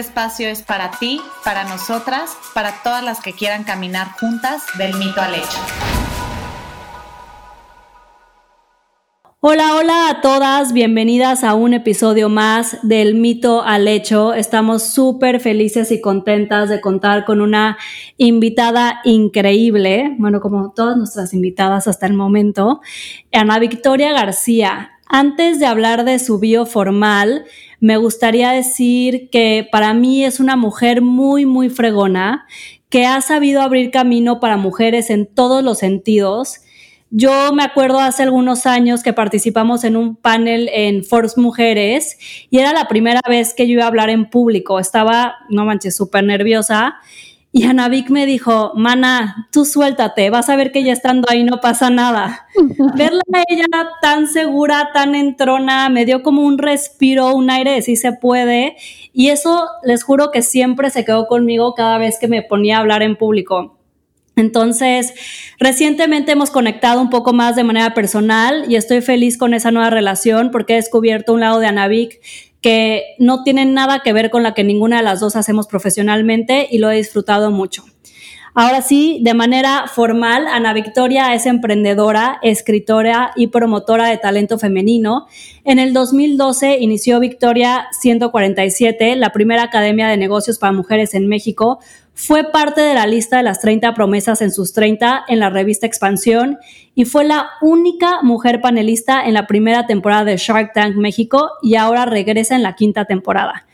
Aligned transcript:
espacio 0.00 0.48
es 0.48 0.62
para 0.62 0.90
ti, 0.92 1.20
para 1.44 1.64
nosotras, 1.64 2.36
para 2.54 2.82
todas 2.82 3.04
las 3.04 3.20
que 3.20 3.32
quieran 3.32 3.64
caminar 3.64 4.08
juntas 4.18 4.62
del 4.76 4.94
mito 4.94 5.20
al 5.20 5.34
hecho. 5.34 5.58
Hola, 9.42 9.74
hola 9.74 10.10
a 10.10 10.20
todas, 10.20 10.74
bienvenidas 10.74 11.44
a 11.44 11.54
un 11.54 11.72
episodio 11.72 12.28
más 12.28 12.76
del 12.82 13.14
mito 13.14 13.62
al 13.62 13.88
hecho. 13.88 14.34
Estamos 14.34 14.82
súper 14.82 15.40
felices 15.40 15.90
y 15.92 16.00
contentas 16.02 16.68
de 16.68 16.82
contar 16.82 17.24
con 17.24 17.40
una 17.40 17.78
invitada 18.18 19.00
increíble, 19.04 20.14
bueno, 20.18 20.40
como 20.40 20.72
todas 20.72 20.98
nuestras 20.98 21.32
invitadas 21.32 21.88
hasta 21.88 22.06
el 22.06 22.12
momento, 22.12 22.82
Ana 23.32 23.58
Victoria 23.58 24.12
García. 24.12 24.90
Antes 25.06 25.58
de 25.58 25.66
hablar 25.66 26.04
de 26.04 26.18
su 26.18 26.38
bio 26.38 26.66
formal, 26.66 27.46
me 27.80 27.96
gustaría 27.96 28.52
decir 28.52 29.30
que 29.30 29.66
para 29.72 29.94
mí 29.94 30.24
es 30.24 30.38
una 30.38 30.56
mujer 30.56 31.00
muy, 31.02 31.46
muy 31.46 31.70
fregona, 31.70 32.46
que 32.90 33.06
ha 33.06 33.20
sabido 33.20 33.62
abrir 33.62 33.90
camino 33.90 34.38
para 34.38 34.56
mujeres 34.56 35.10
en 35.10 35.26
todos 35.26 35.64
los 35.64 35.78
sentidos. 35.78 36.60
Yo 37.10 37.52
me 37.52 37.64
acuerdo 37.64 37.98
hace 37.98 38.22
algunos 38.22 38.66
años 38.66 39.02
que 39.02 39.12
participamos 39.12 39.82
en 39.84 39.96
un 39.96 40.14
panel 40.14 40.68
en 40.72 41.02
Force 41.02 41.40
Mujeres 41.40 42.18
y 42.50 42.58
era 42.58 42.72
la 42.72 42.86
primera 42.86 43.20
vez 43.28 43.54
que 43.54 43.66
yo 43.66 43.74
iba 43.74 43.84
a 43.84 43.88
hablar 43.88 44.10
en 44.10 44.28
público. 44.28 44.78
Estaba, 44.78 45.36
no 45.48 45.64
manches, 45.64 45.96
súper 45.96 46.24
nerviosa 46.24 46.96
y 47.52 47.64
Anavik 47.64 48.10
me 48.10 48.26
dijo, 48.26 48.72
Mana, 48.76 49.48
tú 49.50 49.64
suéltate, 49.64 50.30
vas 50.30 50.48
a 50.48 50.54
ver 50.54 50.70
que 50.70 50.84
ya 50.84 50.92
estando 50.92 51.26
ahí 51.28 51.42
no 51.42 51.60
pasa 51.60 51.90
nada. 51.90 52.46
Verla 52.96 53.22
a 53.32 53.42
ella 53.48 53.66
tan 54.00 54.28
segura, 54.28 54.90
tan 54.94 55.16
entrona, 55.16 55.88
me 55.88 56.04
dio 56.04 56.22
como 56.22 56.42
un 56.42 56.58
respiro, 56.58 57.34
un 57.34 57.50
aire 57.50 57.72
de 57.72 57.82
sí 57.82 57.96
se 57.96 58.12
puede. 58.12 58.76
Y 59.12 59.30
eso 59.30 59.66
les 59.82 60.04
juro 60.04 60.30
que 60.30 60.42
siempre 60.42 60.90
se 60.90 61.04
quedó 61.04 61.26
conmigo 61.26 61.74
cada 61.74 61.98
vez 61.98 62.18
que 62.20 62.28
me 62.28 62.42
ponía 62.42 62.76
a 62.76 62.80
hablar 62.80 63.02
en 63.02 63.16
público. 63.16 63.76
Entonces, 64.36 65.12
recientemente 65.58 66.32
hemos 66.32 66.50
conectado 66.50 67.00
un 67.00 67.10
poco 67.10 67.32
más 67.32 67.56
de 67.56 67.64
manera 67.64 67.94
personal 67.94 68.64
y 68.68 68.76
estoy 68.76 69.00
feliz 69.00 69.36
con 69.36 69.54
esa 69.54 69.72
nueva 69.72 69.90
relación 69.90 70.50
porque 70.52 70.74
he 70.74 70.76
descubierto 70.76 71.34
un 71.34 71.40
lado 71.40 71.58
de 71.58 71.66
Anavik 71.66 72.20
que 72.60 73.14
no 73.18 73.42
tienen 73.42 73.74
nada 73.74 74.00
que 74.00 74.12
ver 74.12 74.30
con 74.30 74.42
la 74.42 74.54
que 74.54 74.64
ninguna 74.64 74.98
de 74.98 75.02
las 75.02 75.20
dos 75.20 75.36
hacemos 75.36 75.66
profesionalmente 75.66 76.68
y 76.70 76.78
lo 76.78 76.90
he 76.90 76.96
disfrutado 76.96 77.50
mucho. 77.50 77.84
Ahora 78.52 78.82
sí, 78.82 79.20
de 79.22 79.32
manera 79.32 79.84
formal, 79.86 80.48
Ana 80.48 80.72
Victoria 80.72 81.34
es 81.34 81.46
emprendedora, 81.46 82.40
escritora 82.42 83.30
y 83.36 83.46
promotora 83.46 84.08
de 84.08 84.18
talento 84.18 84.58
femenino. 84.58 85.26
En 85.64 85.78
el 85.78 85.92
2012 85.92 86.78
inició 86.80 87.20
Victoria 87.20 87.86
147, 88.00 89.14
la 89.14 89.30
primera 89.30 89.62
academia 89.62 90.08
de 90.08 90.16
negocios 90.16 90.58
para 90.58 90.72
mujeres 90.72 91.14
en 91.14 91.28
México, 91.28 91.78
fue 92.14 92.44
parte 92.50 92.80
de 92.80 92.94
la 92.94 93.06
lista 93.06 93.38
de 93.38 93.42
las 93.42 93.60
30 93.60 93.94
promesas 93.94 94.42
en 94.42 94.52
sus 94.52 94.72
30 94.72 95.24
en 95.28 95.38
la 95.38 95.50
revista 95.50 95.86
Expansión 95.86 96.58
y 96.94 97.04
fue 97.04 97.24
la 97.24 97.48
única 97.62 98.22
mujer 98.22 98.60
panelista 98.60 99.24
en 99.24 99.34
la 99.34 99.46
primera 99.46 99.86
temporada 99.86 100.24
de 100.24 100.36
Shark 100.36 100.72
Tank 100.74 100.96
México 100.96 101.50
y 101.62 101.76
ahora 101.76 102.04
regresa 102.04 102.56
en 102.56 102.62
la 102.62 102.74
quinta 102.74 103.06
temporada. 103.06 103.66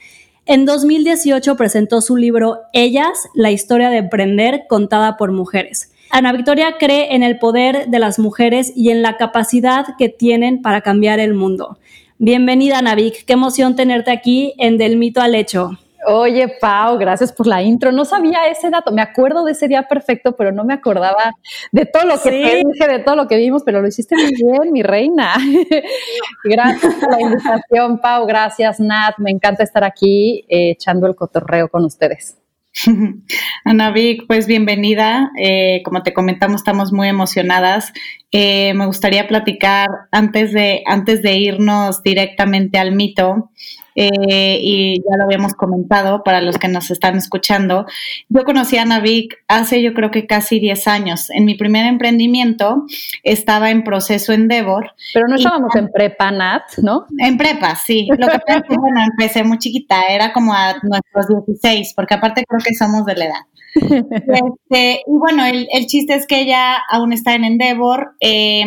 En 0.44 0.64
2018 0.64 1.56
presentó 1.56 2.00
su 2.00 2.16
libro 2.16 2.60
Ellas, 2.72 3.28
la 3.34 3.50
historia 3.50 3.90
de 3.90 3.96
emprender 3.96 4.66
contada 4.68 5.16
por 5.16 5.32
mujeres. 5.32 5.92
Ana 6.10 6.32
Victoria 6.32 6.76
cree 6.78 7.16
en 7.16 7.24
el 7.24 7.38
poder 7.38 7.88
de 7.88 7.98
las 7.98 8.20
mujeres 8.20 8.72
y 8.76 8.90
en 8.90 9.02
la 9.02 9.16
capacidad 9.16 9.86
que 9.98 10.08
tienen 10.08 10.62
para 10.62 10.82
cambiar 10.82 11.18
el 11.18 11.34
mundo. 11.34 11.78
Bienvenida, 12.18 12.78
Ana 12.78 12.94
Vic. 12.94 13.24
Qué 13.26 13.32
emoción 13.32 13.74
tenerte 13.74 14.12
aquí 14.12 14.54
en 14.58 14.78
Del 14.78 14.96
Mito 14.96 15.20
al 15.20 15.34
Hecho. 15.34 15.78
Oye, 16.08 16.46
Pau, 16.60 16.98
gracias 16.98 17.32
por 17.32 17.48
la 17.48 17.62
intro. 17.62 17.90
No 17.90 18.04
sabía 18.04 18.46
ese 18.48 18.70
dato. 18.70 18.92
Me 18.92 19.02
acuerdo 19.02 19.44
de 19.44 19.52
ese 19.52 19.66
día 19.66 19.82
perfecto, 19.88 20.36
pero 20.36 20.52
no 20.52 20.64
me 20.64 20.72
acordaba 20.72 21.32
de 21.72 21.84
todo 21.84 22.04
lo 22.04 22.22
que 22.22 22.30
dije, 22.30 22.88
de 22.88 23.00
todo 23.00 23.16
lo 23.16 23.26
que 23.26 23.36
vimos, 23.36 23.62
pero 23.64 23.82
lo 23.82 23.88
hiciste 23.88 24.14
muy 24.14 24.32
bien, 24.32 24.72
mi 24.72 24.84
reina. 24.84 25.34
gracias 26.44 26.94
por 26.94 27.10
la 27.10 27.20
invitación, 27.20 27.98
Pau. 27.98 28.24
Gracias, 28.24 28.78
Nat. 28.78 29.18
Me 29.18 29.32
encanta 29.32 29.64
estar 29.64 29.82
aquí 29.82 30.44
eh, 30.48 30.70
echando 30.70 31.08
el 31.08 31.16
cotorreo 31.16 31.68
con 31.68 31.84
ustedes. 31.84 32.38
Ana 33.64 33.90
Vic, 33.90 34.26
pues 34.28 34.46
bienvenida. 34.46 35.32
Eh, 35.36 35.82
como 35.84 36.04
te 36.04 36.14
comentamos, 36.14 36.60
estamos 36.60 36.92
muy 36.92 37.08
emocionadas. 37.08 37.92
Eh, 38.30 38.74
me 38.74 38.86
gustaría 38.86 39.26
platicar 39.26 39.88
antes 40.12 40.52
de, 40.52 40.82
antes 40.86 41.22
de 41.22 41.32
irnos 41.32 42.02
directamente 42.02 42.78
al 42.78 42.92
mito. 42.92 43.50
Eh, 43.96 44.58
y 44.60 44.98
ya 44.98 45.16
lo 45.16 45.24
habíamos 45.24 45.54
comentado 45.54 46.22
para 46.22 46.42
los 46.42 46.58
que 46.58 46.68
nos 46.68 46.90
están 46.90 47.16
escuchando. 47.16 47.86
Yo 48.28 48.44
conocí 48.44 48.76
a 48.76 48.84
Navik 48.84 49.38
hace 49.48 49.82
yo 49.82 49.94
creo 49.94 50.10
que 50.10 50.26
casi 50.26 50.60
10 50.60 50.86
años. 50.86 51.30
En 51.30 51.46
mi 51.46 51.54
primer 51.54 51.86
emprendimiento 51.86 52.84
estaba 53.22 53.70
en 53.70 53.84
proceso 53.84 54.34
Endeavor. 54.34 54.92
Pero 55.14 55.28
no 55.28 55.36
estábamos 55.36 55.74
en 55.74 55.90
prepa, 55.90 56.30
Nat, 56.30 56.64
¿no? 56.82 57.06
En 57.18 57.38
prepa, 57.38 57.74
sí. 57.74 58.06
Lo 58.10 58.28
que 58.28 58.38
pasa 58.38 58.58
es 58.58 58.62
que, 58.68 58.76
bueno, 58.78 59.00
empecé 59.10 59.44
muy 59.44 59.58
chiquita, 59.58 60.06
era 60.08 60.32
como 60.34 60.52
a 60.52 60.74
nuestros 60.82 61.46
16, 61.46 61.94
porque 61.96 62.14
aparte 62.14 62.44
creo 62.46 62.60
que 62.62 62.74
somos 62.74 63.06
de 63.06 63.16
la 63.16 63.24
edad. 63.24 63.40
Este, 64.26 65.02
y 65.06 65.18
bueno, 65.18 65.44
el, 65.44 65.68
el, 65.70 65.86
chiste 65.86 66.14
es 66.14 66.26
que 66.26 66.40
ella 66.40 66.76
aún 66.90 67.12
está 67.12 67.34
en 67.34 67.44
Endeavor. 67.44 68.14
Eh, 68.20 68.64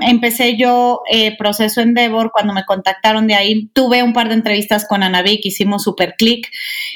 empecé 0.00 0.56
yo 0.56 1.02
eh, 1.10 1.36
proceso 1.36 1.80
Endeavor, 1.80 2.30
cuando 2.32 2.52
me 2.52 2.64
contactaron 2.64 3.26
de 3.26 3.34
ahí, 3.34 3.68
tuve 3.72 4.02
un 4.02 4.12
par 4.12 4.28
de 4.28 4.34
entrevistas 4.34 4.86
con 4.88 5.02
Anavik, 5.02 5.44
hicimos 5.44 5.82
super 5.82 6.14
click. 6.16 6.48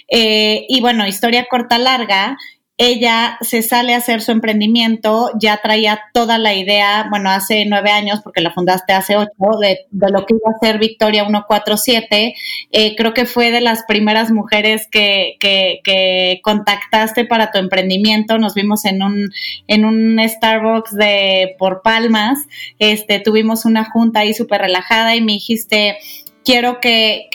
Eh, 0.09 0.67
y 0.69 0.81
bueno, 0.81 1.07
historia 1.07 1.47
corta, 1.49 1.79
larga, 1.79 2.37
ella 2.79 3.39
se 3.41 3.63
sale 3.63 3.95
a 3.95 3.99
hacer 3.99 4.21
su 4.21 4.33
emprendimiento, 4.33 5.31
ya 5.41 5.61
traía 5.63 6.03
toda 6.13 6.37
la 6.37 6.53
idea, 6.53 7.07
bueno, 7.09 7.31
hace 7.31 7.65
nueve 7.65 7.91
años, 7.91 8.21
porque 8.23 8.43
la 8.43 8.53
fundaste 8.53 8.93
hace 8.93 9.17
ocho, 9.17 9.31
de, 9.61 9.87
lo 9.91 10.27
que 10.27 10.35
iba 10.35 10.51
a 10.55 10.59
ser 10.65 10.79
Victoria 10.79 11.25
147. 11.25 12.35
Eh, 12.73 12.95
creo 12.95 13.15
que 13.15 13.25
fue 13.25 13.51
de 13.51 13.63
las 13.63 13.85
primeras 13.89 14.31
mujeres 14.31 14.89
que, 14.91 15.37
que, 15.41 15.81
que, 15.85 16.41
contactaste 16.43 17.25
para 17.25 17.51
tu 17.51 17.59
emprendimiento. 17.59 18.37
Nos 18.37 18.55
vimos 18.55 18.85
en 18.85 19.03
un, 19.03 19.31
en 19.69 19.85
un 19.87 20.19
Starbucks 20.29 20.95
de 20.95 21.57
por 21.59 21.81
Palmas. 21.83 22.39
Este, 22.79 23.21
tuvimos 23.21 23.65
una 23.65 23.91
junta 23.91 24.21
ahí 24.21 24.35
súper 24.35 24.61
relajada 24.61 25.17
y 25.17 25.23
me 25.23 25.33
dijiste, 25.33 25.97
quiero 26.47 26.79
que, 26.81 27.29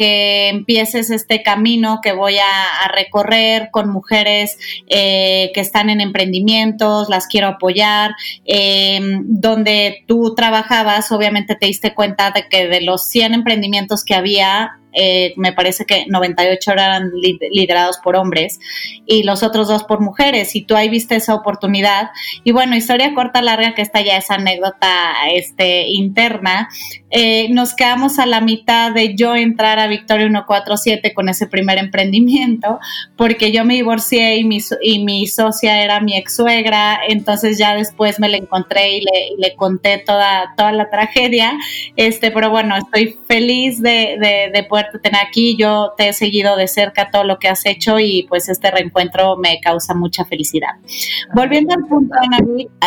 empieces 0.50 1.12
este 1.12 1.44
camino 1.44 2.00
que 2.02 2.14
voy 2.14 2.38
a, 2.38 2.88
recorrer 2.96 3.70
con 3.72 3.90
mujeres 3.90 4.58
eh, 4.88 5.52
que 5.54 5.60
están 5.60 5.90
en 5.90 6.02
emprendimientos, 6.02 7.10
las 7.10 7.28
quiero 7.28 7.48
apoyar. 7.48 8.12
Em, 8.46 9.24
donde 9.28 10.04
tú 10.08 10.34
trabajabas, 10.36 11.12
obviamente 11.12 11.56
te 11.56 11.68
diste 11.68 11.94
cuenta 11.94 12.32
de 12.32 12.48
que 12.50 12.68
de 12.68 12.82
los 12.82 13.08
100 13.08 13.34
emprendimientos 13.34 14.04
que 14.04 14.16
había, 14.16 14.80
eh, 14.94 15.34
me 15.38 15.54
parece 15.54 15.86
que 15.86 16.06
98 16.08 16.72
eran 16.72 17.12
liderados 17.52 17.98
por 18.04 18.16
hombres 18.16 18.60
y 19.06 19.24
los 19.24 19.44
otros 19.44 19.68
dos 19.68 19.84
por 19.84 20.00
mujeres 20.00 20.56
y 20.56 20.64
tú 20.64 20.76
ahí 20.76 20.90
viste 20.90 21.16
esa 21.16 21.36
oportunidad. 21.36 22.10
Y 22.44 22.52
bueno, 22.52 22.76
historia 22.76 23.14
corta, 23.14 23.42
larga, 23.42 23.74
que 23.74 23.82
esta 23.82 24.02
ya 24.02 24.18
es 24.18 24.30
anécdota 24.32 25.14
este, 25.34 25.88
interna, 25.88 26.70
eh, 27.10 27.50
nos 27.50 27.76
quedamos 27.76 28.20
a 28.20 28.26
la 28.26 28.42
mitad 28.42 28.92
de 28.92 29.16
yo 29.16 29.36
entrar 29.36 29.80
a 29.80 29.88
Victoria 29.88 30.28
147 30.28 31.14
con 31.14 31.30
ese 31.30 31.48
primer 31.48 31.78
emprendimiento 31.78 32.80
porque 33.16 33.52
yo 33.52 33.66
me 33.66 33.76
divorcié 33.76 34.38
y 34.38 34.44
mi, 34.44 34.60
y 34.82 35.04
mi 35.04 35.28
socia 35.28 35.84
era 35.84 36.00
mi 36.00 36.18
ex 36.18 36.36
suegra, 36.36 37.00
entonces 37.08 37.58
ya 37.58 37.76
después 37.76 38.20
me 38.20 38.30
la 38.30 38.38
encontré 38.38 38.98
y 38.98 39.02
le, 39.02 39.30
le 39.38 39.56
conté 39.56 39.98
toda, 40.00 40.54
toda 40.58 40.72
la 40.72 40.90
tragedia, 40.90 41.54
este, 41.96 42.32
pero 42.32 42.50
bueno, 42.50 42.76
estoy 42.78 43.18
feliz 43.28 43.82
de, 43.82 44.18
de, 44.20 44.52
de 44.54 44.64
poder 44.64 44.81
tener 45.02 45.22
aquí. 45.26 45.56
Yo 45.58 45.94
te 45.98 46.10
he 46.10 46.14
seguido 46.14 46.56
de 46.56 46.68
cerca 46.68 47.10
todo 47.12 47.24
lo 47.24 47.40
que 47.40 47.48
has 47.48 47.66
hecho 47.66 48.00
y 48.00 48.26
pues 48.30 48.50
este 48.50 48.72
reencuentro 48.72 49.38
me 49.38 49.60
causa 49.62 49.94
mucha 49.94 50.26
felicidad. 50.26 50.70
Volviendo 51.34 51.74
al 51.74 51.86
punto, 51.86 52.14
Ana, 52.22 52.40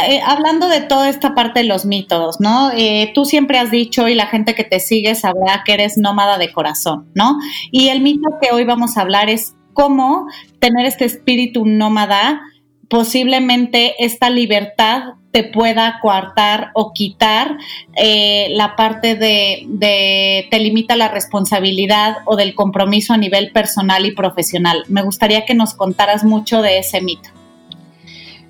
eh, 0.09 0.21
hablando 0.25 0.69
de 0.69 0.81
toda 0.81 1.09
esta 1.09 1.35
parte 1.35 1.61
de 1.61 1.67
los 1.67 1.85
mitos, 1.85 2.41
¿no? 2.41 2.71
Eh, 2.77 3.13
tú 3.15 3.25
siempre 3.25 3.59
has 3.59 3.71
dicho 3.71 4.09
y 4.09 4.15
la 4.15 4.27
gente 4.27 4.55
que 4.55 4.65
te 4.65 4.81
sigue 4.81 5.15
sabrá 5.15 5.63
que 5.65 5.75
eres 5.75 5.97
nómada 5.97 6.39
de 6.39 6.53
corazón, 6.53 7.11
¿no? 7.15 7.39
Y 7.71 7.89
el 7.89 8.01
mito 8.01 8.29
que 8.41 8.53
hoy 8.53 8.65
vamos 8.65 8.97
a 8.97 9.03
hablar 9.03 9.29
es 9.29 9.55
cómo 9.73 10.27
tener 10.61 10.87
este 10.87 11.05
espíritu 11.05 11.67
nómada, 11.67 12.41
posiblemente 12.89 13.95
esta 13.99 14.31
libertad 14.31 15.15
te 15.35 15.43
pueda 15.43 15.99
coartar 16.01 16.71
o 16.75 16.93
quitar 16.93 17.57
eh, 17.97 18.51
la 18.51 18.77
parte 18.77 19.17
de, 19.17 19.67
de, 19.67 20.47
te 20.49 20.61
limita 20.61 20.95
la 20.95 21.09
responsabilidad 21.09 22.19
o 22.25 22.37
del 22.37 22.55
compromiso 22.55 23.15
a 23.15 23.17
nivel 23.17 23.51
personal 23.51 24.07
y 24.07 24.13
profesional. 24.13 24.85
Me 24.87 25.03
gustaría 25.03 25.45
que 25.45 25.55
nos 25.55 25.75
contaras 25.75 26.23
mucho 26.23 26.63
de 26.63 26.79
ese 26.79 27.01
mito. 27.01 27.31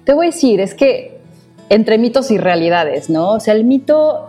Te 0.05 0.13
voy 0.13 0.27
a 0.27 0.31
decir, 0.31 0.61
es 0.61 0.75
que 0.75 1.17
entre 1.71 1.97
mitos 1.97 2.31
y 2.31 2.37
realidades, 2.37 3.09
¿no? 3.09 3.31
O 3.31 3.41
sea, 3.41 3.55
el 3.55 3.65
mito, 3.65 4.29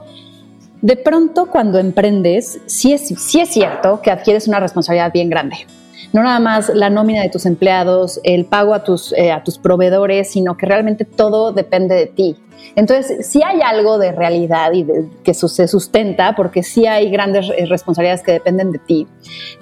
de 0.81 0.95
pronto 0.95 1.47
cuando 1.47 1.77
emprendes, 1.77 2.61
sí 2.67 2.93
es, 2.93 3.09
sí 3.19 3.41
es 3.41 3.49
cierto 3.49 4.01
que 4.01 4.11
adquieres 4.11 4.47
una 4.47 4.61
responsabilidad 4.61 5.11
bien 5.11 5.29
grande 5.29 5.67
no 6.15 6.23
nada 6.23 6.39
más 6.39 6.71
la 6.73 6.89
nómina 6.89 7.21
de 7.23 7.29
tus 7.29 7.45
empleados, 7.45 8.21
el 8.23 8.45
pago 8.45 8.73
a 8.73 8.85
tus, 8.85 9.11
eh, 9.17 9.33
a 9.33 9.43
tus 9.43 9.57
proveedores, 9.57 10.31
sino 10.31 10.55
que 10.55 10.65
realmente 10.65 11.03
todo 11.03 11.51
depende 11.51 11.93
de 11.93 12.05
ti. 12.05 12.37
Entonces, 12.77 13.27
sí 13.27 13.41
hay 13.43 13.59
algo 13.59 13.97
de 13.97 14.13
realidad 14.13 14.71
y 14.71 14.85
que 15.25 15.33
se 15.33 15.67
sustenta, 15.67 16.33
porque 16.33 16.63
sí 16.63 16.85
hay 16.87 17.11
grandes 17.11 17.49
eh, 17.49 17.65
responsabilidades 17.65 18.23
que 18.23 18.31
dependen 18.31 18.71
de 18.71 18.79
ti, 18.79 19.07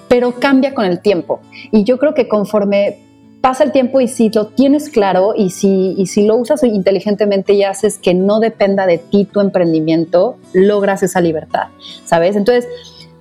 pero 0.07 0.39
cambia 0.39 0.75
con 0.75 0.85
el 0.85 0.99
tiempo. 0.99 1.39
Y 1.71 1.85
yo 1.85 1.97
creo 1.97 2.13
que 2.13 2.27
conforme 2.27 2.99
pasa 3.41 3.63
el 3.63 3.71
tiempo 3.71 3.99
y 3.99 4.07
si 4.07 4.29
lo 4.29 4.45
tienes 4.45 4.89
claro 4.89 5.33
y 5.35 5.49
si, 5.49 5.95
y 5.97 6.05
si 6.05 6.23
lo 6.23 6.35
usas 6.35 6.63
inteligentemente 6.63 7.53
y 7.53 7.63
haces 7.63 7.97
que 7.97 8.13
no 8.13 8.39
dependa 8.39 8.85
de 8.85 8.99
ti 8.99 9.25
tu 9.25 9.41
emprendimiento, 9.41 10.37
logras 10.53 11.01
esa 11.01 11.19
libertad, 11.19 11.69
¿sabes? 12.05 12.35
Entonces, 12.35 12.67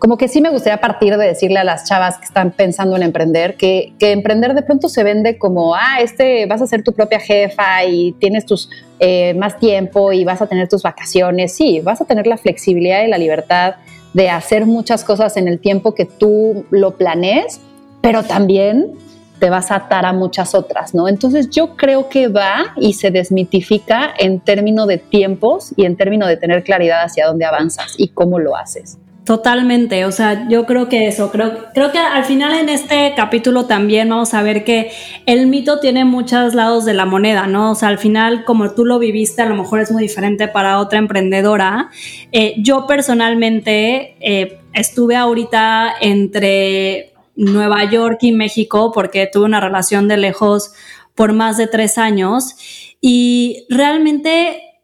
como 0.02 0.18
que 0.18 0.26
sí 0.26 0.40
me 0.40 0.50
gustaría 0.50 0.80
partir 0.80 1.16
de 1.16 1.28
decirle 1.28 1.60
a 1.60 1.64
las 1.64 1.84
chavas 1.84 2.18
que 2.18 2.24
están 2.24 2.50
pensando 2.50 2.96
en 2.96 3.04
emprender 3.04 3.54
que, 3.56 3.94
emprender 4.00 4.52
de 4.52 4.62
pronto 4.62 4.88
se 4.88 5.04
vende 5.04 5.38
como, 5.38 5.76
ah, 5.76 6.00
este 6.00 6.44
vas 6.46 6.60
a 6.60 6.66
ser 6.66 6.82
tu 6.82 6.92
propia 6.92 7.20
jefa 7.20 7.84
y 7.84 8.10
tienes 8.18 8.44
tus 8.44 8.68
eh, 8.98 9.32
más 9.34 9.60
tiempo 9.60 10.12
y 10.12 10.24
vas 10.24 10.42
a 10.42 10.48
tener 10.48 10.68
tus 10.68 10.82
vacaciones. 10.82 11.54
Sí, 11.54 11.78
vas 11.84 12.00
a 12.00 12.04
tener 12.04 12.26
la 12.26 12.36
flexibilidad 12.36 13.04
y 13.04 13.06
la 13.06 13.16
libertad 13.16 13.76
de 14.12 14.28
hacer 14.28 14.66
muchas 14.66 15.04
cosas 15.04 15.36
en 15.36 15.46
el 15.46 15.60
tiempo 15.60 15.94
que 15.94 16.04
tú 16.04 16.66
lo 16.70 16.96
planees, 16.96 17.60
pero 18.00 18.24
también 18.24 18.94
te 19.38 19.50
vas 19.50 19.70
a 19.70 19.76
atar 19.76 20.04
a 20.04 20.12
muchas 20.12 20.56
otras, 20.56 20.94
¿no? 20.94 21.06
Entonces 21.06 21.48
yo 21.48 21.76
creo 21.76 22.08
que 22.08 22.26
va 22.26 22.74
y 22.76 22.94
se 22.94 23.12
desmitifica 23.12 24.12
en 24.18 24.40
términos 24.40 24.88
de 24.88 24.98
tiempos 24.98 25.72
y 25.76 25.84
en 25.84 25.96
términos 25.96 26.28
de 26.28 26.38
tener 26.38 26.64
claridad 26.64 27.04
hacia 27.04 27.28
dónde 27.28 27.44
avanzas 27.44 27.94
y 27.98 28.08
cómo 28.08 28.40
lo 28.40 28.56
haces. 28.56 28.98
Totalmente, 29.24 30.04
o 30.04 30.10
sea, 30.10 30.48
yo 30.48 30.66
creo 30.66 30.88
que 30.88 31.06
eso, 31.06 31.30
creo, 31.30 31.66
creo 31.72 31.92
que 31.92 31.98
al 31.98 32.24
final 32.24 32.54
en 32.54 32.68
este 32.68 33.12
capítulo 33.14 33.66
también 33.66 34.08
vamos 34.08 34.34
a 34.34 34.42
ver 34.42 34.64
que 34.64 34.90
el 35.26 35.46
mito 35.46 35.78
tiene 35.78 36.04
muchos 36.04 36.54
lados 36.54 36.84
de 36.84 36.92
la 36.92 37.04
moneda, 37.04 37.46
¿no? 37.46 37.70
O 37.70 37.74
sea, 37.76 37.88
al 37.88 37.98
final, 37.98 38.44
como 38.44 38.74
tú 38.74 38.84
lo 38.84 38.98
viviste, 38.98 39.40
a 39.40 39.46
lo 39.46 39.54
mejor 39.54 39.78
es 39.78 39.92
muy 39.92 40.02
diferente 40.02 40.48
para 40.48 40.80
otra 40.80 40.98
emprendedora. 40.98 41.88
Eh, 42.32 42.54
yo 42.58 42.88
personalmente 42.88 44.16
eh, 44.18 44.58
estuve 44.74 45.14
ahorita 45.14 45.94
entre 46.00 47.12
Nueva 47.36 47.88
York 47.88 48.18
y 48.22 48.32
México 48.32 48.90
porque 48.92 49.28
tuve 49.32 49.44
una 49.44 49.60
relación 49.60 50.08
de 50.08 50.16
lejos 50.16 50.72
por 51.14 51.32
más 51.32 51.58
de 51.58 51.68
tres 51.68 51.96
años 51.96 52.56
y 53.00 53.66
realmente 53.68 54.80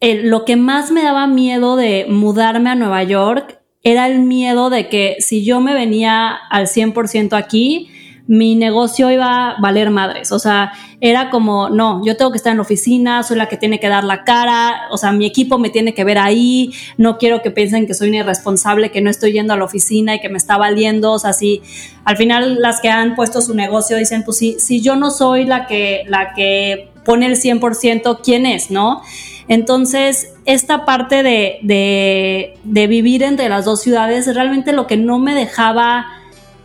eh, 0.00 0.22
lo 0.22 0.46
que 0.46 0.56
más 0.56 0.90
me 0.90 1.02
daba 1.02 1.26
miedo 1.26 1.76
de 1.76 2.06
mudarme 2.08 2.70
a 2.70 2.74
Nueva 2.74 3.02
York 3.02 3.61
era 3.82 4.06
el 4.06 4.20
miedo 4.20 4.70
de 4.70 4.88
que 4.88 5.16
si 5.18 5.44
yo 5.44 5.60
me 5.60 5.74
venía 5.74 6.34
al 6.50 6.66
100% 6.66 7.36
aquí, 7.36 7.88
mi 8.26 8.54
negocio 8.54 9.10
iba 9.10 9.50
a 9.50 9.60
valer 9.60 9.90
madres. 9.90 10.30
O 10.32 10.38
sea, 10.38 10.72
era 11.00 11.30
como, 11.30 11.68
no, 11.68 12.04
yo 12.04 12.16
tengo 12.16 12.30
que 12.30 12.36
estar 12.36 12.52
en 12.52 12.58
la 12.58 12.62
oficina, 12.62 13.22
soy 13.22 13.36
la 13.36 13.46
que 13.46 13.56
tiene 13.56 13.80
que 13.80 13.88
dar 13.88 14.04
la 14.04 14.22
cara, 14.24 14.82
o 14.90 14.96
sea, 14.96 15.12
mi 15.12 15.26
equipo 15.26 15.58
me 15.58 15.70
tiene 15.70 15.92
que 15.92 16.04
ver 16.04 16.18
ahí, 16.18 16.72
no 16.96 17.18
quiero 17.18 17.42
que 17.42 17.50
piensen 17.50 17.86
que 17.86 17.94
soy 17.94 18.08
una 18.08 18.18
irresponsable, 18.18 18.90
que 18.90 19.00
no 19.00 19.10
estoy 19.10 19.32
yendo 19.32 19.52
a 19.52 19.56
la 19.56 19.64
oficina 19.64 20.14
y 20.14 20.20
que 20.20 20.28
me 20.28 20.38
está 20.38 20.56
valiendo. 20.56 21.12
O 21.12 21.18
sea, 21.18 21.32
si 21.32 21.62
al 22.04 22.16
final 22.16 22.60
las 22.60 22.80
que 22.80 22.88
han 22.88 23.16
puesto 23.16 23.42
su 23.42 23.54
negocio 23.54 23.96
dicen, 23.96 24.22
pues 24.24 24.38
si, 24.38 24.58
si 24.60 24.80
yo 24.80 24.94
no 24.94 25.10
soy 25.10 25.44
la 25.44 25.66
que, 25.66 26.04
la 26.06 26.32
que 26.34 26.90
pone 27.04 27.26
el 27.26 27.36
100%, 27.36 28.20
¿quién 28.22 28.46
es? 28.46 28.70
¿No? 28.70 29.02
Entonces, 29.48 30.32
esta 30.44 30.84
parte 30.84 31.22
de, 31.22 32.54
vivir 32.64 33.22
entre 33.22 33.48
las 33.48 33.64
dos 33.64 33.80
ciudades 33.80 34.26
es 34.26 34.34
realmente 34.34 34.72
lo 34.72 34.86
que 34.86 34.96
no 34.96 35.18
me 35.18 35.34
dejaba 35.34 36.06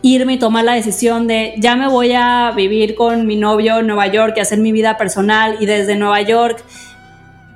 irme 0.00 0.34
y 0.34 0.38
tomar 0.38 0.64
la 0.64 0.74
decisión 0.74 1.26
de 1.26 1.54
ya 1.58 1.74
me 1.74 1.88
voy 1.88 2.12
a 2.12 2.52
vivir 2.54 2.94
con 2.94 3.26
mi 3.26 3.36
novio 3.36 3.80
en 3.80 3.88
Nueva 3.88 4.06
York 4.06 4.34
y 4.36 4.40
hacer 4.40 4.58
mi 4.60 4.70
vida 4.70 4.96
personal 4.96 5.56
y 5.58 5.66
desde 5.66 5.96
Nueva 5.96 6.22
York 6.22 6.64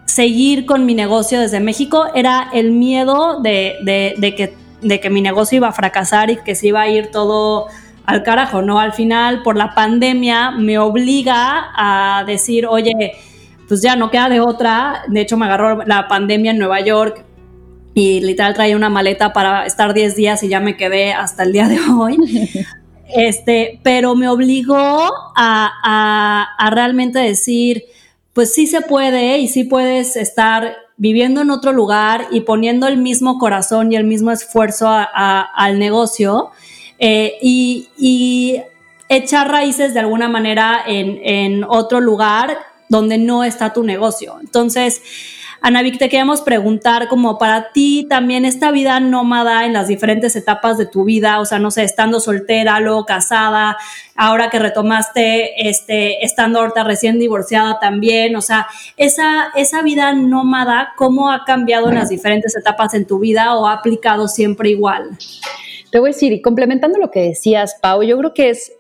seguir 0.07 0.67
con 0.67 0.85
mi 0.85 0.95
negocio 0.95 1.41
desde 1.41 1.61
México 1.61 2.07
era 2.15 2.51
el 2.53 2.73
miedo 2.73 3.41
de, 3.41 3.79
que, 4.37 4.55
de 4.83 5.01
que 5.01 5.09
mi 5.09 5.23
negocio 5.23 5.57
iba 5.57 5.69
a 5.69 5.73
fracasar 5.73 6.31
y 6.31 6.37
que 6.37 6.57
se 6.57 6.67
iba 6.67 6.83
a 6.83 6.89
ir 6.89 7.13
todo 7.13 7.69
al 8.05 8.23
carajo, 8.25 8.63
¿no? 8.63 8.81
Al 8.81 8.93
final, 8.93 9.43
por 9.43 9.57
la 9.57 9.75
pandemia, 9.75 10.51
me 10.51 10.79
obliga 10.79 11.71
a 11.77 12.25
decir, 12.25 12.67
oye, 12.67 13.13
pues 13.73 13.81
ya 13.81 13.97
no 13.97 14.11
queda 14.11 14.29
de 14.29 14.39
otra. 14.39 15.05
De 15.09 15.23
hecho, 15.23 15.39
me 15.39 15.47
agarró 15.47 15.83
la 15.87 16.07
pandemia 16.07 16.51
en 16.51 16.59
Nueva 16.59 16.81
York 16.83 17.25
y 17.95 18.21
literal 18.21 18.53
traía 18.53 18.77
una 18.77 18.91
maleta 18.91 19.33
para 19.33 19.65
estar 19.65 19.95
10 19.95 20.15
días 20.15 20.43
y 20.43 20.49
ya 20.49 20.61
me 20.61 20.77
quedé 20.77 21.15
hasta 21.15 21.45
el 21.45 21.53
día 21.55 21.69
de 21.69 21.81
hoy. 21.81 22.19
Este, 23.15 23.81
pero 23.83 24.15
me 24.15 24.29
obligó 24.29 24.77
a, 25.35 26.51
a, 26.59 26.71
realmente 26.71 27.19
decir, 27.19 27.85
pues 28.35 28.53
sí 28.53 28.67
se 28.67 28.83
puede 28.83 29.39
y 29.39 29.49
sí 29.49 29.65
puedes 29.65 30.17
estar 30.17 30.77
viviendo 30.99 31.41
en 31.41 31.51
otro 31.51 31.73
lugar 31.73 32.27
y 32.31 32.41
poniendo 32.41 32.87
el 32.87 32.99
mismo 32.99 33.39
corazón 33.39 33.91
y 33.91 33.97
el 33.97 34.05
mismo 34.05 34.31
esfuerzo 34.33 34.89
al 34.91 35.79
negocio 35.79 36.51
eh, 36.99 37.39
y, 37.41 37.89
y, 37.97 38.63
echar 39.09 39.51
raíces 39.51 39.95
de 39.95 40.01
alguna 40.01 40.29
manera 40.29 40.83
en, 40.87 41.21
en 41.23 41.65
otro 41.65 42.01
lugar 42.01 42.72
donde 42.93 43.17
no 43.17 43.43
está 43.43 43.73
tu 43.73 43.83
negocio. 43.83 44.37
Entonces, 44.41 45.01
Vic, 45.83 45.99
te 45.99 46.11
queríamos 46.11 46.43
preguntar 46.43 47.09
como 47.09 47.39
para 47.39 47.73
ti 47.73 48.07
también 48.09 48.45
esta 48.45 48.71
vida 48.71 49.01
nómada 49.01 49.65
en 49.65 49.73
las 49.73 49.89
diferentes 49.89 50.37
etapas 50.37 50.77
de 50.77 50.85
tu 50.85 51.05
vida, 51.05 51.41
o 51.41 51.47
sea, 51.47 51.59
no 51.59 51.71
sé, 51.71 51.85
estando 51.85 52.21
soltera, 52.21 52.81
luego 52.81 53.07
casada, 53.07 53.79
ahora 54.15 54.51
que 54.51 54.59
retomaste, 54.59 55.69
este, 55.69 56.23
estando 56.23 56.61
ahorita 56.61 56.85
recién 56.85 57.19
divorciada 57.19 57.79
también, 57.81 58.37
o 58.37 58.43
sea, 58.43 58.67
esa, 58.99 59.53
esa 59.55 59.81
vida 59.81 60.13
nómada, 60.13 60.93
¿cómo 60.97 61.31
ha 61.31 61.45
cambiado 61.47 61.89
en 61.89 61.95
las 61.95 62.11
diferentes 62.11 62.55
etapas 62.55 62.93
en 62.93 63.07
tu 63.07 63.21
vida 63.21 63.57
o 63.57 63.67
ha 63.67 63.73
aplicado 63.73 64.29
siempre 64.29 64.69
igual? 64.69 65.17
Te 65.91 65.99
voy 65.99 66.11
a 66.11 66.13
decir, 66.13 66.33
y 66.33 66.43
complementando 66.43 66.99
lo 66.99 67.11
que 67.11 67.21
decías, 67.21 67.77
Pau, 67.81 68.03
yo 68.03 68.19
creo 68.19 68.35
que 68.35 68.51
es 68.51 68.73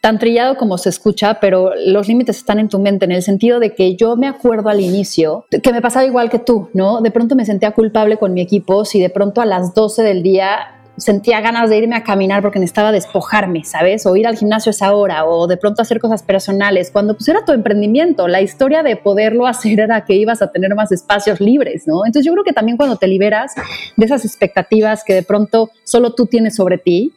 tan 0.00 0.18
trillado 0.18 0.56
como 0.56 0.78
se 0.78 0.88
escucha, 0.88 1.40
pero 1.40 1.72
los 1.74 2.08
límites 2.08 2.36
están 2.36 2.58
en 2.58 2.68
tu 2.68 2.78
mente, 2.78 3.04
en 3.04 3.12
el 3.12 3.22
sentido 3.22 3.58
de 3.58 3.74
que 3.74 3.96
yo 3.96 4.16
me 4.16 4.28
acuerdo 4.28 4.68
al 4.68 4.80
inicio 4.80 5.46
que 5.62 5.72
me 5.72 5.80
pasaba 5.80 6.04
igual 6.04 6.30
que 6.30 6.38
tú, 6.38 6.68
¿no? 6.74 7.00
De 7.00 7.10
pronto 7.10 7.34
me 7.34 7.44
sentía 7.44 7.72
culpable 7.72 8.18
con 8.18 8.32
mi 8.32 8.40
equipo 8.40 8.84
si 8.84 9.00
de 9.00 9.10
pronto 9.10 9.40
a 9.40 9.46
las 9.46 9.74
12 9.74 10.02
del 10.02 10.22
día 10.22 10.78
sentía 10.98 11.40
ganas 11.40 11.70
de 11.70 11.78
irme 11.78 11.96
a 11.96 12.02
caminar 12.02 12.42
porque 12.42 12.58
necesitaba 12.58 12.92
despojarme, 12.92 13.64
¿sabes? 13.64 14.04
O 14.06 14.16
ir 14.16 14.26
al 14.26 14.36
gimnasio 14.36 14.70
esa 14.70 14.92
hora, 14.92 15.24
o 15.24 15.46
de 15.46 15.56
pronto 15.56 15.80
hacer 15.80 16.00
cosas 16.00 16.22
personales, 16.22 16.90
cuando 16.90 17.14
pues 17.14 17.28
era 17.28 17.44
tu 17.44 17.52
emprendimiento, 17.52 18.28
la 18.28 18.42
historia 18.42 18.82
de 18.82 18.96
poderlo 18.96 19.46
hacer 19.46 19.80
era 19.80 20.04
que 20.04 20.14
ibas 20.14 20.42
a 20.42 20.50
tener 20.50 20.74
más 20.74 20.92
espacios 20.92 21.40
libres, 21.40 21.86
¿no? 21.86 22.04
Entonces 22.04 22.26
yo 22.26 22.32
creo 22.32 22.44
que 22.44 22.52
también 22.52 22.76
cuando 22.76 22.96
te 22.96 23.06
liberas 23.06 23.54
de 23.96 24.04
esas 24.04 24.24
expectativas 24.24 25.04
que 25.04 25.14
de 25.14 25.22
pronto 25.22 25.70
solo 25.84 26.14
tú 26.14 26.26
tienes 26.26 26.56
sobre 26.56 26.78
ti, 26.78 27.12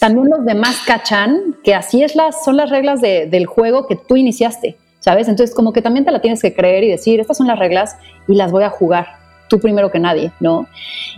también 0.00 0.28
los 0.30 0.44
demás 0.46 0.78
cachan 0.86 1.56
que 1.62 1.74
así 1.74 2.02
es 2.02 2.16
las, 2.16 2.42
son 2.42 2.56
las 2.56 2.70
reglas 2.70 3.02
del 3.02 3.44
juego 3.44 3.86
que 3.86 3.96
tú 3.96 4.16
iniciaste, 4.16 4.76
¿sabes? 4.98 5.28
Entonces 5.28 5.54
como 5.54 5.74
que 5.74 5.82
también 5.82 6.06
te 6.06 6.10
la 6.10 6.22
tienes 6.22 6.40
que 6.40 6.54
creer 6.54 6.84
y 6.84 6.88
decir, 6.88 7.20
estas 7.20 7.36
son 7.36 7.46
las 7.46 7.58
reglas 7.58 7.96
y 8.26 8.34
las 8.34 8.50
voy 8.50 8.64
a 8.64 8.70
jugar, 8.70 9.08
tú 9.48 9.60
primero 9.60 9.90
que 9.90 9.98
nadie, 9.98 10.32
¿no? 10.40 10.66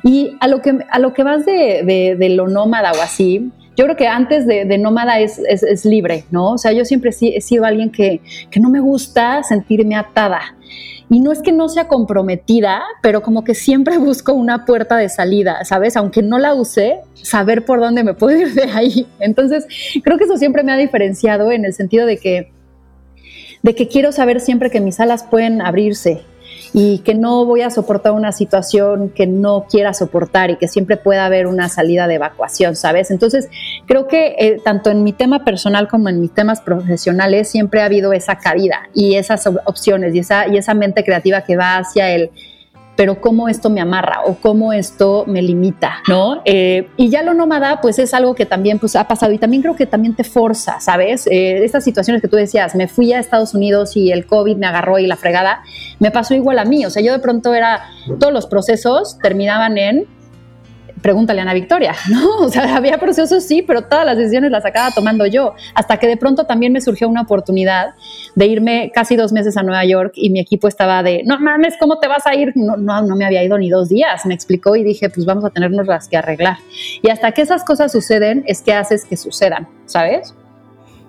Y 0.02 0.36
a 0.40 0.48
lo 0.48 0.60
que, 0.60 0.78
a 0.90 0.98
lo 0.98 1.14
que 1.14 1.22
vas 1.22 1.46
de, 1.46 2.16
de, 2.18 2.28
lo 2.30 2.48
nómada 2.48 2.90
o 2.90 3.00
así, 3.00 3.52
yo 3.76 3.84
creo 3.84 3.96
que 3.96 4.08
antes 4.08 4.48
de, 4.48 4.78
nómada 4.78 5.20
es, 5.20 5.38
es, 5.38 5.84
libre, 5.84 6.24
¿no? 6.32 6.54
O 6.54 6.58
sea, 6.58 6.72
yo 6.72 6.84
siempre 6.84 7.10
he 7.10 7.40
sido 7.40 7.64
alguien 7.64 7.92
que, 7.92 8.20
que 8.50 8.58
no 8.58 8.68
me 8.68 8.80
gusta 8.80 9.44
sentirme 9.44 9.94
atada. 9.94 10.56
Y 11.10 11.20
no 11.20 11.32
es 11.32 11.40
que 11.40 11.52
no 11.52 11.68
sea 11.68 11.88
comprometida, 11.88 12.82
pero 13.02 13.22
como 13.22 13.44
que 13.44 13.54
siempre 13.54 13.98
busco 13.98 14.32
una 14.32 14.64
puerta 14.64 14.96
de 14.96 15.08
salida, 15.08 15.64
¿sabes? 15.64 15.96
Aunque 15.96 16.22
no 16.22 16.38
la 16.38 16.54
use, 16.54 17.00
saber 17.14 17.64
por 17.64 17.80
dónde 17.80 18.04
me 18.04 18.14
puedo 18.14 18.36
ir 18.36 18.54
de 18.54 18.64
ahí. 18.64 19.06
Entonces, 19.20 19.66
creo 20.02 20.18
que 20.18 20.24
eso 20.24 20.36
siempre 20.36 20.62
me 20.62 20.72
ha 20.72 20.76
diferenciado 20.76 21.50
en 21.52 21.64
el 21.64 21.72
sentido 21.72 22.06
de 22.06 22.18
que, 22.18 22.52
de 23.62 23.74
que 23.74 23.88
quiero 23.88 24.12
saber 24.12 24.40
siempre 24.40 24.70
que 24.70 24.80
mis 24.80 25.00
alas 25.00 25.24
pueden 25.24 25.62
abrirse 25.62 26.22
y 26.74 27.00
que 27.00 27.14
no 27.14 27.44
voy 27.44 27.62
a 27.62 27.70
soportar 27.70 28.12
una 28.12 28.32
situación 28.32 29.10
que 29.10 29.26
no 29.26 29.66
quiera 29.68 29.92
soportar 29.92 30.50
y 30.50 30.56
que 30.56 30.68
siempre 30.68 30.96
pueda 30.96 31.26
haber 31.26 31.46
una 31.46 31.68
salida 31.68 32.06
de 32.06 32.14
evacuación, 32.14 32.76
¿sabes? 32.76 33.10
Entonces, 33.10 33.48
creo 33.86 34.08
que 34.08 34.34
eh, 34.38 34.60
tanto 34.64 34.90
en 34.90 35.02
mi 35.02 35.12
tema 35.12 35.44
personal 35.44 35.88
como 35.88 36.08
en 36.08 36.20
mis 36.20 36.32
temas 36.32 36.60
profesionales 36.60 37.48
siempre 37.48 37.82
ha 37.82 37.86
habido 37.86 38.12
esa 38.12 38.36
cabida 38.36 38.88
y 38.94 39.16
esas 39.16 39.46
opciones 39.66 40.14
y 40.14 40.20
esa, 40.20 40.48
y 40.48 40.56
esa 40.56 40.74
mente 40.74 41.04
creativa 41.04 41.42
que 41.42 41.56
va 41.56 41.78
hacia 41.78 42.10
el 42.10 42.30
pero 42.96 43.20
cómo 43.20 43.48
esto 43.48 43.70
me 43.70 43.80
amarra 43.80 44.20
o 44.26 44.34
cómo 44.34 44.72
esto 44.72 45.24
me 45.26 45.42
limita, 45.42 46.02
¿no? 46.08 46.42
Eh, 46.44 46.88
y 46.96 47.08
ya 47.08 47.22
lo 47.22 47.34
nómada, 47.34 47.80
pues 47.80 47.98
es 47.98 48.14
algo 48.14 48.34
que 48.34 48.46
también 48.46 48.78
pues, 48.78 48.96
ha 48.96 49.08
pasado 49.08 49.32
y 49.32 49.38
también 49.38 49.62
creo 49.62 49.76
que 49.76 49.86
también 49.86 50.14
te 50.14 50.24
forza, 50.24 50.80
¿sabes? 50.80 51.26
Eh, 51.26 51.64
estas 51.64 51.84
situaciones 51.84 52.20
que 52.20 52.28
tú 52.28 52.36
decías, 52.36 52.74
me 52.74 52.88
fui 52.88 53.12
a 53.12 53.18
Estados 53.18 53.54
Unidos 53.54 53.96
y 53.96 54.12
el 54.12 54.26
COVID 54.26 54.56
me 54.56 54.66
agarró 54.66 54.98
y 54.98 55.06
la 55.06 55.16
fregada, 55.16 55.62
me 55.98 56.10
pasó 56.10 56.34
igual 56.34 56.58
a 56.58 56.64
mí, 56.64 56.84
o 56.84 56.90
sea, 56.90 57.02
yo 57.02 57.12
de 57.12 57.18
pronto 57.18 57.54
era, 57.54 57.82
todos 58.18 58.32
los 58.32 58.46
procesos 58.46 59.18
terminaban 59.18 59.78
en 59.78 60.06
pregúntale 61.02 61.40
a 61.40 61.42
Ana 61.42 61.54
Victoria, 61.54 61.94
¿no? 62.08 62.36
O 62.38 62.48
sea, 62.48 62.76
había 62.76 62.98
procesos, 62.98 63.44
sí, 63.44 63.62
pero 63.62 63.82
todas 63.82 64.06
las 64.06 64.16
decisiones 64.16 64.50
las 64.50 64.64
acaba 64.64 64.90
tomando 64.92 65.26
yo, 65.26 65.54
hasta 65.74 65.98
que 65.98 66.06
de 66.06 66.16
pronto 66.16 66.44
también 66.44 66.72
me 66.72 66.80
surgió 66.80 67.08
una 67.08 67.22
oportunidad 67.22 67.94
de 68.34 68.46
irme 68.46 68.90
casi 68.94 69.16
dos 69.16 69.32
meses 69.32 69.56
a 69.56 69.62
Nueva 69.62 69.84
York 69.84 70.12
y 70.14 70.30
mi 70.30 70.40
equipo 70.40 70.68
estaba 70.68 71.02
de, 71.02 71.22
no 71.24 71.38
mames, 71.38 71.74
¿cómo 71.78 71.98
te 71.98 72.08
vas 72.08 72.26
a 72.26 72.34
ir? 72.34 72.52
No, 72.54 72.76
no, 72.76 73.02
no 73.02 73.16
me 73.16 73.26
había 73.26 73.42
ido 73.42 73.58
ni 73.58 73.68
dos 73.68 73.88
días, 73.88 74.24
me 74.24 74.34
explicó 74.34 74.76
y 74.76 74.84
dije, 74.84 75.10
pues 75.10 75.26
vamos 75.26 75.44
a 75.44 75.50
tenernos 75.50 75.86
las 75.86 76.08
que 76.08 76.16
arreglar. 76.16 76.56
Y 77.02 77.10
hasta 77.10 77.32
que 77.32 77.42
esas 77.42 77.64
cosas 77.64 77.92
suceden 77.92 78.44
es 78.46 78.62
que 78.62 78.72
haces 78.72 79.04
que 79.04 79.16
sucedan, 79.16 79.68
¿sabes? 79.86 80.34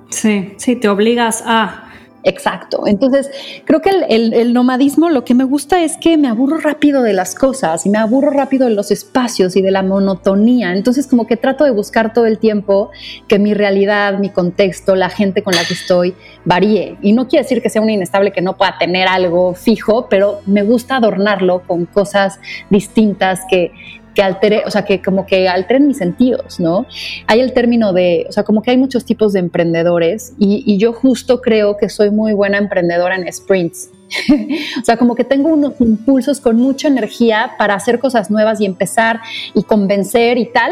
Sí, 0.10 0.54
sí, 0.58 0.76
te 0.76 0.90
obligas 0.90 1.44
a 1.46 1.93
Exacto. 2.24 2.84
Entonces, 2.88 3.30
creo 3.66 3.82
que 3.82 3.90
el, 3.90 4.54
nomadismo 4.54 5.10
lo 5.10 5.26
que 5.26 5.34
me 5.34 5.44
gusta 5.44 5.84
es 5.84 5.98
que 5.98 6.18
me 6.18 6.30
aburro 6.30 6.58
rápido 6.58 7.04
de 7.04 7.12
las 7.12 7.36
cosas 7.36 7.86
y 7.86 7.90
me 7.90 7.98
aburro 7.98 8.32
rápido 8.32 8.68
de 8.68 8.74
los 8.74 8.92
espacios 8.92 9.56
y 9.56 9.62
de 9.62 9.72
la 9.72 9.84
monotonía. 9.84 10.74
Entonces, 10.74 11.08
como 11.08 11.28
que 11.28 11.36
trato 11.36 11.66
de 11.66 11.72
buscar 11.72 12.14
todo 12.14 12.26
el 12.26 12.40
tiempo 12.40 12.92
que 13.28 13.40
mi 13.40 13.54
realidad, 13.54 14.20
mi 14.20 14.30
contexto, 14.30 14.96
la 14.96 15.10
gente 15.10 15.44
con 15.44 15.54
la 15.54 15.66
que 15.66 15.74
estoy 15.74 16.16
varíe. 16.46 16.98
Y 17.02 17.12
no 17.12 17.28
quiere 17.28 17.44
decir 17.44 17.62
que 17.62 17.70
sea 17.70 17.82
un 17.82 17.90
inestable 17.90 18.32
que 18.32 18.42
no 18.42 18.56
pueda 18.56 18.78
tener 18.78 19.08
algo 19.08 19.54
fijo, 19.54 20.08
pero 20.10 20.40
me 20.46 20.64
gusta 20.64 20.98
adornarlo 20.98 21.64
con 21.68 21.86
cosas 21.86 22.40
distintas 22.70 23.42
que, 23.50 23.72
que 24.14 24.22
altere, 24.22 24.64
o 24.66 24.72
sea, 24.72 24.86
que 24.86 25.02
como 25.02 25.26
que 25.26 25.48
alteren 25.48 25.88
mis 25.88 25.98
sentidos, 25.98 26.60
¿no? 26.60 26.86
Hay 27.28 27.40
el 27.40 27.54
término 27.54 27.94
de, 27.94 28.26
o 28.30 28.32
sea, 28.32 28.44
como 28.44 28.62
que 28.62 28.72
hay 28.72 28.78
muchos 28.78 29.06
tipos 29.06 29.34
de 29.34 29.40
emprendedores 29.40 30.34
y, 30.38 30.78
yo 30.78 30.92
justo 30.92 31.40
creo 31.40 31.78
que 31.78 31.88
soy 31.88 32.10
muy 32.10 32.34
buena 32.34 32.58
emprendedora 32.58 33.16
en 33.16 33.32
sprints. 33.32 33.90
o 34.82 34.86
sea, 34.86 34.98
como 34.98 35.16
que 35.16 35.24
tengo 35.24 35.50
unos 35.50 35.74
impulsos 35.80 36.40
con 36.40 36.58
mucha 36.58 36.88
energía 36.88 37.54
para 37.58 37.76
hacer 37.76 38.00
cosas 38.00 38.30
nuevas 38.30 38.60
y 38.60 38.66
empezar 38.66 39.22
y 39.54 39.64
convencer 39.64 40.38
y 40.38 40.46
tal. 40.52 40.72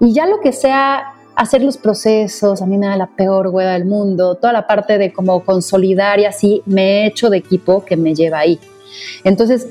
Y 0.00 0.12
ya 0.12 0.26
lo 0.26 0.40
que 0.40 0.52
sea 0.52 1.14
hacer 1.36 1.62
los 1.62 1.76
procesos, 1.76 2.62
a 2.62 2.66
mí 2.66 2.78
me 2.78 2.86
da 2.86 2.96
la 2.96 3.08
peor 3.08 3.48
hueá 3.48 3.72
del 3.72 3.84
mundo, 3.84 4.34
toda 4.36 4.52
la 4.52 4.66
parte 4.66 4.98
de 4.98 5.12
como 5.12 5.44
consolidar 5.44 6.18
y 6.18 6.24
así, 6.24 6.62
me 6.66 7.02
he 7.02 7.06
hecho 7.06 7.30
de 7.30 7.38
equipo 7.38 7.84
que 7.84 7.96
me 7.96 8.14
lleva 8.14 8.40
ahí. 8.40 8.58
Entonces, 9.22 9.68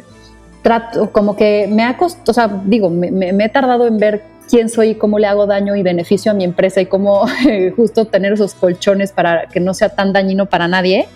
trato, 0.65 1.12
como 1.12 1.36
que 1.36 1.67
me 1.72 1.84
ha 1.84 1.95
costado, 1.95 2.31
o 2.31 2.34
sea, 2.34 2.48
digo, 2.65 2.89
me, 2.89 3.29
he 3.29 3.50
tardado 3.50 3.86
en 3.86 4.00
ver 4.00 4.24
quién 4.50 4.67
soy 4.67 4.89
y 4.89 4.95
cómo 4.95 5.19
le 5.19 5.27
hago 5.27 5.45
daño 5.45 5.75
y 5.75 5.84
beneficio 5.84 6.31
a 6.31 6.34
mi 6.34 6.43
empresa 6.43 6.81
y 6.81 6.88
cómo 6.88 7.27
justo 7.75 8.05
tener 8.05 8.34
esos 8.34 8.55
colchones 8.55 9.12
para 9.12 9.45
que 9.45 9.60
no 9.60 9.75
sea 9.75 9.89
tan 9.89 10.12
dañino 10.12 10.48
para 10.48 10.67
nadie. 10.67 11.07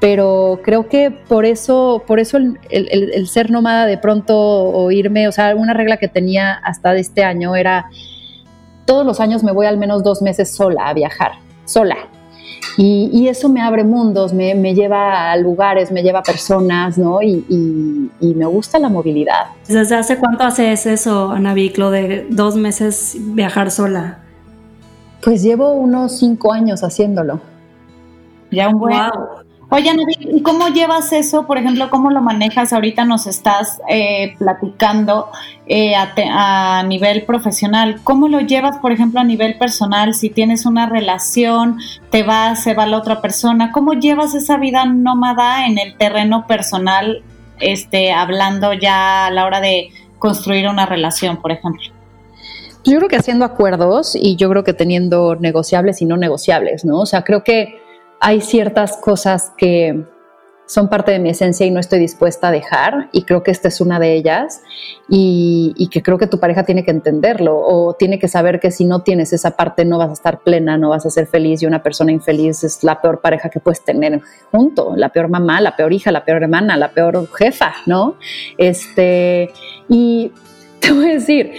Pero 0.00 0.60
creo 0.64 0.88
que 0.88 1.10
por 1.10 1.44
eso, 1.44 2.04
por 2.06 2.20
eso 2.20 2.38
el, 2.70 3.28
ser 3.28 3.50
nómada 3.50 3.84
de 3.84 3.98
pronto 3.98 4.34
o 4.34 4.90
irme, 4.90 5.28
o 5.28 5.32
sea, 5.32 5.54
una 5.54 5.74
regla 5.74 5.98
que 5.98 6.08
tenía 6.08 6.54
hasta 6.54 6.96
este 6.96 7.22
año 7.22 7.54
era 7.54 7.90
todos 8.86 9.04
los 9.04 9.20
años 9.20 9.44
me 9.44 9.52
voy 9.52 9.66
al 9.66 9.76
menos 9.76 10.04
dos 10.04 10.22
meses 10.22 10.56
sola 10.56 10.88
a 10.88 10.94
viajar, 10.94 11.32
sola. 11.66 11.96
Y, 12.78 13.28
eso 13.28 13.48
me 13.48 13.60
abre 13.60 13.84
mundos, 13.84 14.32
me, 14.32 14.54
lleva 14.74 15.30
a 15.30 15.36
lugares, 15.36 15.90
me 15.90 16.02
lleva 16.02 16.20
a 16.20 16.22
personas, 16.22 16.98
¿no? 16.98 17.22
Y, 17.22 18.10
me 18.20 18.46
gusta 18.46 18.78
la 18.78 18.88
movilidad. 18.88 19.46
¿Desde 19.66 19.94
hace 19.94 20.18
cuánto 20.18 20.44
haces 20.44 20.86
eso, 20.86 21.30
Ana 21.30 21.54
lo 21.76 21.90
de 21.90 22.26
dos 22.30 22.56
meses 22.56 23.16
viajar 23.18 23.70
sola? 23.70 24.18
Pues 25.22 25.42
llevo 25.42 25.72
unos 25.72 26.18
cinco 26.18 26.52
años 26.52 26.84
haciéndolo. 26.84 27.40
Ya 28.50 28.68
un 28.68 28.78
buen... 28.78 28.96
Oye, 29.68 29.92
¿y 30.20 30.42
cómo 30.42 30.68
llevas 30.68 31.12
eso? 31.12 31.44
Por 31.44 31.58
ejemplo, 31.58 31.90
¿cómo 31.90 32.10
lo 32.10 32.20
manejas? 32.20 32.72
Ahorita 32.72 33.04
nos 33.04 33.26
estás 33.26 33.80
eh, 33.88 34.36
platicando 34.38 35.28
eh, 35.66 35.94
a, 35.96 36.84
nivel 36.86 37.24
profesional. 37.24 38.00
¿Cómo 38.04 38.28
lo 38.28 38.40
llevas, 38.40 38.78
por 38.78 38.92
ejemplo, 38.92 39.18
a 39.18 39.24
nivel 39.24 39.58
personal? 39.58 40.14
Si 40.14 40.30
tienes 40.30 40.66
una 40.66 40.86
relación, 40.86 41.78
te 42.10 42.22
vas, 42.22 42.62
se 42.62 42.74
va 42.74 42.86
la 42.86 42.96
otra 42.96 43.20
persona. 43.20 43.72
¿Cómo 43.72 43.94
llevas 43.94 44.36
esa 44.36 44.56
vida 44.56 44.84
nómada 44.84 45.66
en 45.66 45.78
el 45.78 45.96
terreno 45.96 46.46
personal, 46.46 47.24
este, 47.58 48.12
hablando 48.12 48.72
ya 48.72 49.26
a 49.26 49.30
la 49.32 49.46
hora 49.46 49.60
de 49.60 49.90
construir 50.20 50.68
una 50.68 50.86
relación, 50.86 51.38
por 51.42 51.50
ejemplo? 51.50 51.82
Yo 52.84 52.98
creo 52.98 53.08
que 53.08 53.16
haciendo 53.16 53.44
acuerdos 53.44 54.14
y 54.14 54.36
yo 54.36 54.48
creo 54.48 54.62
que 54.62 54.74
teniendo 54.74 55.34
negociables 55.34 56.00
y 56.02 56.04
no 56.04 56.16
negociables, 56.16 56.84
¿no? 56.84 57.00
O 57.00 57.06
sea, 57.06 57.24
creo 57.24 57.42
que 57.42 57.84
hay 58.20 58.40
ciertas 58.40 58.96
cosas 58.96 59.52
que 59.56 60.04
son 60.66 60.88
parte 60.88 61.12
de 61.12 61.20
mi 61.20 61.30
esencia 61.30 61.64
y 61.64 61.70
no 61.70 61.78
estoy 61.78 62.00
dispuesta 62.00 62.48
a 62.48 62.50
dejar 62.50 63.08
y 63.12 63.22
creo 63.22 63.42
que 63.42 63.52
esta 63.52 63.68
es 63.68 63.80
una 63.80 64.00
de 64.00 64.14
ellas 64.14 64.62
y, 65.08 65.88
que 65.92 66.02
creo 66.02 66.18
que 66.18 66.26
tu 66.26 66.40
pareja 66.40 66.64
tiene 66.64 66.84
que 66.84 66.90
entenderlo 66.90 67.56
o 67.56 67.94
tiene 67.94 68.18
que 68.18 68.26
saber 68.26 68.58
que 68.58 68.72
si 68.72 68.84
no 68.84 69.02
tienes 69.02 69.32
esa 69.32 69.52
parte 69.52 69.84
no 69.84 69.98
vas 69.98 70.10
a 70.10 70.14
estar 70.14 70.40
plena, 70.40 70.76
no 70.76 70.90
vas 70.90 71.06
a 71.06 71.10
ser 71.10 71.26
feliz 71.26 71.62
y 71.62 71.66
una 71.66 71.82
persona 71.82 72.10
infeliz 72.10 72.64
es 72.64 72.82
la 72.82 73.00
peor 73.00 73.20
pareja 73.20 73.48
que 73.48 73.60
puedes 73.60 73.84
tener 73.84 74.20
junto, 74.50 74.96
la 74.96 75.10
peor 75.10 75.28
mamá, 75.28 75.60
la 75.60 75.76
peor 75.76 75.92
hija, 75.92 76.10
la 76.10 76.24
peor 76.24 76.42
hermana, 76.42 76.76
la 76.76 76.90
peor 76.90 77.28
jefa, 77.32 77.72
¿no? 77.86 78.16
Este, 78.58 79.52
y 79.88 80.32
te 80.80 80.92
voy 80.92 81.10
a 81.10 81.14
decir, 81.14 81.52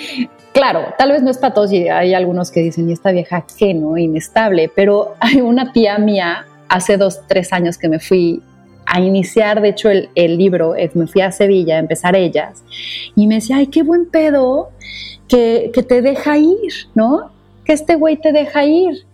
Claro, 0.57 0.91
tal 0.97 1.11
vez 1.11 1.21
no 1.21 1.29
es 1.29 1.37
para 1.37 1.53
todos 1.53 1.71
y 1.71 1.87
hay 1.87 2.15
algunos 2.15 2.49
que 2.49 2.61
dicen, 2.61 2.89
¿y 2.89 2.93
esta 2.93 3.11
vieja 3.11 3.45
qué, 3.59 3.75
no? 3.75 3.95
Inestable, 3.95 4.71
pero 4.75 5.13
hay 5.19 5.39
una 5.39 5.71
tía 5.71 5.99
mía 5.99 6.47
hace 6.67 6.97
dos, 6.97 7.21
tres 7.27 7.53
años 7.53 7.77
que 7.77 7.87
me 7.87 7.99
fui 7.99 8.41
a 8.87 8.99
iniciar, 8.99 9.61
de 9.61 9.69
hecho, 9.69 9.89
el, 9.91 10.37
libro, 10.37 10.73
me 10.95 11.05
fui 11.05 11.21
a 11.21 11.31
Sevilla 11.31 11.75
a 11.75 11.79
empezar 11.79 12.15
ellas, 12.15 12.63
y 13.15 13.27
me 13.27 13.35
decía, 13.35 13.57
ay, 13.57 13.67
qué 13.67 13.83
buen 13.83 14.09
pedo 14.09 14.69
que, 15.27 15.69
que 15.75 15.83
te 15.83 16.01
deja 16.01 16.39
ir, 16.39 16.87
¿no? 16.95 17.29
Que 17.63 17.73
este 17.73 17.93
güey 17.93 18.17
te 18.17 18.31
deja 18.31 18.65
ir. 18.65 19.05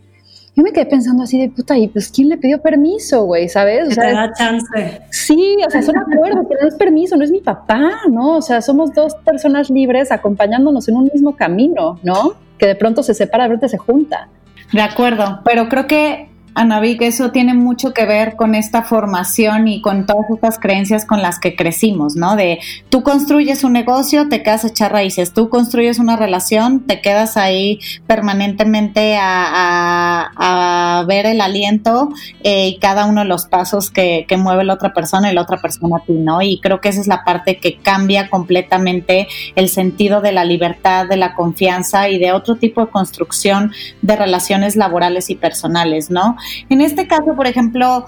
Yo 0.56 0.62
me 0.62 0.72
quedé 0.72 0.86
pensando 0.86 1.24
así 1.24 1.40
de 1.40 1.50
puta, 1.50 1.78
y 1.78 1.88
pues 1.88 2.12
¿quién 2.12 2.30
le 2.30 2.38
pidió 2.38 2.62
permiso, 2.62 3.24
güey? 3.24 3.50
¿Sabes? 3.50 3.88
O 3.88 3.92
sea, 3.92 4.08
te 4.08 4.14
da 4.14 4.34
chance. 4.34 5.02
Sí, 5.10 5.58
o 5.66 5.70
sea, 5.70 5.82
son 5.82 5.98
acuerdos, 5.98 6.46
pero 6.48 6.62
no 6.62 6.68
es 6.68 6.76
permiso, 6.76 7.18
no 7.18 7.24
es 7.24 7.32
mi 7.32 7.42
papá, 7.42 7.92
¿no? 8.10 8.38
O 8.38 8.42
sea, 8.42 8.62
somos 8.62 8.94
dos 8.94 9.16
personas 9.26 9.72
libres 9.72 10.12
acompañándonos 10.12 10.88
en 10.88 10.98
un 10.98 11.10
mismo 11.12 11.36
camino, 11.36 12.00
¿no? 12.04 12.34
Que 12.60 12.68
de 12.68 12.76
pronto 12.76 13.02
se 13.02 13.16
separa, 13.16 13.46
de 13.46 13.50
repente 13.50 13.70
se 13.70 13.78
junta. 13.80 14.30
De 14.72 14.82
acuerdo, 14.82 15.42
pero 15.44 15.70
creo 15.70 15.88
que 15.88 16.30
que 16.98 17.08
eso 17.08 17.32
tiene 17.32 17.54
mucho 17.54 17.94
que 17.94 18.06
ver 18.06 18.36
con 18.36 18.56
esta 18.56 18.84
formación 18.84 19.68
y 19.68 19.82
con 19.82 20.06
todas 20.06 20.30
estas 20.30 20.60
creencias 20.60 21.06
con 21.06 21.22
las 21.22 21.40
que 21.40 21.56
crecimos, 21.56 22.16
¿no? 22.16 22.36
De 22.36 22.60
tú 22.90 23.04
construyes 23.04 23.64
un 23.64 23.74
negocio, 23.74 24.30
te 24.30 24.44
quedas 24.44 24.64
a 24.64 24.68
echar 24.68 24.92
raíces, 24.92 25.34
tú 25.34 25.50
construyes 25.50 26.00
una 26.00 26.16
relación, 26.16 26.82
te 26.82 27.02
quedas 27.02 27.38
ahí 27.38 27.80
permanentemente 28.08 29.18
a, 29.20 30.32
a, 30.36 31.04
ver 31.06 31.26
el 31.26 31.42
aliento 31.42 32.10
eh, 32.44 32.68
y 32.68 32.78
cada 32.80 33.06
uno 33.06 33.22
de 33.22 33.28
los 33.28 33.46
pasos 33.46 33.90
que, 33.90 34.26
que 34.28 34.38
mueve 34.38 34.64
la 34.64 34.74
otra 34.74 34.94
persona 34.94 35.32
y 35.32 35.36
la 35.36 35.42
otra 35.42 35.58
persona 35.58 35.98
a 35.98 36.06
ti, 36.06 36.14
¿no? 36.14 36.42
Y 36.42 36.60
creo 36.60 36.82
que 36.82 36.90
esa 36.90 37.02
es 37.02 37.08
la 37.08 37.24
parte 37.24 37.58
que 37.58 37.78
cambia 37.78 38.30
completamente 38.30 39.28
el 39.56 39.70
sentido 39.70 40.22
de 40.22 40.32
la 40.32 40.46
libertad, 40.46 41.08
de 41.08 41.18
la 41.18 41.36
confianza 41.36 42.10
y 42.10 42.20
de 42.20 42.32
otro 42.32 42.56
tipo 42.56 42.82
de 42.82 42.92
construcción 42.92 43.72
de 44.02 44.16
relaciones 44.16 44.76
laborales 44.76 45.30
y 45.30 45.36
personales, 45.36 46.10
¿no? 46.10 46.38
En 46.70 46.82
este 46.82 47.08
caso, 47.08 47.36
por 47.36 47.48
ejemplo, 47.48 48.06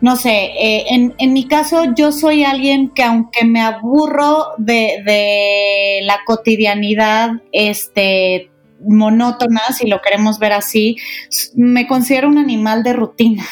no 0.00 0.16
sé, 0.16 0.52
eh, 0.58 0.84
en, 1.18 1.32
mi 1.32 1.48
caso 1.48 1.84
yo 1.96 2.12
soy 2.12 2.44
alguien 2.44 2.90
que 2.90 3.02
aunque 3.02 3.44
me 3.44 3.60
aburro 3.62 4.48
de, 4.58 6.00
la 6.02 6.18
cotidianidad, 6.26 7.30
este 7.52 8.50
monótona, 8.86 9.62
si 9.72 9.86
lo 9.86 10.02
queremos 10.02 10.38
ver 10.38 10.52
así, 10.52 10.96
me 11.54 11.86
considero 11.86 12.28
un 12.28 12.36
animal 12.36 12.82
de 12.82 12.92
rutina. 12.92 13.46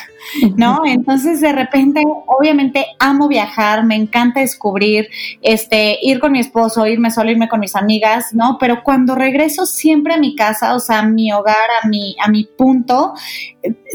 ¿No? 0.56 0.82
Entonces 0.84 1.40
de 1.40 1.52
repente, 1.52 2.02
obviamente 2.26 2.86
amo 2.98 3.28
viajar, 3.28 3.84
me 3.84 3.96
encanta 3.96 4.40
descubrir, 4.40 5.08
este, 5.40 5.98
ir 6.02 6.20
con 6.20 6.32
mi 6.32 6.40
esposo, 6.40 6.86
irme 6.86 7.10
solo, 7.10 7.30
irme 7.30 7.48
con 7.48 7.60
mis 7.60 7.76
amigas, 7.76 8.32
¿no? 8.32 8.56
Pero 8.58 8.82
cuando 8.82 9.14
regreso 9.14 9.66
siempre 9.66 10.14
a 10.14 10.18
mi 10.18 10.34
casa, 10.34 10.74
o 10.74 10.80
sea, 10.80 11.00
a 11.00 11.06
mi 11.06 11.32
hogar, 11.32 11.56
a 11.82 11.88
mi, 11.88 12.16
a 12.24 12.28
mi 12.28 12.44
punto, 12.44 13.14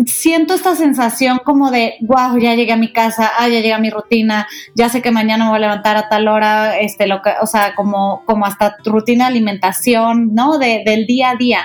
siento 0.06 0.54
esta 0.54 0.76
sensación 0.76 1.40
como 1.44 1.72
de, 1.72 1.96
wow, 2.02 2.38
ya 2.38 2.56
llegué 2.56 2.74
a 2.74 2.78
mi 2.78 2.92
casa, 2.92 3.32
ah, 3.38 3.48
ya 3.48 3.56
llegué 3.56 3.74
a 3.74 3.80
mi 3.80 3.90
rutina, 3.90 4.48
ya 4.76 4.90
sé 4.90 5.02
que 5.02 5.12
mañana 5.12 5.46
me 5.46 5.50
voy 5.52 5.58
a 5.58 5.62
levantar 5.62 5.98
a 5.98 6.10
tal 6.10 6.28
hora, 6.28 6.78
este, 6.80 7.08
lo 7.08 7.22
que, 7.22 7.32
o 7.42 7.48
sea, 7.48 7.76
como, 7.76 8.24
como 8.26 8.46
hasta 8.46 8.78
rutina 8.86 9.26
de 9.26 9.32
alimentación, 9.32 10.34
¿no? 10.34 10.58
De, 10.58 10.84
del 10.86 11.06
día 11.06 11.32
a 11.32 11.36
día. 11.36 11.62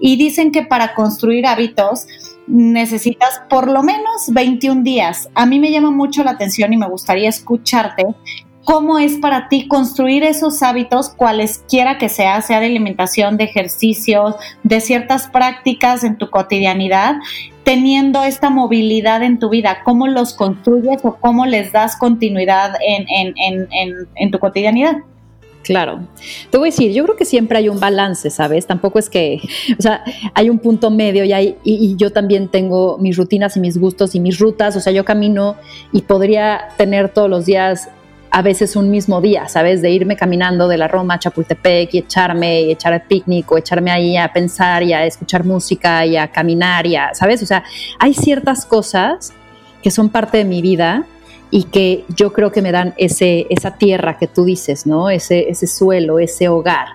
Y 0.00 0.16
dicen 0.16 0.52
que 0.52 0.62
para 0.62 0.94
construir 0.94 1.46
hábitos, 1.46 2.06
necesitas 2.46 3.42
por 3.48 3.70
lo 3.70 3.82
menos 3.82 4.28
21 4.32 4.82
días. 4.82 5.28
A 5.34 5.46
mí 5.46 5.58
me 5.58 5.70
llama 5.70 5.90
mucho 5.90 6.24
la 6.24 6.32
atención 6.32 6.72
y 6.72 6.76
me 6.76 6.88
gustaría 6.88 7.28
escucharte 7.28 8.04
cómo 8.64 8.98
es 8.98 9.18
para 9.18 9.48
ti 9.48 9.68
construir 9.68 10.24
esos 10.24 10.60
hábitos, 10.62 11.10
cualesquiera 11.10 11.98
que 11.98 12.08
sea, 12.08 12.42
sea 12.42 12.58
de 12.58 12.66
alimentación, 12.66 13.36
de 13.36 13.44
ejercicios, 13.44 14.34
de 14.64 14.80
ciertas 14.80 15.28
prácticas 15.28 16.02
en 16.02 16.18
tu 16.18 16.30
cotidianidad, 16.30 17.14
teniendo 17.62 18.24
esta 18.24 18.50
movilidad 18.50 19.22
en 19.22 19.38
tu 19.38 19.50
vida, 19.50 19.78
cómo 19.84 20.08
los 20.08 20.34
construyes 20.34 21.04
o 21.04 21.14
cómo 21.16 21.46
les 21.46 21.70
das 21.70 21.96
continuidad 21.96 22.74
en, 22.84 23.06
en, 23.08 23.66
en, 23.70 24.08
en 24.16 24.30
tu 24.32 24.40
cotidianidad. 24.40 24.96
Claro. 25.66 26.00
Te 26.50 26.58
voy 26.58 26.68
a 26.68 26.70
decir, 26.70 26.92
yo 26.92 27.04
creo 27.04 27.16
que 27.16 27.24
siempre 27.24 27.58
hay 27.58 27.68
un 27.68 27.80
balance, 27.80 28.30
¿sabes? 28.30 28.66
Tampoco 28.66 28.98
es 28.98 29.10
que, 29.10 29.40
o 29.78 29.82
sea, 29.82 30.04
hay 30.34 30.48
un 30.48 30.58
punto 30.58 30.90
medio 30.90 31.24
y, 31.24 31.32
hay, 31.32 31.56
y, 31.64 31.96
yo 31.96 32.12
también 32.12 32.48
tengo 32.48 32.98
mis 32.98 33.16
rutinas 33.16 33.56
y 33.56 33.60
mis 33.60 33.78
gustos 33.78 34.14
y 34.14 34.20
mis 34.20 34.38
rutas, 34.38 34.76
o 34.76 34.80
sea, 34.80 34.92
yo 34.92 35.04
camino 35.04 35.56
y 35.92 36.02
podría 36.02 36.68
tener 36.76 37.08
todos 37.08 37.28
los 37.28 37.46
días 37.46 37.88
a 38.30 38.42
veces 38.42 38.76
un 38.76 38.90
mismo 38.90 39.20
día, 39.20 39.48
¿sabes? 39.48 39.82
De 39.82 39.90
irme 39.90 40.16
caminando 40.16 40.68
de 40.68 40.76
la 40.76 40.88
Roma 40.88 41.14
a 41.14 41.18
Chapultepec 41.18 41.94
y 41.94 41.98
echarme 41.98 42.62
y 42.62 42.70
echar 42.72 42.92
el 42.92 43.02
picnic 43.02 43.50
o 43.50 43.58
echarme 43.58 43.90
ahí 43.90 44.16
a 44.16 44.32
pensar 44.32 44.82
y 44.82 44.92
a 44.92 45.06
escuchar 45.06 45.44
música 45.44 46.04
y 46.04 46.16
a 46.16 46.28
caminar 46.28 46.86
y 46.86 46.96
a, 46.96 47.14
¿sabes? 47.14 47.42
O 47.42 47.46
sea, 47.46 47.64
hay 47.98 48.14
ciertas 48.14 48.66
cosas 48.66 49.32
que 49.82 49.90
son 49.90 50.10
parte 50.10 50.38
de 50.38 50.44
mi 50.44 50.60
vida 50.62 51.06
y 51.50 51.64
que 51.64 52.04
yo 52.16 52.32
creo 52.32 52.52
que 52.52 52.62
me 52.62 52.72
dan 52.72 52.94
ese, 52.96 53.46
esa 53.50 53.78
tierra 53.78 54.18
que 54.18 54.26
tú 54.26 54.44
dices, 54.44 54.86
¿no? 54.86 55.10
Ese, 55.10 55.48
ese 55.48 55.66
suelo, 55.66 56.18
ese 56.18 56.48
hogar. 56.48 56.88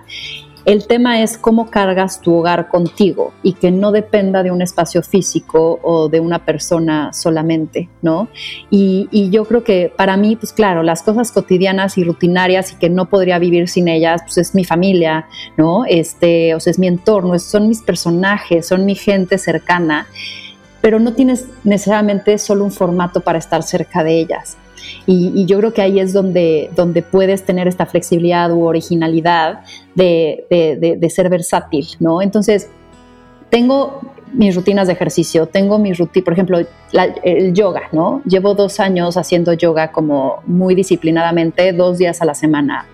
El 0.64 0.86
tema 0.86 1.20
es 1.22 1.38
cómo 1.38 1.70
cargas 1.70 2.20
tu 2.20 2.34
hogar 2.34 2.68
contigo 2.68 3.32
y 3.42 3.54
que 3.54 3.72
no 3.72 3.90
dependa 3.90 4.44
de 4.44 4.52
un 4.52 4.62
espacio 4.62 5.02
físico 5.02 5.80
o 5.82 6.08
de 6.08 6.20
una 6.20 6.44
persona 6.44 7.12
solamente, 7.12 7.88
¿no? 8.00 8.28
Y, 8.70 9.08
y, 9.10 9.30
yo 9.30 9.44
creo 9.44 9.64
que 9.64 9.92
para 9.96 10.16
mí, 10.16 10.36
pues 10.36 10.52
claro, 10.52 10.84
las 10.84 11.02
cosas 11.02 11.32
cotidianas 11.32 11.98
y 11.98 12.04
rutinarias 12.04 12.72
y 12.72 12.76
que 12.76 12.90
no 12.90 13.06
podría 13.08 13.40
vivir 13.40 13.68
sin 13.68 13.88
ellas, 13.88 14.22
pues 14.22 14.38
es 14.38 14.54
mi 14.54 14.64
familia, 14.64 15.26
¿no? 15.56 15.84
Este, 15.84 16.54
o 16.54 16.60
sea, 16.60 16.70
es 16.70 16.78
mi 16.78 16.86
entorno, 16.86 17.36
son 17.40 17.68
mis 17.68 17.82
personajes, 17.82 18.68
son 18.68 18.84
mi 18.86 18.94
gente 18.94 19.38
cercana 19.38 20.06
pero 20.82 20.98
no 20.98 21.14
tienes 21.14 21.46
necesariamente 21.64 22.36
solo 22.36 22.64
un 22.64 22.72
formato 22.72 23.20
para 23.20 23.38
estar 23.38 23.62
cerca 23.62 24.04
de 24.04 24.20
ellas. 24.20 24.58
Y, 25.06 25.46
yo 25.46 25.58
creo 25.58 25.72
que 25.72 25.80
ahí 25.80 26.00
es 26.00 26.12
donde, 26.12 26.70
donde 26.76 27.02
puedes 27.02 27.44
tener 27.44 27.68
esta 27.68 27.86
flexibilidad 27.86 28.50
u 28.50 28.64
originalidad 28.64 29.60
de, 29.94 30.44
de, 30.50 31.10
ser 31.10 31.30
versátil, 31.30 31.86
¿no? 32.00 32.20
Entonces, 32.20 32.68
tengo 33.48 34.00
mis 34.32 34.56
rutinas 34.56 34.88
de 34.88 34.94
ejercicio, 34.94 35.46
tengo 35.46 35.78
mi 35.78 35.92
rutina, 35.92 36.24
por 36.24 36.32
ejemplo, 36.32 36.58
el 37.22 37.52
yoga, 37.52 37.82
¿no? 37.92 38.22
Llevo 38.24 38.54
dos 38.54 38.80
años 38.80 39.16
haciendo 39.16 39.52
yoga 39.52 39.92
como 39.92 40.42
muy 40.46 40.74
disciplinadamente, 40.74 41.72
dos 41.72 41.98
días 41.98 42.20
a 42.22 42.24
la 42.24 42.34
semana. 42.34 42.86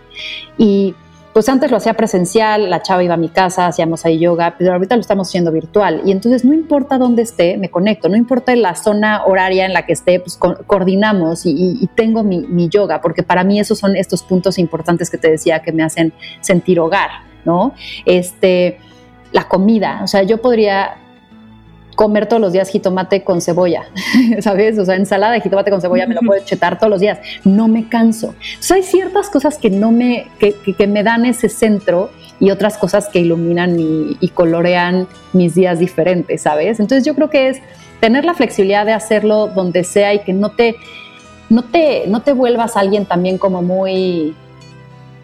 Y 0.58 0.94
pues 1.32 1.48
antes 1.48 1.70
lo 1.70 1.76
hacía 1.76 1.94
presencial, 1.94 2.70
la 2.70 2.82
chava 2.82 3.04
iba 3.04 3.14
a 3.14 3.18
mi 3.18 3.28
casa, 3.28 3.66
hacíamos 3.66 4.04
ahí 4.04 4.18
yoga, 4.18 4.56
pero 4.58 4.72
ahorita 4.72 4.96
lo 4.96 5.00
estamos 5.00 5.28
haciendo 5.28 5.52
virtual. 5.52 6.02
Y 6.04 6.12
entonces 6.12 6.44
no 6.44 6.54
importa 6.54 6.98
dónde 6.98 7.22
esté, 7.22 7.56
me 7.56 7.70
conecto, 7.70 8.08
no 8.08 8.16
importa 8.16 8.54
la 8.56 8.74
zona 8.74 9.24
horaria 9.24 9.66
en 9.66 9.72
la 9.72 9.86
que 9.86 9.92
esté, 9.92 10.20
pues 10.20 10.36
coordinamos 10.36 11.42
y, 11.44 11.88
tengo 11.94 12.22
mi, 12.22 12.40
mi, 12.40 12.68
yoga, 12.68 13.00
porque 13.00 13.22
para 13.22 13.44
mí 13.44 13.60
esos 13.60 13.78
son 13.78 13.96
estos 13.96 14.22
puntos 14.22 14.58
importantes 14.58 15.10
que 15.10 15.18
te 15.18 15.30
decía 15.30 15.60
que 15.60 15.72
me 15.72 15.82
hacen 15.82 16.12
sentir 16.40 16.80
hogar, 16.80 17.10
¿no? 17.44 17.74
Este, 18.04 18.78
la 19.32 19.48
comida, 19.48 20.00
o 20.02 20.06
sea, 20.06 20.22
yo 20.22 20.40
podría 20.40 20.96
comer 21.98 22.26
todos 22.26 22.40
los 22.40 22.52
días 22.52 22.70
jitomate 22.70 23.24
con 23.24 23.40
cebolla, 23.40 23.82
¿sabes? 24.40 24.78
O 24.78 24.84
sea, 24.84 24.94
ensalada 24.94 25.32
de 25.32 25.40
jitomate 25.40 25.72
con 25.72 25.80
cebolla 25.80 26.06
me 26.06 26.14
lo 26.14 26.20
puedo 26.20 26.40
chetar 26.44 26.78
todos 26.78 26.90
los 26.92 27.00
días, 27.00 27.18
no 27.42 27.66
me 27.66 27.88
canso. 27.88 28.36
Entonces 28.38 28.70
hay 28.70 28.82
ciertas 28.84 29.28
cosas 29.28 29.58
que 29.58 29.68
no 29.68 29.90
me, 29.90 30.28
que, 30.38 30.54
que, 30.54 30.86
me 30.86 31.02
dan 31.02 31.26
ese 31.26 31.48
centro 31.48 32.10
y 32.38 32.52
otras 32.52 32.78
cosas 32.78 33.08
que 33.08 33.18
iluminan 33.18 33.74
y 33.80 34.28
colorean 34.28 35.08
mis 35.32 35.56
días 35.56 35.80
diferentes, 35.80 36.42
¿sabes? 36.42 36.78
Entonces 36.78 37.04
yo 37.04 37.16
creo 37.16 37.30
que 37.30 37.48
es 37.48 37.58
tener 37.98 38.24
la 38.24 38.34
flexibilidad 38.34 38.86
de 38.86 38.92
hacerlo 38.92 39.48
donde 39.48 39.82
sea 39.82 40.14
y 40.14 40.20
que 40.20 40.32
no 40.32 40.50
te, 40.50 40.76
no 41.48 41.64
te, 41.64 42.04
no 42.06 42.22
te 42.22 42.32
vuelvas 42.32 42.76
alguien 42.76 43.06
también 43.06 43.38
como 43.38 43.60
muy 43.60 44.36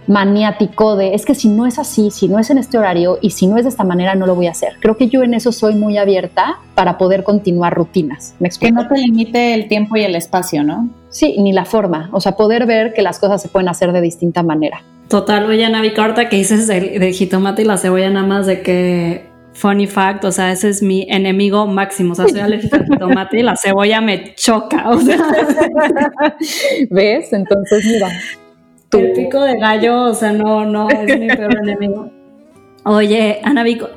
maniático 0.07 0.97
de 0.97 1.15
es 1.15 1.25
que 1.25 1.35
si 1.35 1.49
no 1.49 1.67
es 1.67 1.79
así, 1.79 2.11
si 2.11 2.29
no 2.29 2.39
es 2.39 2.51
en 2.51 2.59
este 2.59 2.79
horario 2.79 3.19
y 3.21 3.31
si 3.31 3.47
no 3.47 3.57
es 3.57 3.65
de 3.65 3.71
esta 3.71 3.85
manera, 3.85 4.15
no 4.15 4.27
lo 4.27 4.35
voy 4.35 4.47
a 4.47 4.51
hacer. 4.51 4.75
Creo 4.81 4.97
que 4.97 5.09
yo 5.09 5.23
en 5.23 5.35
eso 5.35 5.53
soy 5.53 5.75
muy 5.75 5.99
abierta 5.99 6.59
para 6.75 6.99
poder 6.99 7.25
continuar 7.25 7.75
rutinas. 7.75 8.35
¿Me 8.39 8.51
que 8.51 8.71
no 8.71 8.87
te 8.87 8.97
limite 8.99 9.55
el 9.55 9.69
tiempo 9.69 9.97
y 9.97 10.03
el 10.03 10.15
espacio, 10.15 10.63
¿no? 10.63 10.89
Sí, 11.09 11.37
ni 11.39 11.53
la 11.53 11.65
forma. 11.65 12.09
O 12.13 12.21
sea, 12.21 12.33
poder 12.33 12.67
ver 12.67 12.93
que 12.93 13.03
las 13.03 13.19
cosas 13.19 13.41
se 13.41 13.49
pueden 13.49 13.69
hacer 13.69 13.93
de 13.93 14.01
distinta 14.01 14.43
manera. 14.43 14.83
Total, 15.09 15.45
oye, 15.47 15.69
Navi, 15.69 15.93
ahorita 15.97 16.29
que 16.29 16.37
dices 16.37 16.67
del, 16.67 17.13
jitomate 17.13 17.63
y 17.63 17.65
la 17.65 17.77
cebolla, 17.77 18.11
nada 18.11 18.27
más 18.27 18.47
de 18.47 18.63
que 18.63 19.27
funny 19.53 19.87
fact, 19.87 20.25
o 20.25 20.33
sea, 20.33 20.51
ese 20.51 20.69
es 20.69 20.83
mi 20.83 21.07
enemigo 21.09 21.67
máximo. 21.67 22.13
O 22.13 22.15
sea, 22.17 22.27
soy 22.29 22.41
alérgica 22.41 22.79
al 22.79 22.87
jitomate 22.87 23.39
y 23.39 23.43
la 23.43 23.57
cebolla 23.57 24.01
me 24.01 24.35
choca. 24.35 24.91
O 24.91 25.01
sea. 25.01 25.19
¿Ves? 26.91 27.33
Entonces, 27.33 27.85
mira, 27.85 28.09
el 28.99 29.13
pico 29.13 29.41
de 29.41 29.59
gallo, 29.59 30.05
o 30.05 30.15
sea, 30.15 30.33
no, 30.33 30.65
no, 30.65 30.89
es 30.89 31.19
mi 31.19 31.27
peor 31.29 31.57
enemigo. 31.63 32.14
Oye, 32.87 33.41
Ana 33.45 33.63
Vico, 33.63 33.89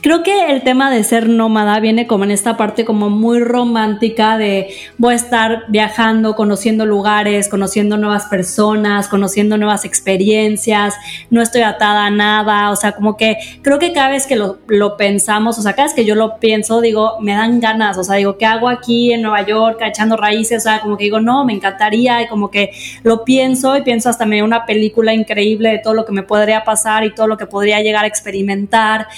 creo 0.00 0.24
que 0.24 0.50
el 0.50 0.62
tema 0.62 0.90
de 0.90 1.04
ser 1.04 1.28
nómada 1.28 1.78
viene 1.78 2.08
como 2.08 2.24
en 2.24 2.32
esta 2.32 2.56
parte 2.56 2.84
como 2.84 3.08
muy 3.08 3.38
romántica 3.38 4.36
de 4.36 4.74
voy 4.98 5.12
a 5.12 5.16
estar 5.16 5.66
viajando, 5.68 6.34
conociendo 6.34 6.84
lugares, 6.84 7.48
conociendo 7.48 7.96
nuevas 7.98 8.26
personas, 8.26 9.06
conociendo 9.06 9.58
nuevas 9.58 9.84
experiencias, 9.84 10.94
no 11.30 11.40
estoy 11.40 11.62
atada 11.62 12.06
a 12.06 12.10
nada, 12.10 12.72
o 12.72 12.74
sea, 12.74 12.90
como 12.90 13.16
que 13.16 13.36
creo 13.62 13.78
que 13.78 13.92
cada 13.92 14.08
vez 14.08 14.26
que 14.26 14.34
lo, 14.34 14.96
pensamos, 14.96 15.56
o 15.60 15.62
sea, 15.62 15.74
cada 15.74 15.84
vez 15.84 15.94
que 15.94 16.04
yo 16.04 16.16
lo 16.16 16.40
pienso, 16.40 16.80
digo, 16.80 17.20
me 17.20 17.34
dan 17.34 17.60
ganas, 17.60 17.96
o 17.96 18.02
sea, 18.02 18.16
digo, 18.16 18.38
¿qué 18.38 18.46
hago 18.46 18.68
aquí 18.68 19.12
en 19.12 19.22
Nueva 19.22 19.46
York 19.46 19.78
echando 19.82 20.16
raíces? 20.16 20.64
O 20.64 20.68
sea, 20.68 20.80
como 20.80 20.96
que 20.96 21.04
digo, 21.04 21.20
no, 21.20 21.44
me 21.44 21.52
encantaría 21.52 22.20
y 22.22 22.26
como 22.26 22.50
que 22.50 22.72
lo 23.04 23.22
pienso 23.22 23.76
y 23.76 23.82
pienso 23.82 24.08
hasta 24.08 24.26
me 24.26 24.42
una 24.42 24.66
película 24.66 25.14
increíble 25.14 25.68
de 25.68 25.78
todo 25.78 25.94
lo 25.94 26.04
que 26.04 26.10
me 26.10 26.24
podría 26.24 26.64
pasar 26.64 27.04
y 27.04 27.14
todo 27.14 27.28
lo 27.28 27.36
que 27.36 27.46
podría 27.46 27.80
llegar 27.80 28.02
a 28.02 28.08
experimentar 28.08 28.31
experimentar, 28.32 29.08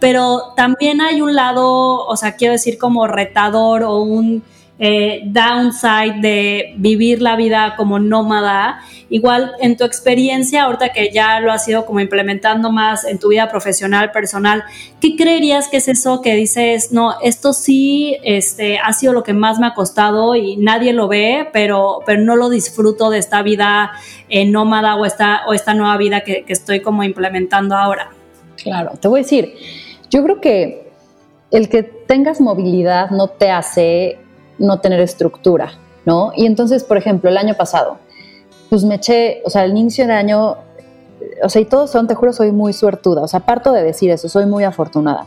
pero 0.00 0.52
también 0.56 1.00
hay 1.00 1.22
un 1.22 1.34
lado, 1.34 2.04
o 2.06 2.16
sea, 2.16 2.34
quiero 2.36 2.52
decir 2.52 2.76
como 2.78 3.06
retador 3.06 3.84
o 3.84 4.00
un 4.00 4.42
eh, 4.76 5.22
downside 5.26 6.20
de 6.20 6.74
vivir 6.78 7.22
la 7.22 7.36
vida 7.36 7.74
como 7.76 8.00
nómada. 8.00 8.80
Igual 9.08 9.52
en 9.60 9.76
tu 9.76 9.84
experiencia, 9.84 10.64
ahorita 10.64 10.88
que 10.88 11.12
ya 11.12 11.38
lo 11.38 11.52
has 11.52 11.68
ido 11.68 11.86
como 11.86 12.00
implementando 12.00 12.72
más 12.72 13.04
en 13.04 13.20
tu 13.20 13.28
vida 13.28 13.48
profesional, 13.48 14.10
personal, 14.10 14.64
¿qué 15.00 15.14
creerías 15.14 15.68
que 15.68 15.76
es 15.76 15.86
eso 15.86 16.20
que 16.22 16.34
dices, 16.34 16.90
no, 16.90 17.14
esto 17.22 17.52
sí 17.52 18.16
este, 18.24 18.78
ha 18.78 18.92
sido 18.92 19.12
lo 19.12 19.22
que 19.22 19.32
más 19.32 19.60
me 19.60 19.68
ha 19.68 19.74
costado 19.74 20.34
y 20.34 20.56
nadie 20.56 20.92
lo 20.92 21.06
ve, 21.06 21.48
pero, 21.52 22.00
pero 22.04 22.20
no 22.20 22.34
lo 22.34 22.50
disfruto 22.50 23.10
de 23.10 23.18
esta 23.18 23.42
vida 23.42 23.92
eh, 24.28 24.44
nómada 24.44 24.96
o 24.96 25.06
esta, 25.06 25.42
o 25.46 25.52
esta 25.52 25.74
nueva 25.74 25.96
vida 25.98 26.22
que, 26.22 26.44
que 26.44 26.52
estoy 26.52 26.80
como 26.80 27.04
implementando 27.04 27.76
ahora? 27.76 28.13
Claro, 28.64 28.92
te 28.98 29.08
voy 29.08 29.20
a 29.20 29.22
decir, 29.22 29.54
yo 30.10 30.24
creo 30.24 30.40
que 30.40 30.90
el 31.50 31.68
que 31.68 31.82
tengas 31.82 32.40
movilidad 32.40 33.10
no 33.10 33.28
te 33.28 33.50
hace 33.50 34.18
no 34.58 34.80
tener 34.80 35.00
estructura, 35.00 35.72
¿no? 36.06 36.32
Y 36.34 36.46
entonces, 36.46 36.82
por 36.82 36.96
ejemplo, 36.96 37.28
el 37.28 37.36
año 37.36 37.54
pasado, 37.54 37.98
pues 38.70 38.82
me 38.84 38.94
eché, 38.94 39.42
o 39.44 39.50
sea, 39.50 39.64
el 39.64 39.76
inicio 39.76 40.06
de 40.06 40.14
año, 40.14 40.56
o 41.42 41.48
sea, 41.48 41.60
y 41.60 41.66
todos 41.66 41.90
son, 41.90 42.06
te 42.06 42.14
juro, 42.14 42.32
soy 42.32 42.52
muy 42.52 42.72
suertuda, 42.72 43.20
o 43.22 43.28
sea, 43.28 43.40
parto 43.40 43.70
de 43.70 43.82
decir 43.82 44.10
eso, 44.10 44.30
soy 44.30 44.46
muy 44.46 44.64
afortunada. 44.64 45.26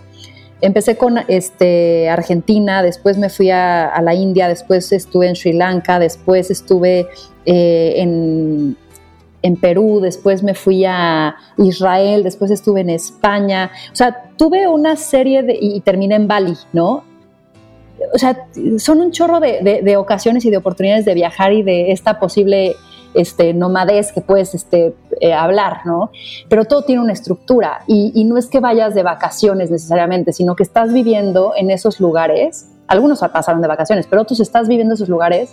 Empecé 0.60 0.98
con 0.98 1.20
este, 1.28 2.10
Argentina, 2.10 2.82
después 2.82 3.20
me 3.20 3.30
fui 3.30 3.52
a, 3.52 4.02
la 4.02 4.16
India, 4.16 4.48
después 4.48 4.92
estuve 4.92 5.28
en 5.28 5.36
Sri 5.36 5.54
Lanka, 5.54 6.00
después 6.00 6.50
estuve 6.50 7.08
eh, 7.46 7.94
en 7.98 8.76
en 9.42 9.56
Perú, 9.56 10.00
después 10.02 10.44
me 10.44 10.54
fui 10.54 10.86
a 10.86 11.36
Israel, 11.58 12.24
después 12.24 12.52
estuve 12.52 12.82
en 12.82 12.90
España. 12.90 13.72
O 13.92 13.96
sea, 13.96 14.32
tuve 14.38 14.68
una 14.68 14.96
serie 14.96 15.44
de, 15.44 15.58
y 15.60 15.80
terminé 15.82 16.16
en 16.16 16.28
Bali, 16.28 16.56
¿no? 16.74 17.04
o 18.14 18.18
sea, 18.18 18.48
son 18.78 19.02
un 19.02 19.12
chorro 19.12 19.40
de, 19.40 19.98
ocasiones 19.98 20.46
y 20.46 20.50
de 20.50 20.58
oportunidades 20.58 21.06
de 21.06 21.14
viajar 21.14 21.54
y 21.54 21.64
de 21.64 21.92
esta 21.92 22.20
posible 22.20 22.76
este, 23.14 23.54
nomadez 23.54 24.12
que 24.12 24.22
puedes 24.22 24.54
este, 24.54 24.94
eh, 25.20 25.34
hablar, 25.34 25.82
¿no? 25.86 26.12
Pero 26.50 26.66
todo 26.66 26.84
tiene 26.84 27.02
una 27.02 27.14
estructura 27.14 27.82
y, 27.88 28.12
y, 28.14 28.26
no 28.26 28.38
es 28.38 28.48
que 28.48 28.60
vayas 28.60 28.94
de 28.94 29.04
vacaciones 29.04 29.72
necesariamente, 29.72 30.34
sino 30.34 30.56
que 30.56 30.64
estás 30.64 30.94
viviendo 30.94 31.54
en 31.56 31.72
esos 31.72 32.00
lugares. 32.00 32.70
Algunos 32.88 33.20
pasaron 33.20 33.62
de 33.62 33.68
vacaciones, 33.68 34.06
pero 34.08 34.22
otros 34.22 34.40
estás 34.40 34.68
viviendo 34.68 34.94
en 34.94 34.96
esos 34.96 35.10
lugares 35.10 35.50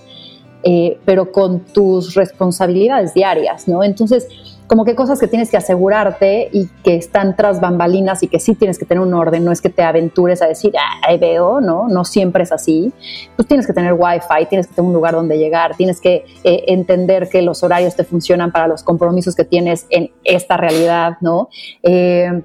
eh, 0.64 0.98
pero 1.05 1.31
con 1.31 1.61
tus 1.61 2.14
responsabilidades 2.14 3.14
diarias, 3.14 3.68
¿no? 3.68 3.85
Entonces, 3.85 4.29
como 4.66 4.85
que 4.85 4.94
cosas 4.94 5.20
que 5.20 5.29
tienes 5.29 5.50
que 5.50 5.59
asegurarte 5.59 6.48
y 6.53 6.68
que 6.83 6.96
están 6.96 7.37
tras 7.37 7.61
bambalinas 7.61 8.22
y 8.22 8.29
que 8.29 8.40
sí 8.40 8.55
tienes 8.55 8.79
que 8.79 8.87
tener 8.87 9.03
un 9.03 9.12
orden, 9.12 9.44
no 9.44 9.53
es 9.53 9.61
que 9.61 9.68
te 9.68 9.83
aventures 9.83 10.40
a 10.40 10.46
decir, 10.46 10.72
ah, 10.79 11.07
ahí 11.07 11.18
veo, 11.18 11.61
¿no? 11.61 11.88
No 11.88 12.05
siempre 12.05 12.44
es 12.44 12.53
así. 12.53 12.92
Pues 13.37 13.46
tienes 13.46 13.66
que 13.66 13.74
tener 13.74 13.92
wifi, 13.92 14.46
tienes 14.48 14.66
que 14.66 14.74
tener 14.74 14.88
un 14.88 14.94
lugar 14.94 15.14
donde 15.14 15.38
llegar, 15.38 15.77
tienes 15.77 16.00
que 16.00 16.24
eh, 16.44 16.64
entender 16.68 17.29
que 17.29 17.42
los 17.42 17.62
horarios 17.62 17.94
te 17.94 18.05
funcionan 18.05 18.53
para 18.53 18.66
los 18.66 18.83
compromisos 18.83 19.35
que 19.35 19.44
tienes 19.44 19.87
en 19.90 20.11
esta 20.24 20.57
realidad, 20.57 21.18
¿no? 21.20 21.50
Eh, 21.83 22.42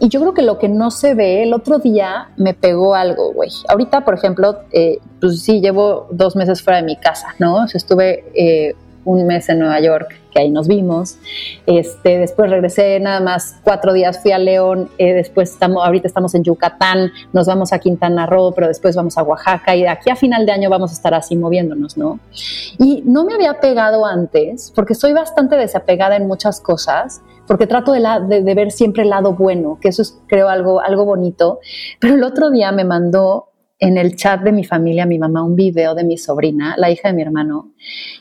y 0.00 0.08
yo 0.08 0.20
creo 0.20 0.34
que 0.34 0.42
lo 0.42 0.58
que 0.58 0.68
no 0.68 0.90
se 0.90 1.14
ve, 1.14 1.42
el 1.42 1.54
otro 1.54 1.78
día 1.78 2.28
me 2.36 2.54
pegó 2.54 2.94
algo, 2.94 3.32
güey. 3.32 3.50
Ahorita, 3.68 4.04
por 4.04 4.14
ejemplo, 4.14 4.60
eh, 4.72 4.98
pues 5.20 5.42
sí, 5.42 5.60
llevo 5.60 6.08
dos 6.10 6.36
meses 6.36 6.62
fuera 6.62 6.78
de 6.78 6.84
mi 6.84 6.96
casa, 6.96 7.34
¿no? 7.38 7.64
estuve 7.64 8.24
eh, 8.34 8.74
un 9.08 9.26
mes 9.26 9.48
en 9.48 9.60
Nueva 9.60 9.80
York, 9.80 10.14
que 10.30 10.40
ahí 10.40 10.50
nos 10.50 10.68
vimos. 10.68 11.16
Este, 11.66 12.18
después 12.18 12.50
regresé 12.50 13.00
nada 13.00 13.20
más 13.20 13.56
cuatro 13.64 13.94
días, 13.94 14.20
fui 14.20 14.32
a 14.32 14.38
León, 14.38 14.90
eh, 14.98 15.14
después 15.14 15.50
estamos, 15.50 15.84
ahorita 15.84 16.06
estamos 16.06 16.34
en 16.34 16.44
Yucatán, 16.44 17.10
nos 17.32 17.46
vamos 17.46 17.72
a 17.72 17.78
Quintana 17.78 18.26
Roo, 18.26 18.52
pero 18.52 18.68
después 18.68 18.94
vamos 18.96 19.16
a 19.16 19.22
Oaxaca 19.22 19.74
y 19.74 19.86
aquí 19.86 20.10
a 20.10 20.16
final 20.16 20.44
de 20.44 20.52
año 20.52 20.68
vamos 20.68 20.90
a 20.90 20.94
estar 20.94 21.14
así 21.14 21.36
moviéndonos, 21.36 21.96
¿no? 21.96 22.20
Y 22.78 23.02
no 23.06 23.24
me 23.24 23.32
había 23.32 23.60
pegado 23.60 24.04
antes, 24.04 24.72
porque 24.74 24.94
soy 24.94 25.14
bastante 25.14 25.56
desapegada 25.56 26.16
en 26.16 26.26
muchas 26.26 26.60
cosas, 26.60 27.22
porque 27.48 27.66
trato 27.66 27.92
de, 27.92 28.00
de, 28.42 28.54
ver 28.54 28.70
siempre 28.70 29.02
el 29.02 29.10
lado 29.10 29.32
bueno, 29.32 29.78
que 29.80 29.88
eso 29.88 30.02
es 30.02 30.20
creo 30.28 30.48
algo, 30.48 30.80
algo 30.80 31.04
bonito. 31.04 31.60
Pero 31.98 32.14
el 32.14 32.22
otro 32.22 32.50
día 32.50 32.70
me 32.70 32.84
mandó 32.84 33.46
en 33.78 33.96
el 33.96 34.16
chat 34.16 34.42
de 34.42 34.52
mi 34.52 34.64
familia, 34.64 35.06
mi 35.06 35.18
mamá, 35.18 35.42
un 35.42 35.56
video 35.56 35.94
de 35.94 36.04
mi 36.04 36.18
sobrina, 36.18 36.74
la 36.76 36.90
hija 36.90 37.08
de 37.08 37.14
mi 37.14 37.22
hermano, 37.22 37.72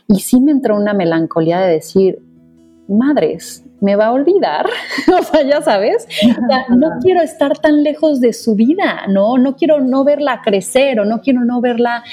y 0.07 0.19
sí 0.19 0.39
me 0.39 0.51
entró 0.51 0.77
una 0.77 0.93
melancolía 0.93 1.59
de 1.59 1.73
decir, 1.73 2.19
madres, 2.87 3.63
me 3.81 3.95
va 3.95 4.07
a 4.07 4.11
olvidar, 4.11 4.67
o 5.19 5.23
sea, 5.23 5.41
ya 5.43 5.61
sabes, 5.61 6.07
no 6.69 6.91
quiero 7.01 7.21
estar 7.21 7.57
tan 7.57 7.83
lejos 7.83 8.21
de 8.21 8.33
su 8.33 8.55
vida, 8.55 9.07
¿no? 9.09 9.37
No 9.37 9.55
quiero 9.55 9.81
no 9.81 10.03
verla 10.03 10.41
crecer 10.43 10.99
o 10.99 11.05
no 11.05 11.21
quiero 11.21 11.43
no 11.43 11.59
verla 11.61 12.03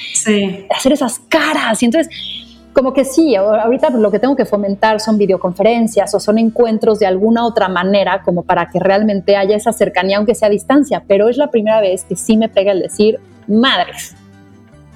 hacer 0.71 0.93
esas 0.93 1.19
caras. 1.21 1.83
Y 1.83 1.87
entonces 1.87 2.44
como 2.75 2.93
que 2.93 3.05
sí, 3.05 3.37
ahorita 3.37 3.89
lo 3.91 4.11
que 4.11 4.19
tengo 4.19 4.35
que 4.35 4.45
fomentar 4.45 5.01
son 5.01 5.17
videoconferencias 5.17 6.13
o 6.13 6.21
son 6.21 6.39
encuentros 6.39 6.99
de 6.99 7.07
alguna 7.07 7.47
otra 7.47 7.69
manera 7.69 8.23
como 8.23 8.43
para 8.43 8.69
que 8.69 8.81
realmente 8.81 9.37
haya 9.37 9.57
esa 9.57 9.73
cercanía 9.73 10.19
aunque 10.19 10.35
sea 10.35 10.49
a 10.49 10.51
distancia, 10.51 11.05
pero 11.07 11.29
es 11.29 11.37
la 11.37 11.51
primera 11.51 11.81
vez 11.81 12.05
que 12.05 12.17
sí 12.17 12.37
me 12.37 12.49
pega 12.49 12.73
el 12.73 12.81
decir 12.81 13.21
madres. 13.47 14.17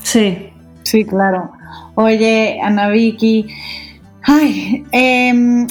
Sí, 0.02 0.50
sí, 0.82 1.04
claro. 1.04 1.52
Oye, 1.94 2.58
Ana 2.60 2.88
Vicky, 2.88 3.46
ay, 4.22 4.84
em, 4.90 5.68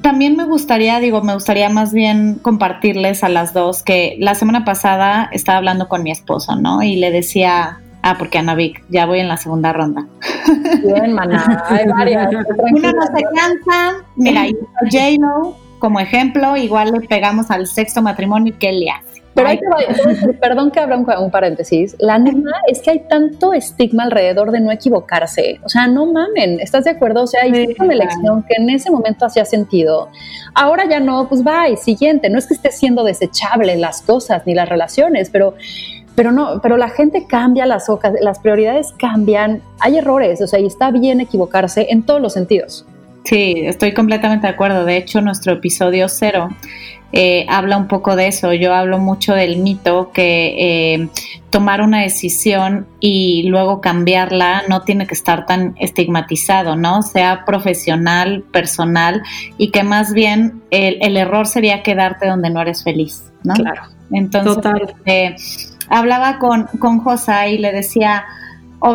también 0.00 0.36
me 0.36 0.44
gustaría, 0.44 1.00
digo, 1.00 1.22
me 1.22 1.34
gustaría 1.34 1.68
más 1.68 1.92
bien 1.92 2.36
compartirles 2.40 3.22
a 3.24 3.28
las 3.28 3.52
dos 3.52 3.82
que 3.82 4.16
la 4.18 4.34
semana 4.34 4.64
pasada 4.64 5.28
estaba 5.32 5.58
hablando 5.58 5.86
con 5.88 6.02
mi 6.02 6.10
esposo, 6.10 6.56
¿no? 6.56 6.82
Y 6.82 6.96
le 6.96 7.10
decía, 7.10 7.81
Ah, 8.02 8.16
porque 8.18 8.38
Ana 8.38 8.54
Vic, 8.54 8.84
ya 8.88 9.06
voy 9.06 9.20
en 9.20 9.28
la 9.28 9.36
segunda 9.36 9.72
ronda. 9.72 10.06
Bien, 10.84 11.12
maná, 11.12 11.64
hay 11.68 11.86
varias. 11.86 12.28
Una 12.72 12.92
no 12.92 13.02
se 13.06 13.22
cansa. 13.34 14.04
Mira, 14.16 14.46
J-Lo 14.90 15.56
como 15.82 15.98
ejemplo, 15.98 16.56
igual 16.56 16.92
le 16.92 17.00
pegamos 17.00 17.50
al 17.50 17.66
sexto 17.66 18.02
matrimonio 18.02 18.54
que 18.56 18.70
le 18.70 18.88
hace. 18.88 19.20
Pero 19.34 19.48
hay 19.48 19.58
que, 19.58 20.32
perdón 20.34 20.70
que 20.70 20.78
abra 20.78 20.96
un, 20.96 21.30
paréntesis, 21.32 21.96
la 21.98 22.20
neta 22.20 22.52
es 22.68 22.80
que 22.82 22.90
hay 22.92 23.00
tanto 23.08 23.52
estigma 23.52 24.04
alrededor 24.04 24.52
de 24.52 24.60
no 24.60 24.70
equivocarse, 24.70 25.58
o 25.64 25.68
sea, 25.68 25.88
no 25.88 26.06
mamen, 26.06 26.60
¿estás 26.60 26.84
de 26.84 26.90
acuerdo? 26.90 27.24
O 27.24 27.26
sea, 27.26 27.42
hay 27.42 27.74
una 27.80 27.94
elección 27.94 28.44
que 28.44 28.62
en 28.62 28.70
ese 28.70 28.92
momento 28.92 29.26
hacía 29.26 29.44
sentido, 29.44 30.08
ahora 30.54 30.84
ya 30.88 31.00
no, 31.00 31.28
pues 31.28 31.44
va, 31.44 31.68
y 31.68 31.76
siguiente, 31.76 32.30
no 32.30 32.38
es 32.38 32.46
que 32.46 32.54
esté 32.54 32.70
siendo 32.70 33.02
desechable 33.02 33.74
las 33.76 34.02
cosas 34.02 34.42
ni 34.46 34.54
las 34.54 34.68
relaciones, 34.68 35.30
pero 35.30 35.54
pero 36.14 36.32
no, 36.32 36.60
pero 36.62 36.76
la 36.76 36.88
gente 36.88 37.26
cambia 37.26 37.66
las 37.66 37.86
las 38.20 38.38
prioridades 38.38 38.92
cambian, 38.98 39.62
hay 39.80 39.98
errores, 39.98 40.40
o 40.40 40.46
sea, 40.46 40.60
y 40.60 40.66
está 40.66 40.90
bien 40.90 41.20
equivocarse 41.20 41.86
en 41.90 42.02
todos 42.02 42.20
los 42.20 42.32
sentidos. 42.32 42.86
Sí, 43.24 43.54
estoy 43.64 43.94
completamente 43.94 44.46
de 44.46 44.52
acuerdo. 44.52 44.84
De 44.84 44.96
hecho, 44.96 45.20
nuestro 45.20 45.52
episodio 45.52 46.08
cero 46.08 46.48
eh, 47.12 47.46
habla 47.48 47.76
un 47.76 47.88
poco 47.88 48.16
de 48.16 48.26
eso. 48.28 48.52
Yo 48.52 48.74
hablo 48.74 48.98
mucho 48.98 49.34
del 49.34 49.58
mito 49.58 50.10
que 50.12 50.94
eh, 50.94 51.08
tomar 51.50 51.82
una 51.82 52.00
decisión 52.00 52.86
y 53.00 53.44
luego 53.44 53.80
cambiarla 53.80 54.64
no 54.68 54.82
tiene 54.82 55.06
que 55.06 55.14
estar 55.14 55.46
tan 55.46 55.74
estigmatizado, 55.78 56.74
¿no? 56.74 57.02
Sea 57.02 57.44
profesional, 57.44 58.42
personal 58.50 59.22
y 59.58 59.70
que 59.70 59.84
más 59.84 60.12
bien 60.14 60.62
el, 60.70 61.16
error 61.16 61.46
sería 61.46 61.82
quedarte 61.82 62.26
donde 62.26 62.50
no 62.50 62.60
eres 62.62 62.82
feliz, 62.82 63.30
¿no? 63.44 63.54
Claro. 63.54 63.82
Entonces, 64.10 64.54
Total. 64.54 64.94
Eh, 65.04 65.36
hablaba 65.92 66.38
con, 66.38 66.66
con 66.78 66.98
Josa 67.00 67.48
y 67.48 67.58
le 67.58 67.70
decía, 67.70 68.24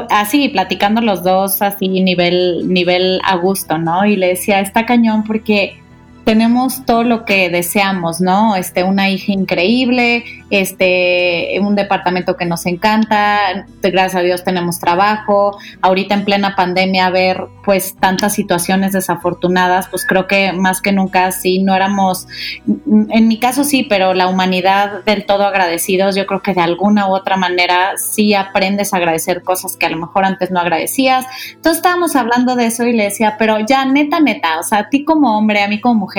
así, 0.09 0.49
platicando 0.49 1.01
los 1.01 1.23
dos, 1.23 1.61
así, 1.61 1.87
nivel, 1.87 2.67
nivel 2.67 3.21
a 3.23 3.35
gusto, 3.37 3.77
¿no? 3.77 4.05
Y 4.05 4.15
le 4.15 4.29
decía, 4.29 4.59
está 4.59 4.85
cañón 4.85 5.23
porque 5.23 5.79
tenemos 6.27 6.83
todo 6.83 7.05
lo 7.05 7.23
que 7.23 7.49
deseamos, 7.49 8.19
¿no? 8.19 8.57
Este, 8.57 8.83
una 8.83 9.09
hija 9.09 9.31
increíble, 9.31 10.25
este, 10.49 11.57
un 11.61 11.73
departamento 11.73 12.35
que 12.35 12.45
nos 12.45 12.65
encanta, 12.65 13.65
gracias 13.81 14.15
a 14.15 14.19
Dios 14.19 14.43
tenemos 14.43 14.77
trabajo, 14.77 15.57
ahorita 15.81 16.15
en 16.15 16.25
plena 16.25 16.53
pandemia 16.53 17.09
ver 17.11 17.45
pues 17.63 17.95
tantas 17.95 18.33
situaciones 18.33 18.91
desafortunadas, 18.91 19.87
pues 19.87 20.05
creo 20.05 20.27
que 20.27 20.51
más 20.51 20.81
que 20.81 20.91
nunca 20.91 21.31
sí, 21.31 21.63
no 21.63 21.73
éramos, 21.73 22.27
en 22.65 23.27
mi 23.29 23.39
caso 23.39 23.63
sí, 23.63 23.85
pero 23.87 24.13
la 24.13 24.27
humanidad 24.27 25.05
del 25.05 25.25
todo 25.25 25.45
agradecidos, 25.45 26.17
yo 26.17 26.27
creo 26.27 26.41
que 26.41 26.53
de 26.53 26.61
alguna 26.61 27.07
u 27.07 27.15
otra 27.15 27.37
manera 27.37 27.93
sí 27.95 28.33
aprendes 28.33 28.93
a 28.93 28.97
agradecer 28.97 29.43
cosas 29.43 29.77
que 29.77 29.85
a 29.85 29.89
lo 29.89 29.97
mejor 29.97 30.25
antes 30.25 30.51
no 30.51 30.59
agradecías. 30.59 31.25
Entonces 31.53 31.77
estábamos 31.77 32.17
hablando 32.17 32.55
de 32.55 32.65
eso 32.65 32.85
y 32.85 32.91
le 32.91 33.03
decía, 33.03 33.35
pero 33.39 33.59
ya 33.65 33.85
neta, 33.85 34.19
neta, 34.19 34.59
o 34.59 34.63
sea, 34.63 34.79
a 34.79 34.89
ti 34.89 35.05
como 35.05 35.37
hombre, 35.37 35.61
a 35.61 35.69
mí 35.69 35.79
como 35.79 35.95
mujer, 35.95 36.16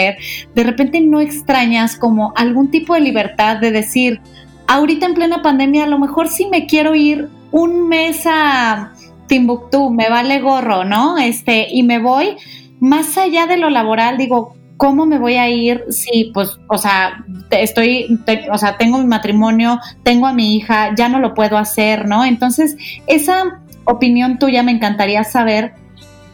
de 0.55 0.63
repente 0.63 1.01
no 1.01 1.21
extrañas 1.21 1.97
como 1.97 2.33
algún 2.37 2.71
tipo 2.71 2.95
de 2.95 3.01
libertad 3.01 3.59
de 3.59 3.71
decir, 3.71 4.21
ahorita 4.67 5.07
en 5.07 5.15
plena 5.15 5.43
pandemia 5.43 5.85
a 5.85 5.89
lo 5.89 5.99
mejor 5.99 6.29
sí 6.29 6.47
me 6.47 6.67
quiero 6.67 6.95
ir 6.95 7.29
un 7.51 7.89
mes 7.89 8.27
a 8.27 8.93
Timbuktu, 9.27 9.91
me 9.91 10.09
vale 10.09 10.41
gorro, 10.41 10.85
¿no? 10.85 11.19
Este, 11.19 11.67
y 11.71 11.83
me 11.83 11.99
voy 11.99 12.37
más 12.81 13.17
allá 13.19 13.47
de 13.47 13.57
lo 13.57 13.71
laboral, 13.71 14.17
digo, 14.19 14.55
¿cómo 14.77 15.07
me 15.07 15.19
voy 15.19 15.35
a 15.35 15.49
ir 15.51 15.85
si, 15.91 16.31
pues, 16.33 16.59
o 16.69 16.79
sea, 16.79 17.25
estoy, 17.51 18.21
o 18.51 18.59
sea, 18.59 18.77
tengo 18.77 18.99
mi 18.99 19.07
matrimonio, 19.07 19.81
tengo 20.05 20.27
a 20.27 20.33
mi 20.33 20.57
hija, 20.57 20.95
ya 20.97 21.09
no 21.09 21.19
lo 21.19 21.35
puedo 21.35 21.59
hacer, 21.59 22.07
¿no? 22.07 22.25
Entonces, 22.25 22.77
esa 23.07 23.61
opinión 23.85 24.39
tuya 24.39 24.63
me 24.63 24.73
encantaría 24.73 25.25
saber 25.25 25.75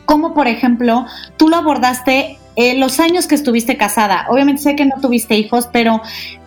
cómo, 0.04 0.34
por 0.34 0.46
ejemplo, 0.46 1.06
tú 1.36 1.48
lo 1.48 1.56
abordaste 1.56 2.38
eh, 2.56 2.78
los 2.78 3.00
años 3.00 3.26
que 3.26 3.34
estuviste 3.34 3.76
casada, 3.76 4.26
obviamente 4.30 4.62
sé 4.62 4.76
que 4.76 4.86
no 4.86 5.00
tuviste 5.00 5.36
hijos, 5.36 5.68
pero 5.72 6.02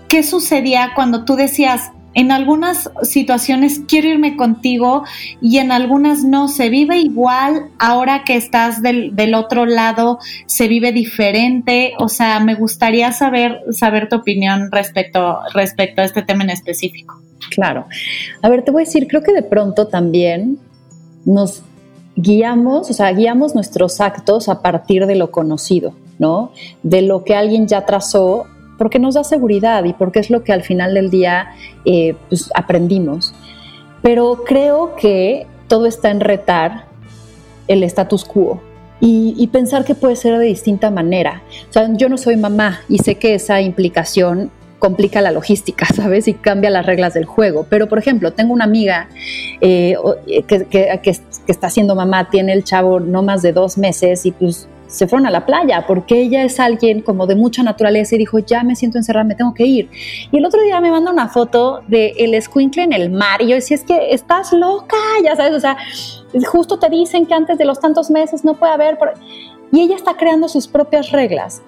¿qué 0.08 0.24
sucedía 0.24 0.92
cuando 0.96 1.26
tú 1.26 1.36
decías, 1.36 1.92
en 2.18 2.32
algunas 2.32 2.90
situaciones 3.04 3.82
quiero 3.88 4.08
irme 4.08 4.36
contigo 4.38 5.04
y 5.40 5.60
en 5.60 5.72
algunas 5.72 6.24
no. 6.24 6.48
¿Se 6.48 6.70
vive 6.70 6.98
igual 6.98 7.68
ahora 7.78 8.24
que 8.24 8.36
estás 8.36 8.82
del, 8.82 9.16
del, 9.16 9.36
otro 9.36 9.68
lado? 9.68 10.18
¿Se 10.48 10.68
vive 10.68 10.92
diferente? 10.92 11.94
O 12.00 12.10
sea, 12.10 12.40
me 12.40 12.56
gustaría 12.56 13.12
saber, 13.12 13.62
saber 13.70 14.10
tu 14.10 14.16
opinión 14.16 14.72
respecto, 14.72 15.42
respecto 15.54 16.02
a 16.02 16.06
este 16.06 16.24
tema 16.24 16.44
en 16.44 16.50
específico. 16.50 17.22
Claro. 17.52 17.86
A 18.42 18.50
ver, 18.50 18.64
te 18.64 18.72
voy 18.72 18.82
a 18.82 18.86
decir, 18.86 19.08
creo 19.08 19.22
que 19.22 19.34
de 19.34 19.44
pronto 19.44 19.88
también 19.88 20.58
nos 21.24 21.62
guiamos, 22.18 22.90
o 22.90 22.94
sea, 22.94 23.14
guiamos 23.14 23.56
nuestros 23.56 24.02
actos 24.02 24.50
a 24.50 24.62
partir 24.62 25.06
de 25.06 25.16
lo 25.16 25.32
conocido, 25.32 25.94
¿no? 26.18 26.52
De 26.84 27.04
lo 27.04 27.24
que 27.24 27.36
alguien 27.36 27.68
ya 27.68 27.86
trazó, 27.86 28.48
porque 28.78 29.00
nos 29.00 29.14
da 29.14 29.24
seguridad 29.24 29.86
y 29.86 29.94
porque 29.94 30.20
es 30.20 30.30
lo 30.30 30.44
que 30.44 30.52
al 30.52 30.64
final 30.64 30.96
del 30.96 31.10
día 31.10 31.52
eh, 31.86 32.16
pues, 32.28 32.50
aprendimos. 32.56 33.34
Pero 34.02 34.44
creo 34.46 34.96
que 34.96 35.46
todo 35.68 35.86
está 35.86 36.10
en 36.10 36.20
retar 36.20 36.86
el 37.68 37.84
status 37.84 38.26
quo 38.26 38.62
y, 39.00 39.36
y, 39.38 39.48
pensar 39.48 39.86
que 39.86 39.94
puede 39.94 40.16
ser 40.16 40.40
de 40.40 40.46
distinta 40.46 40.90
manera. 40.90 41.44
O 41.70 41.74
sea, 41.74 41.88
yo 41.94 42.10
no 42.10 42.18
soy 42.18 42.36
mamá 42.36 42.82
y 42.90 42.98
sé 43.00 43.16
que 43.16 43.36
esa 43.36 43.62
implicación 43.62 44.50
complica 44.80 45.22
la 45.22 45.32
logística, 45.32 45.86
¿sabes? 45.96 46.28
Y 46.28 46.34
cambia 46.34 46.70
las 46.70 46.86
reglas 46.86 47.14
del 47.14 47.26
juego. 47.26 47.66
Pero, 47.70 47.88
por 47.88 48.00
ejemplo, 48.00 48.34
tengo 48.34 48.54
una 48.54 48.66
amiga 48.66 49.10
eh, 49.62 49.96
que, 50.48 50.66
que, 50.66 51.00
que, 51.02 51.22
está 51.48 51.70
siendo 51.70 51.96
mamá, 51.96 52.30
tiene 52.30 52.54
el 52.54 52.64
chavo 52.64 53.00
no 53.00 53.24
más 53.24 53.42
de 53.42 53.54
dos 53.54 53.78
meses 53.78 54.26
y 54.26 54.32
pues 54.32 54.68
se 54.88 55.08
fueron 55.08 55.28
a 55.28 55.32
la 55.32 55.46
playa 55.46 55.86
porque 55.86 56.22
ella 56.22 56.44
es 56.44 56.60
alguien 56.60 57.02
como 57.02 57.28
de 57.28 57.36
mucha 57.36 57.62
naturaleza 57.62 58.16
y 58.16 58.20
dijo, 58.20 58.40
ya 58.40 58.64
me 58.64 58.76
siento 58.76 58.98
encerrada, 58.98 59.26
me 59.26 59.36
tengo 59.36 59.54
que 59.54 59.66
ir. 59.66 59.90
Y 60.32 60.38
el 60.38 60.46
otro 60.46 60.62
día 60.62 60.80
me 60.82 60.92
manda 60.92 61.12
una 61.12 61.28
foto 61.28 61.82
de 61.88 62.14
el 62.18 62.34
escuincle 62.34 62.84
en 62.84 62.94
el 62.94 63.10
mar 63.10 63.42
y 63.42 63.48
yo 63.48 63.56
decía, 63.56 63.76
es 63.76 63.84
que 63.84 64.14
estás 64.14 64.54
loca, 64.54 64.98
ya 65.24 65.36
sabes, 65.36 65.54
o 65.54 65.60
sea, 65.60 65.78
justo 66.46 66.80
te 66.80 66.90
dicen 66.90 67.26
que 67.26 67.34
antes 67.34 67.58
de 67.58 67.66
los 67.66 67.80
tantos 67.80 68.10
meses 68.10 68.44
no 68.44 68.56
puede 68.56 68.74
haber... 68.74 68.98
Y 69.70 69.82
ella 69.82 69.98
está 69.98 70.16
creando 70.16 70.48
sus 70.48 70.66
propias 70.66 71.12
reglas. 71.12 71.62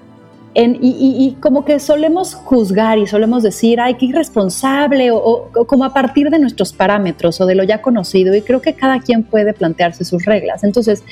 Y, 0.62 1.38
como 1.40 1.64
que 1.64 1.80
solemos 1.80 2.34
juzgar 2.34 2.98
y 2.98 3.08
solemos 3.08 3.44
decir, 3.44 3.80
ay, 3.80 3.96
qué 3.96 4.08
irresponsable, 4.08 5.12
o, 5.12 5.50
como 5.68 5.86
a 5.86 5.94
partir 5.94 6.30
de 6.30 6.40
nuestros 6.40 6.74
parámetros 6.74 7.40
o 7.40 7.46
de 7.46 7.56
lo 7.56 7.64
ya 7.64 7.82
conocido, 7.82 8.36
y 8.36 8.42
creo 8.42 8.62
que 8.62 8.74
cada 8.74 9.00
quien 9.00 9.24
puede 9.24 9.54
plantearse 9.54 10.04
sus 10.04 10.26
reglas. 10.26 10.64
Entonces, 10.64 11.04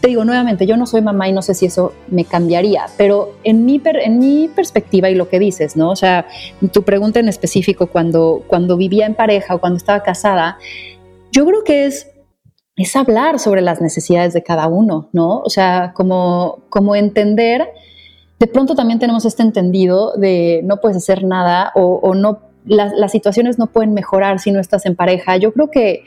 te 0.00 0.08
digo 0.08 0.24
nuevamente, 0.24 0.66
yo 0.66 0.76
no 0.76 0.86
soy 0.86 1.02
mamá 1.02 1.28
y 1.28 1.32
no 1.32 1.42
sé 1.42 1.54
si 1.54 1.66
eso 1.66 1.92
me 2.08 2.24
cambiaría, 2.24 2.86
pero 2.96 3.34
en 3.42 3.64
mi, 3.64 3.80
en 3.84 4.18
mi 4.18 4.48
perspectiva 4.48 5.10
y 5.10 5.14
lo 5.14 5.28
que 5.28 5.38
dices, 5.38 5.76
¿no? 5.76 5.90
O 5.90 5.96
sea, 5.96 6.26
tu 6.72 6.82
pregunta 6.82 7.18
en 7.18 7.28
específico, 7.28 7.88
cuando, 7.88 8.44
cuando 8.46 8.76
vivía 8.76 9.06
en 9.06 9.14
pareja 9.14 9.54
o 9.54 9.60
cuando 9.60 9.78
estaba 9.78 10.02
casada, 10.02 10.58
yo 11.32 11.44
creo 11.44 11.64
que 11.64 11.86
es 11.86 12.06
es 12.78 12.94
hablar 12.94 13.40
sobre 13.40 13.60
las 13.60 13.80
necesidades 13.80 14.32
de 14.32 14.44
cada 14.44 14.68
uno, 14.68 15.08
¿no? 15.12 15.40
O 15.40 15.50
sea, 15.50 15.92
como, 15.94 16.60
como 16.68 16.94
entender, 16.94 17.68
de 18.38 18.46
pronto 18.46 18.74
también 18.74 18.98
tenemos 18.98 19.24
este 19.24 19.42
entendido 19.42 20.12
de 20.16 20.60
no 20.64 20.78
puedes 20.78 20.96
hacer 20.96 21.24
nada 21.24 21.72
o, 21.74 22.14
no, 22.14 22.40
las 22.64 23.10
situaciones 23.10 23.58
no 23.58 23.66
pueden 23.68 23.94
mejorar 23.94 24.38
si 24.38 24.52
no 24.52 24.60
estás 24.60 24.86
en 24.86 24.94
pareja. 24.94 25.36
Yo 25.36 25.52
creo 25.52 25.70
que 25.70 26.04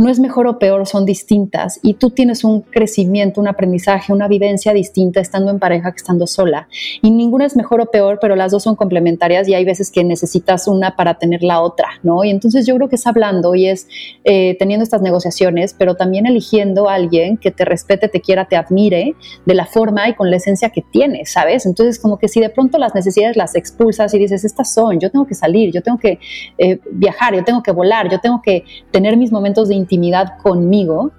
no 0.00 0.08
es 0.08 0.18
mejor 0.18 0.46
o 0.46 0.58
peor, 0.58 0.86
son 0.86 1.04
distintas 1.04 1.78
y 1.82 1.92
tú 1.92 2.08
tienes 2.08 2.42
un 2.42 2.62
crecimiento, 2.62 3.38
un 3.38 3.48
aprendizaje, 3.48 4.14
una 4.14 4.28
vivencia 4.28 4.72
distinta 4.72 5.20
estando 5.20 5.50
en 5.50 5.58
pareja 5.58 5.92
que 5.92 5.98
estando 5.98 6.26
sola. 6.26 6.68
Y 7.02 7.10
ninguna 7.10 7.44
es 7.44 7.54
mejor 7.54 7.82
o 7.82 7.90
peor, 7.90 8.18
pero 8.18 8.34
las 8.34 8.50
dos 8.50 8.62
son 8.62 8.76
complementarias 8.76 9.46
y 9.46 9.52
hay 9.52 9.66
veces 9.66 9.90
que 9.90 10.02
necesitas 10.02 10.68
una 10.68 10.96
para 10.96 11.18
tener 11.18 11.42
la 11.42 11.60
otra, 11.60 11.86
¿no? 12.02 12.24
Y 12.24 12.30
entonces 12.30 12.66
yo 12.66 12.76
creo 12.76 12.88
que 12.88 12.96
es 12.96 13.06
hablando 13.06 13.54
y 13.54 13.66
es 13.66 13.88
eh, 14.24 14.56
teniendo 14.58 14.84
estas 14.84 15.02
negociaciones, 15.02 15.74
pero 15.78 15.96
también 15.96 16.24
eligiendo 16.24 16.88
a 16.88 16.94
alguien 16.94 17.36
que 17.36 17.50
te 17.50 17.66
respete, 17.66 18.08
te 18.08 18.22
quiera, 18.22 18.46
te 18.46 18.56
admire 18.56 19.14
de 19.44 19.54
la 19.54 19.66
forma 19.66 20.08
y 20.08 20.14
con 20.14 20.30
la 20.30 20.38
esencia 20.38 20.70
que 20.70 20.80
tienes, 20.80 21.30
¿sabes? 21.30 21.66
Entonces 21.66 21.98
como 21.98 22.18
que 22.18 22.28
si 22.28 22.40
de 22.40 22.48
pronto 22.48 22.78
las 22.78 22.94
necesidades 22.94 23.36
las 23.36 23.54
expulsas 23.54 24.14
y 24.14 24.18
dices, 24.18 24.46
estas 24.46 24.72
son, 24.72 24.98
yo 24.98 25.10
tengo 25.10 25.26
que 25.26 25.34
salir, 25.34 25.74
yo 25.74 25.82
tengo 25.82 25.98
que 25.98 26.18
eh, 26.56 26.80
viajar, 26.90 27.34
yo 27.34 27.44
tengo 27.44 27.62
que 27.62 27.72
volar, 27.72 28.10
yo 28.10 28.18
tengo 28.18 28.40
que 28.40 28.64
tener 28.92 29.18
mis 29.18 29.30
momentos 29.30 29.68
de 29.68 29.74
intimidad 29.90 30.38
conmigo, 30.38 31.10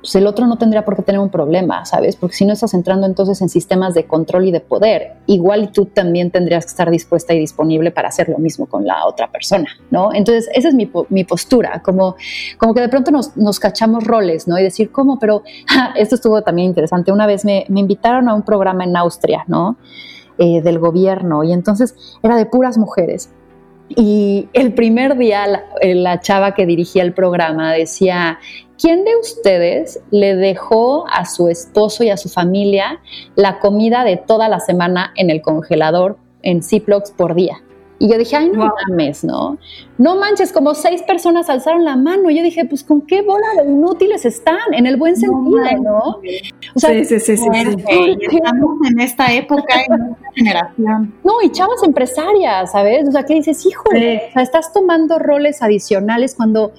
pues 0.00 0.14
el 0.14 0.26
otro 0.26 0.46
no 0.46 0.56
tendría 0.56 0.84
por 0.84 0.94
qué 0.94 1.02
tener 1.02 1.20
un 1.20 1.30
problema, 1.30 1.84
¿sabes? 1.84 2.14
Porque 2.16 2.36
si 2.36 2.44
no 2.44 2.52
estás 2.52 2.74
entrando 2.74 3.06
entonces 3.06 3.40
en 3.42 3.48
sistemas 3.48 3.94
de 3.94 4.06
control 4.06 4.46
y 4.46 4.52
de 4.52 4.60
poder, 4.60 5.14
igual 5.26 5.72
tú 5.72 5.86
también 5.86 6.30
tendrías 6.30 6.64
que 6.64 6.70
estar 6.70 6.90
dispuesta 6.90 7.34
y 7.34 7.38
disponible 7.38 7.90
para 7.90 8.08
hacer 8.08 8.28
lo 8.28 8.38
mismo 8.38 8.66
con 8.66 8.84
la 8.84 9.06
otra 9.06 9.30
persona, 9.30 9.68
¿no? 9.90 10.12
Entonces, 10.14 10.48
esa 10.54 10.68
es 10.68 10.74
mi, 10.74 10.90
mi 11.08 11.24
postura, 11.24 11.82
como, 11.82 12.16
como 12.58 12.74
que 12.74 12.80
de 12.80 12.88
pronto 12.88 13.10
nos, 13.10 13.36
nos, 13.36 13.58
cachamos 13.58 14.04
roles, 14.04 14.46
¿no? 14.46 14.58
Y 14.58 14.62
decir, 14.62 14.92
¿cómo? 14.92 15.18
Pero 15.18 15.42
esto 15.96 16.14
estuvo 16.14 16.42
también 16.42 16.68
interesante. 16.68 17.10
Una 17.10 17.26
vez 17.26 17.44
me, 17.44 17.66
me 17.68 17.80
invitaron 17.80 18.28
a 18.28 18.34
un 18.34 18.42
programa 18.42 18.84
en 18.84 18.96
Austria, 18.96 19.44
¿no? 19.48 19.76
Eh, 20.38 20.60
del 20.60 20.78
gobierno, 20.78 21.44
y 21.44 21.52
entonces 21.52 21.96
era 22.22 22.36
de 22.36 22.44
puras 22.44 22.76
mujeres. 22.76 23.30
Y 23.88 24.48
el 24.52 24.74
primer 24.74 25.16
día 25.16 25.46
la, 25.82 26.20
chava 26.20 26.54
que 26.54 26.66
dirigía 26.66 27.02
el 27.02 27.12
programa 27.12 27.72
decía, 27.72 28.38
¿quién 28.80 29.04
de 29.04 29.16
ustedes 29.16 30.00
le 30.10 30.34
dejó 30.34 31.06
a 31.08 31.24
su 31.24 31.48
esposo 31.48 32.02
y 32.02 32.10
a 32.10 32.16
su 32.16 32.28
familia 32.28 33.00
la 33.36 33.58
comida 33.60 34.04
de 34.04 34.16
toda 34.16 34.48
la 34.48 34.60
semana 34.60 35.12
en 35.16 35.30
el 35.30 35.40
congelador 35.40 36.18
en 36.42 36.62
Ziplocs 36.62 37.12
por 37.12 37.34
día? 37.34 37.62
Y 37.98 38.10
yo 38.10 38.18
dije, 38.18 38.36
ay, 38.36 38.50
no 38.50 38.70
mames, 38.88 39.24
¿no? 39.24 39.56
No 39.96 40.16
manches, 40.16 40.52
como 40.52 40.74
seis 40.74 41.02
personas 41.02 41.48
alzaron 41.48 41.84
la 41.84 41.96
mano. 41.96 42.28
Y 42.30 42.36
yo 42.36 42.42
dije, 42.42 42.66
pues, 42.66 42.84
¿con 42.84 43.02
qué 43.02 43.22
bola 43.22 43.46
de 43.56 43.70
inútiles 43.70 44.26
están? 44.26 44.58
En 44.72 44.86
el 44.86 44.96
buen 44.96 45.16
sentido, 45.16 45.64
¿no? 45.82 46.20
O 46.74 46.78
sea, 46.78 46.90
sí, 46.90 47.04
sí, 47.06 47.20
sí, 47.20 47.36
sí, 47.36 47.46
Estamos 48.20 48.76
en 48.86 49.00
esta 49.00 49.32
época, 49.32 49.74
en 49.86 50.10
esta 50.12 50.32
generación. 50.34 51.14
No, 51.24 51.40
y 51.42 51.50
chavas 51.50 51.82
empresarias, 51.84 52.72
¿sabes? 52.72 53.08
O 53.08 53.12
sea, 53.12 53.24
que 53.24 53.34
dices, 53.34 53.64
híjole, 53.64 54.24
o 54.28 54.32
sea, 54.34 54.42
estás 54.42 54.72
tomando 54.72 55.18
roles 55.18 55.62
adicionales 55.62 56.34
cuando 56.34 56.72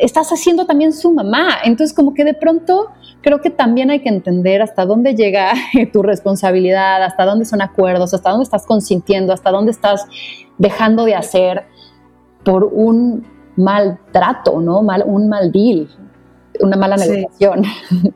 estás 0.00 0.30
haciendo 0.30 0.66
también 0.66 0.92
su 0.92 1.12
mamá. 1.12 1.58
Entonces, 1.64 1.94
como 1.94 2.14
que 2.14 2.24
de 2.24 2.34
pronto 2.34 2.90
creo 3.20 3.40
que 3.40 3.50
también 3.50 3.90
hay 3.90 4.00
que 4.00 4.08
entender 4.08 4.62
hasta 4.62 4.86
dónde 4.86 5.14
llega 5.14 5.52
tu 5.92 6.02
responsabilidad, 6.02 7.02
hasta 7.02 7.24
dónde 7.24 7.44
son 7.44 7.62
acuerdos, 7.62 8.14
hasta 8.14 8.30
dónde 8.30 8.44
estás 8.44 8.66
consintiendo, 8.66 9.32
hasta 9.32 9.50
dónde 9.50 9.72
estás 9.72 10.06
dejando 10.58 11.04
de 11.04 11.14
hacer 11.14 11.64
por 12.44 12.64
un 12.64 13.26
mal 13.56 13.98
trato, 14.12 14.60
¿no? 14.60 14.82
Mal, 14.82 15.02
un 15.04 15.28
mal 15.28 15.50
deal, 15.52 15.88
una 16.60 16.76
mala 16.76 16.96
negociación. 16.96 17.64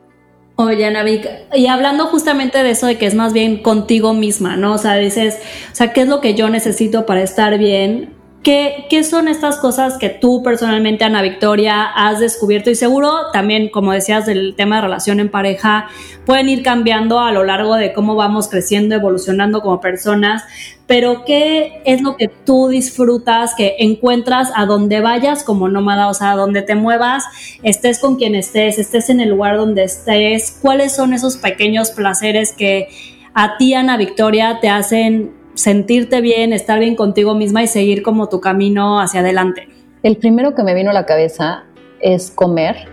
Oye, 0.55 0.89
Navik, 0.91 1.27
y 1.55 1.65
hablando 1.65 2.05
justamente 2.05 2.61
de 2.61 2.71
eso 2.71 2.85
de 2.85 2.97
que 2.99 3.07
es 3.07 3.15
más 3.15 3.33
bien 3.33 3.63
contigo 3.63 4.13
misma, 4.13 4.55
¿no? 4.55 4.73
O 4.73 4.77
sea, 4.77 4.95
dices, 4.95 5.39
o 5.71 5.75
sea, 5.75 5.93
¿qué 5.93 6.01
es 6.01 6.07
lo 6.07 6.21
que 6.21 6.35
yo 6.35 6.47
necesito 6.49 7.07
para 7.07 7.23
estar 7.23 7.57
bien? 7.57 8.12
¿Qué, 8.43 8.87
¿Qué, 8.89 9.05
son 9.05 9.29
estas 9.29 9.55
cosas 9.55 9.97
que 9.97 10.09
tú 10.09 10.43
personalmente, 10.43 11.05
Ana 11.05 11.21
Victoria, 11.21 11.83
has 11.85 12.19
descubierto? 12.19 12.69
Y 12.69 12.75
seguro 12.75 13.31
también, 13.31 13.69
como 13.69 13.93
decías, 13.93 14.25
del 14.25 14.55
tema 14.57 14.75
de 14.75 14.81
relación 14.81 15.21
en 15.21 15.29
pareja, 15.29 15.87
pueden 16.25 16.49
ir 16.49 16.61
cambiando 16.61 17.21
a 17.21 17.31
lo 17.31 17.45
largo 17.45 17.75
de 17.75 17.93
cómo 17.93 18.15
vamos 18.15 18.49
creciendo, 18.49 18.95
evolucionando 18.95 19.61
como 19.61 19.79
personas, 19.79 20.43
pero 20.87 21.23
¿qué 21.23 21.81
es 21.85 22.01
lo 22.01 22.17
que 22.17 22.27
tú 22.27 22.67
disfrutas, 22.67 23.55
que 23.55 23.77
encuentras 23.79 24.51
a 24.53 24.65
donde 24.65 24.99
vayas 24.99 25.45
como 25.45 25.69
nómada, 25.69 26.09
o 26.09 26.13
sea, 26.13 26.33
a 26.33 26.35
donde 26.35 26.63
te 26.63 26.75
muevas, 26.75 27.23
estés 27.63 27.99
con 27.99 28.17
quien 28.17 28.35
estés, 28.35 28.77
estés 28.77 29.09
en 29.09 29.21
el 29.21 29.29
lugar 29.29 29.55
donde 29.55 29.83
estés? 29.83 30.59
¿Cuáles 30.61 30.93
son 30.93 31.13
esos 31.13 31.37
pequeños 31.37 31.91
placeres 31.91 32.51
que 32.51 32.89
a 33.33 33.55
ti, 33.57 33.73
Ana 33.73 33.95
Victoria, 33.95 34.59
te 34.59 34.67
hacen 34.67 35.42
sentirte 35.53 36.21
bien, 36.21 36.53
estar 36.53 36.79
bien 36.79 36.95
contigo 36.95 37.35
misma 37.35 37.63
y 37.63 37.67
seguir 37.67 38.03
como 38.03 38.29
tu 38.29 38.41
camino 38.41 38.99
hacia 38.99 39.21
adelante? 39.21 39.67
El 40.03 40.17
primero 40.17 40.53
que 40.55 40.63
me 40.63 40.73
vino 40.73 40.91
a 40.91 40.93
la 40.93 41.05
cabeza 41.05 41.63
es 41.99 42.31
comer. 42.31 42.87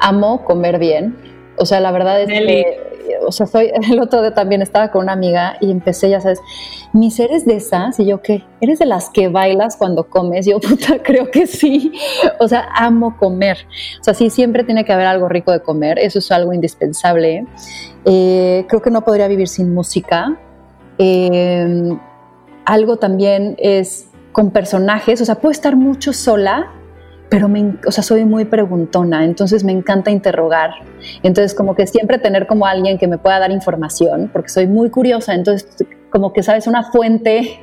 Amo 0.00 0.44
comer 0.44 0.78
bien. 0.78 1.16
O 1.56 1.66
sea, 1.66 1.80
la 1.80 1.90
verdad 1.90 2.20
es 2.22 2.28
que, 2.28 2.88
o 3.26 3.32
sea, 3.32 3.46
soy, 3.46 3.70
el 3.90 4.00
otro 4.00 4.20
día 4.20 4.34
también 4.34 4.62
estaba 4.62 4.90
con 4.90 5.04
una 5.04 5.12
amiga 5.12 5.56
y 5.60 5.70
empecé, 5.70 6.10
ya 6.10 6.20
sabes, 6.20 6.40
mis 6.92 7.18
eres 7.20 7.44
de 7.44 7.56
esas 7.56 7.98
y 8.00 8.06
yo, 8.06 8.22
¿qué? 8.22 8.44
¿Eres 8.60 8.78
de 8.78 8.86
las 8.86 9.10
que 9.10 9.28
bailas 9.28 9.76
cuando 9.76 10.08
comes? 10.08 10.46
Yo, 10.46 10.60
puta, 10.60 11.02
creo 11.02 11.30
que 11.30 11.46
sí. 11.46 11.92
O 12.40 12.48
sea, 12.48 12.68
amo 12.74 13.16
comer. 13.16 13.58
O 14.00 14.04
sea, 14.04 14.14
sí, 14.14 14.30
siempre 14.30 14.64
tiene 14.64 14.84
que 14.84 14.92
haber 14.92 15.06
algo 15.06 15.28
rico 15.28 15.52
de 15.52 15.60
comer. 15.60 15.98
Eso 15.98 16.18
es 16.18 16.30
algo 16.32 16.52
indispensable. 16.52 17.46
Eh, 18.04 18.64
creo 18.68 18.82
que 18.82 18.90
no 18.90 19.02
podría 19.04 19.28
vivir 19.28 19.48
sin 19.48 19.74
música. 19.74 20.38
Eh, 20.98 21.96
algo 22.64 22.96
también 22.98 23.56
es 23.58 24.08
con 24.32 24.50
personajes, 24.50 25.20
o 25.20 25.24
sea, 25.24 25.36
puedo 25.36 25.52
estar 25.52 25.74
mucho 25.74 26.12
sola, 26.12 26.70
pero 27.30 27.48
me, 27.48 27.74
o 27.86 27.90
sea, 27.90 28.02
soy 28.02 28.24
muy 28.24 28.44
preguntona, 28.44 29.24
entonces 29.24 29.64
me 29.64 29.72
encanta 29.72 30.10
interrogar. 30.10 30.70
Entonces, 31.22 31.54
como 31.54 31.74
que 31.74 31.86
siempre 31.86 32.18
tener 32.18 32.46
como 32.46 32.66
alguien 32.66 32.98
que 32.98 33.06
me 33.06 33.18
pueda 33.18 33.38
dar 33.38 33.50
información, 33.50 34.30
porque 34.32 34.48
soy 34.48 34.66
muy 34.66 34.90
curiosa, 34.90 35.34
entonces 35.34 35.68
como 36.10 36.32
que 36.32 36.42
sabes, 36.42 36.66
una 36.66 36.84
fuente 36.84 37.60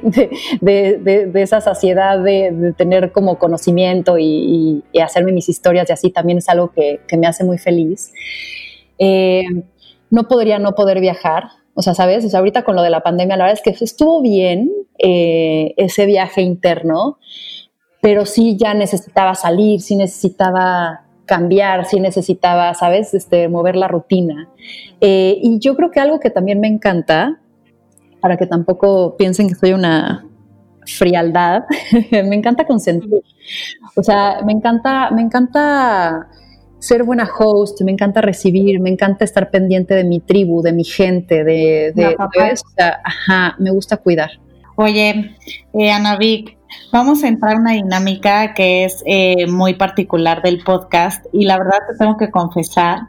de, 0.62 1.32
esa 1.36 1.62
saciedad 1.62 2.20
de, 2.20 2.74
tener 2.78 3.12
como 3.12 3.38
conocimiento 3.40 4.18
y, 4.20 4.84
hacerme 5.04 5.32
mis 5.32 5.50
historias 5.50 5.90
y 5.90 5.94
así 5.94 6.10
también 6.10 6.40
es 6.40 6.50
algo 6.50 6.72
que, 6.72 7.00
me 7.18 7.28
hace 7.28 7.44
muy 7.44 7.58
feliz. 7.58 8.12
Eh, 8.98 9.44
no 10.10 10.28
podría 10.28 10.60
no 10.60 10.74
poder 10.74 11.00
viajar, 11.00 11.50
o 11.76 11.82
sea, 11.82 11.94
¿sabes? 11.94 12.26
O 12.26 12.30
sea, 12.30 12.40
ahorita 12.40 12.64
con 12.64 12.76
lo 12.76 12.82
de 12.82 12.90
la 12.90 13.02
pandemia, 13.02 13.36
la 13.38 13.46
verdad 13.46 13.62
es 13.66 13.78
que 13.78 13.84
estuvo 13.84 14.22
bien 14.22 14.72
eh, 14.98 15.74
ese 15.78 16.06
viaje 16.06 16.42
interno, 16.42 17.20
pero 18.02 18.26
sí 18.26 18.58
ya 18.58 18.74
necesitaba 18.74 19.36
salir, 19.36 19.82
sí 19.82 19.96
necesitaba 19.96 21.02
cambiar, 21.26 21.86
sí 21.86 22.00
necesitaba, 22.00 22.74
¿sabes? 22.74 23.14
Este, 23.14 23.50
mover 23.50 23.76
la 23.76 23.90
rutina. 23.90 24.48
Eh, 25.02 25.38
y 25.42 25.60
yo 25.60 25.76
creo 25.76 25.92
que 25.92 26.00
algo 26.00 26.20
que 26.20 26.30
también 26.30 26.62
me 26.62 26.68
encanta, 26.68 27.40
para 28.22 28.38
que 28.38 28.48
tampoco 28.48 29.18
piensen 29.18 29.50
que 29.50 29.56
soy 29.56 29.74
una 29.74 30.26
frialdad, 30.86 31.64
me 32.12 32.36
encanta 32.36 32.66
consentir. 32.66 33.22
O 33.96 34.04
sea, 34.04 34.40
me 34.46 34.54
encanta, 34.54 35.12
me 35.12 35.22
encanta 35.22 36.30
ser 36.80 37.04
buena 37.04 37.28
host, 37.38 37.82
me 37.82 37.92
encanta 37.92 38.22
recibir, 38.22 38.80
me 38.80 38.90
encanta 38.90 39.26
estar 39.26 39.50
pendiente 39.50 39.94
de 39.94 40.04
mi 40.04 40.20
tribu, 40.20 40.62
de 40.62 40.74
mi 40.74 40.84
gente, 40.84 41.44
de, 41.44 41.94
de, 41.96 42.16
ajá, 43.04 43.56
me 43.60 43.72
gusta 43.72 43.98
cuidar. 43.98 44.32
Oye, 44.78 45.36
eh, 45.74 45.92
Ana 45.92 46.18
Vic, 46.18 46.58
vamos 46.92 47.24
a 47.24 47.30
entrar 47.30 47.56
a 47.56 47.60
una 47.60 47.72
dinámica 47.72 48.54
que 48.54 48.84
es 48.84 49.04
eh, 49.06 49.48
muy 49.48 49.76
particular 49.76 50.42
del 50.42 50.64
podcast 50.64 51.26
y 51.32 51.46
la 51.46 51.58
verdad 51.58 51.80
te 51.90 51.98
tengo 51.98 52.18
que 52.18 52.30
confesar, 52.30 53.04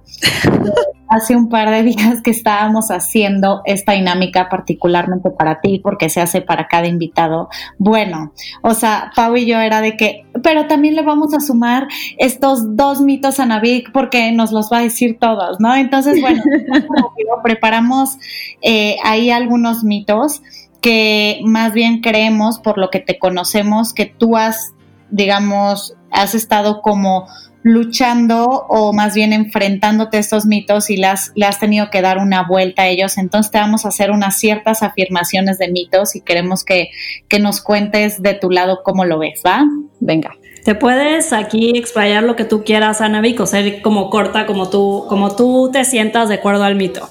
hace 1.09 1.37
un 1.37 1.49
par 1.49 1.71
de 1.71 1.83
días 1.83 2.23
que 2.23 2.31
estábamos 2.31 2.91
haciendo 2.91 3.63
esta 3.65 3.93
dinámica 3.93 4.49
particularmente 4.49 5.31
para 5.31 5.61
ti 5.61 5.81
porque 5.83 6.09
se 6.09 6.21
hace 6.21 6.41
para 6.41 6.69
cada 6.69 6.87
invitado. 6.87 7.49
Bueno, 7.79 8.33
o 8.63 8.75
sea, 8.75 9.11
Pau 9.15 9.37
y 9.37 9.47
yo 9.47 9.59
era 9.61 9.81
de 9.81 9.97
que, 9.97 10.25
pero 10.43 10.67
también 10.67 10.95
le 10.95 11.03
vamos 11.03 11.35
a 11.35 11.41
sumar 11.41 11.89
estos 12.19 12.77
dos 12.77 13.01
mitos 13.01 13.41
a 13.41 13.47
Navik 13.47 13.93
porque 13.93 14.33
nos 14.33 14.53
los 14.53 14.71
va 14.73 14.79
a 14.79 14.83
decir 14.83 15.19
todos, 15.19 15.61
¿no? 15.61 15.75
Entonces, 15.75 16.21
bueno, 16.21 16.43
preparamos 17.43 18.19
eh, 18.63 18.97
ahí 19.05 19.31
algunos 19.31 19.85
mitos 19.85 20.43
que 20.87 21.41
más 21.43 21.73
bien 21.73 22.01
creemos, 22.01 22.61
por 22.61 22.79
lo 22.79 22.91
que 22.91 23.01
te 23.01 23.19
conocemos, 23.19 23.93
que 23.93 24.07
tú 24.07 24.37
has, 24.37 24.73
digamos, 25.11 25.97
has 26.13 26.37
estado 26.37 26.81
como 26.81 27.27
luchando 27.65 28.65
o 28.69 28.93
más 28.93 29.13
bien 29.17 29.33
enfrentándote 29.33 30.19
a 30.19 30.21
estos 30.21 30.47
mitos 30.47 30.89
y 30.89 30.97
le 30.97 31.09
has, 31.09 31.33
le 31.35 31.45
has 31.45 31.59
tenido 31.59 31.91
que 31.91 32.03
dar 32.03 32.19
una 32.19 32.47
vuelta 32.47 32.83
a 32.83 32.87
ellos. 32.87 33.19
Entonces 33.19 33.51
te 33.51 33.59
vamos 33.59 33.85
a 33.85 33.89
hacer 33.89 34.13
unas 34.13 34.39
ciertas 34.39 34.85
afirmaciones 34.85 35.59
de 35.59 35.73
mitos 35.73 36.15
y 36.15 36.21
queremos 36.21 36.63
que, 36.63 36.91
que 37.27 37.41
nos 37.41 37.61
cuentes 37.61 38.23
de 38.23 38.35
tu 38.35 38.49
lado 38.49 38.85
cómo 38.85 39.05
lo 39.05 39.19
ves, 39.19 39.43
¿va? 39.45 39.65
Venga. 39.99 40.37
Te 40.65 40.77
puedes 40.77 41.33
aquí 41.33 41.77
explayar 41.77 42.23
lo 42.23 42.37
que 42.37 42.45
tú 42.45 42.63
quieras, 42.63 43.01
Ana 43.01 43.21
Vico, 43.21 43.47
ser 43.47 43.83
como 43.83 44.09
corta, 44.09 44.47
como 44.47 44.71
tú, 44.71 45.07
como 45.09 45.35
tú 45.35 45.69
te 45.73 45.85
sientas 45.85 46.29
de 46.29 46.37
acuerdo 46.37 46.63
al 46.63 46.77
mito. 46.77 47.09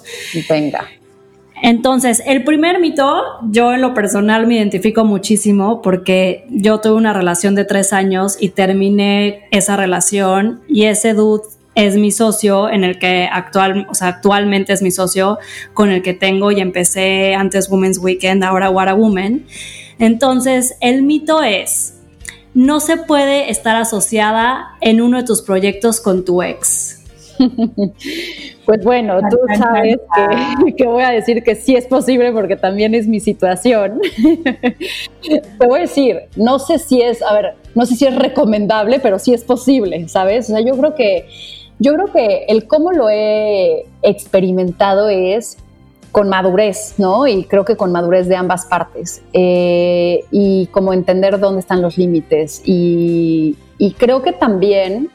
Venga. 0.47 0.87
Entonces, 1.61 2.21
el 2.25 2.43
primer 2.43 2.79
mito, 2.79 3.23
yo 3.49 3.73
en 3.73 3.81
lo 3.81 3.93
personal 3.93 4.45
me 4.45 4.55
identifico 4.55 5.05
muchísimo 5.05 5.81
porque 5.81 6.45
yo 6.49 6.79
tuve 6.81 6.93
una 6.95 7.13
relación 7.13 7.55
de 7.55 7.63
tres 7.63 7.93
años 7.93 8.37
y 8.39 8.49
terminé 8.49 9.47
esa 9.51 9.77
relación 9.77 10.61
y 10.67 10.85
ese 10.85 11.13
dude 11.13 11.43
es 11.75 11.95
mi 11.95 12.11
socio 12.11 12.69
en 12.69 12.83
el 12.83 12.99
que 12.99 13.27
actual, 13.31 13.87
o 13.89 13.95
sea, 13.95 14.07
actualmente 14.07 14.73
es 14.73 14.81
mi 14.81 14.91
socio 14.91 15.37
con 15.73 15.89
el 15.89 16.01
que 16.01 16.13
tengo 16.13 16.51
y 16.51 16.59
empecé 16.59 17.35
antes 17.35 17.69
Women's 17.69 17.99
Weekend, 17.99 18.43
ahora 18.43 18.69
What 18.69 18.89
a 18.89 18.93
Woman. 18.93 19.45
Entonces, 19.99 20.75
el 20.81 21.03
mito 21.03 21.41
es, 21.41 21.95
no 22.53 22.79
se 22.79 22.97
puede 22.97 23.49
estar 23.49 23.75
asociada 23.75 24.75
en 24.81 25.01
uno 25.01 25.17
de 25.17 25.23
tus 25.23 25.41
proyectos 25.41 25.99
con 25.99 26.25
tu 26.25 26.41
ex. 26.41 27.04
Pues 28.65 28.83
bueno, 28.83 29.19
tú 29.29 29.37
sabes 29.59 29.99
que, 30.77 30.87
voy 30.87 31.03
a 31.03 31.11
decir 31.11 31.43
que 31.43 31.53
sí 31.53 31.75
es 31.75 31.85
posible 31.85 32.31
porque 32.31 32.55
también 32.55 32.95
es 32.95 33.07
mi 33.07 33.19
situación. 33.19 34.01
Te 35.21 35.67
voy 35.67 35.77
a 35.77 35.81
decir, 35.83 36.21
no 36.35 36.57
sé 36.57 36.79
si 36.79 37.01
es, 37.01 37.21
a 37.21 37.33
ver, 37.33 37.53
no 37.75 37.85
sé 37.85 37.95
si 37.95 38.07
es 38.07 38.15
recomendable, 38.15 38.99
pero 38.99 39.19
sí 39.19 39.33
es 39.33 39.43
posible, 39.43 40.07
¿sabes? 40.09 40.49
O 40.49 40.53
sea, 40.53 40.65
yo 40.65 40.75
creo 40.77 40.95
que, 40.95 41.27
yo 41.77 41.93
creo 41.93 42.11
que 42.11 42.45
el 42.47 42.65
cómo 42.67 42.91
lo 42.91 43.07
he 43.09 43.85
experimentado 44.01 45.09
es 45.09 45.57
con 46.11 46.29
madurez, 46.29 46.95
¿no? 46.97 47.27
Y 47.27 47.43
creo 47.43 47.65
que 47.65 47.75
con 47.75 47.91
madurez 47.91 48.27
de 48.27 48.35
ambas 48.35 48.65
partes. 48.65 49.21
Eh, 49.33 50.23
y 50.31 50.67
como 50.67 50.91
entender 50.93 51.39
dónde 51.39 51.59
están 51.59 51.83
los 51.83 51.97
límites. 51.99 52.63
Y, 52.65 53.57
y 53.77 53.91
creo 53.93 54.23
que 54.23 54.31
también 54.31 55.11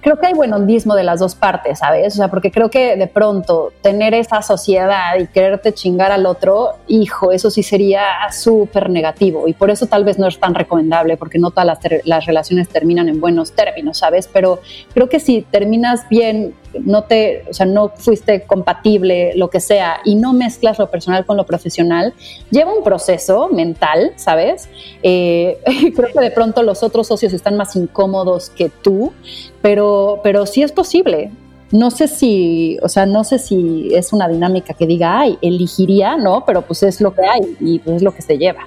creo 0.00 0.18
que 0.18 0.26
hay 0.26 0.34
buen 0.34 0.52
hondismo 0.52 0.94
de 0.94 1.02
las 1.02 1.20
dos 1.20 1.34
partes, 1.34 1.78
¿sabes? 1.78 2.14
O 2.14 2.16
sea, 2.16 2.28
porque 2.28 2.50
creo 2.50 2.70
que 2.70 2.96
de 2.96 3.06
pronto 3.06 3.72
tener 3.82 4.14
esa 4.14 4.42
sociedad 4.42 5.18
y 5.18 5.26
quererte 5.26 5.72
chingar 5.72 6.12
al 6.12 6.26
otro, 6.26 6.74
hijo, 6.86 7.32
eso 7.32 7.50
sí 7.50 7.62
sería 7.62 8.04
súper 8.30 8.90
negativo 8.90 9.48
y 9.48 9.54
por 9.54 9.70
eso 9.70 9.86
tal 9.86 10.04
vez 10.04 10.18
no 10.18 10.26
es 10.26 10.38
tan 10.38 10.54
recomendable, 10.54 11.16
porque 11.16 11.38
no 11.38 11.50
todas 11.50 11.66
las, 11.66 11.78
las, 12.04 12.26
relaciones 12.26 12.68
terminan 12.68 13.08
en 13.08 13.20
buenos 13.20 13.52
términos, 13.52 13.98
¿sabes? 13.98 14.28
Pero 14.30 14.60
creo 14.92 15.08
que 15.08 15.20
si 15.20 15.42
terminas 15.42 16.08
bien, 16.08 16.54
no 16.84 17.04
te, 17.04 17.44
o 17.48 17.54
sea, 17.54 17.66
no 17.66 17.90
fuiste 17.90 18.42
compatible, 18.42 19.32
lo 19.34 19.48
que 19.48 19.60
sea, 19.60 20.00
y 20.04 20.14
no 20.14 20.32
mezclas 20.32 20.78
lo 20.78 20.90
personal 20.90 21.24
con 21.24 21.36
lo 21.36 21.46
profesional, 21.46 22.12
lleva 22.50 22.72
un 22.72 22.84
proceso 22.84 23.48
mental, 23.48 24.12
¿sabes? 24.16 24.68
Eh, 25.02 25.58
creo 25.96 26.12
que 26.12 26.20
de 26.20 26.30
pronto 26.30 26.62
los 26.62 26.82
otros 26.82 27.06
socios 27.06 27.32
están 27.32 27.56
más 27.56 27.74
incómodos 27.76 28.50
que 28.50 28.68
tú, 28.68 29.12
pero, 29.62 29.77
pero 30.22 30.46
sí 30.46 30.62
es 30.62 30.72
posible. 30.72 31.30
No 31.70 31.90
sé 31.90 32.08
si, 32.08 32.78
o 32.82 32.88
sea, 32.88 33.04
no 33.04 33.24
sé 33.24 33.38
si 33.38 33.90
es 33.92 34.12
una 34.12 34.26
dinámica 34.28 34.72
que 34.72 34.86
diga, 34.86 35.20
ay, 35.20 35.38
elegiría, 35.42 36.16
no, 36.16 36.44
pero 36.46 36.62
pues 36.62 36.82
es 36.82 37.00
lo 37.00 37.14
que 37.14 37.22
hay 37.26 37.56
y 37.60 37.78
pues 37.78 37.96
es 37.96 38.02
lo 38.02 38.14
que 38.14 38.22
se 38.22 38.38
lleva. 38.38 38.66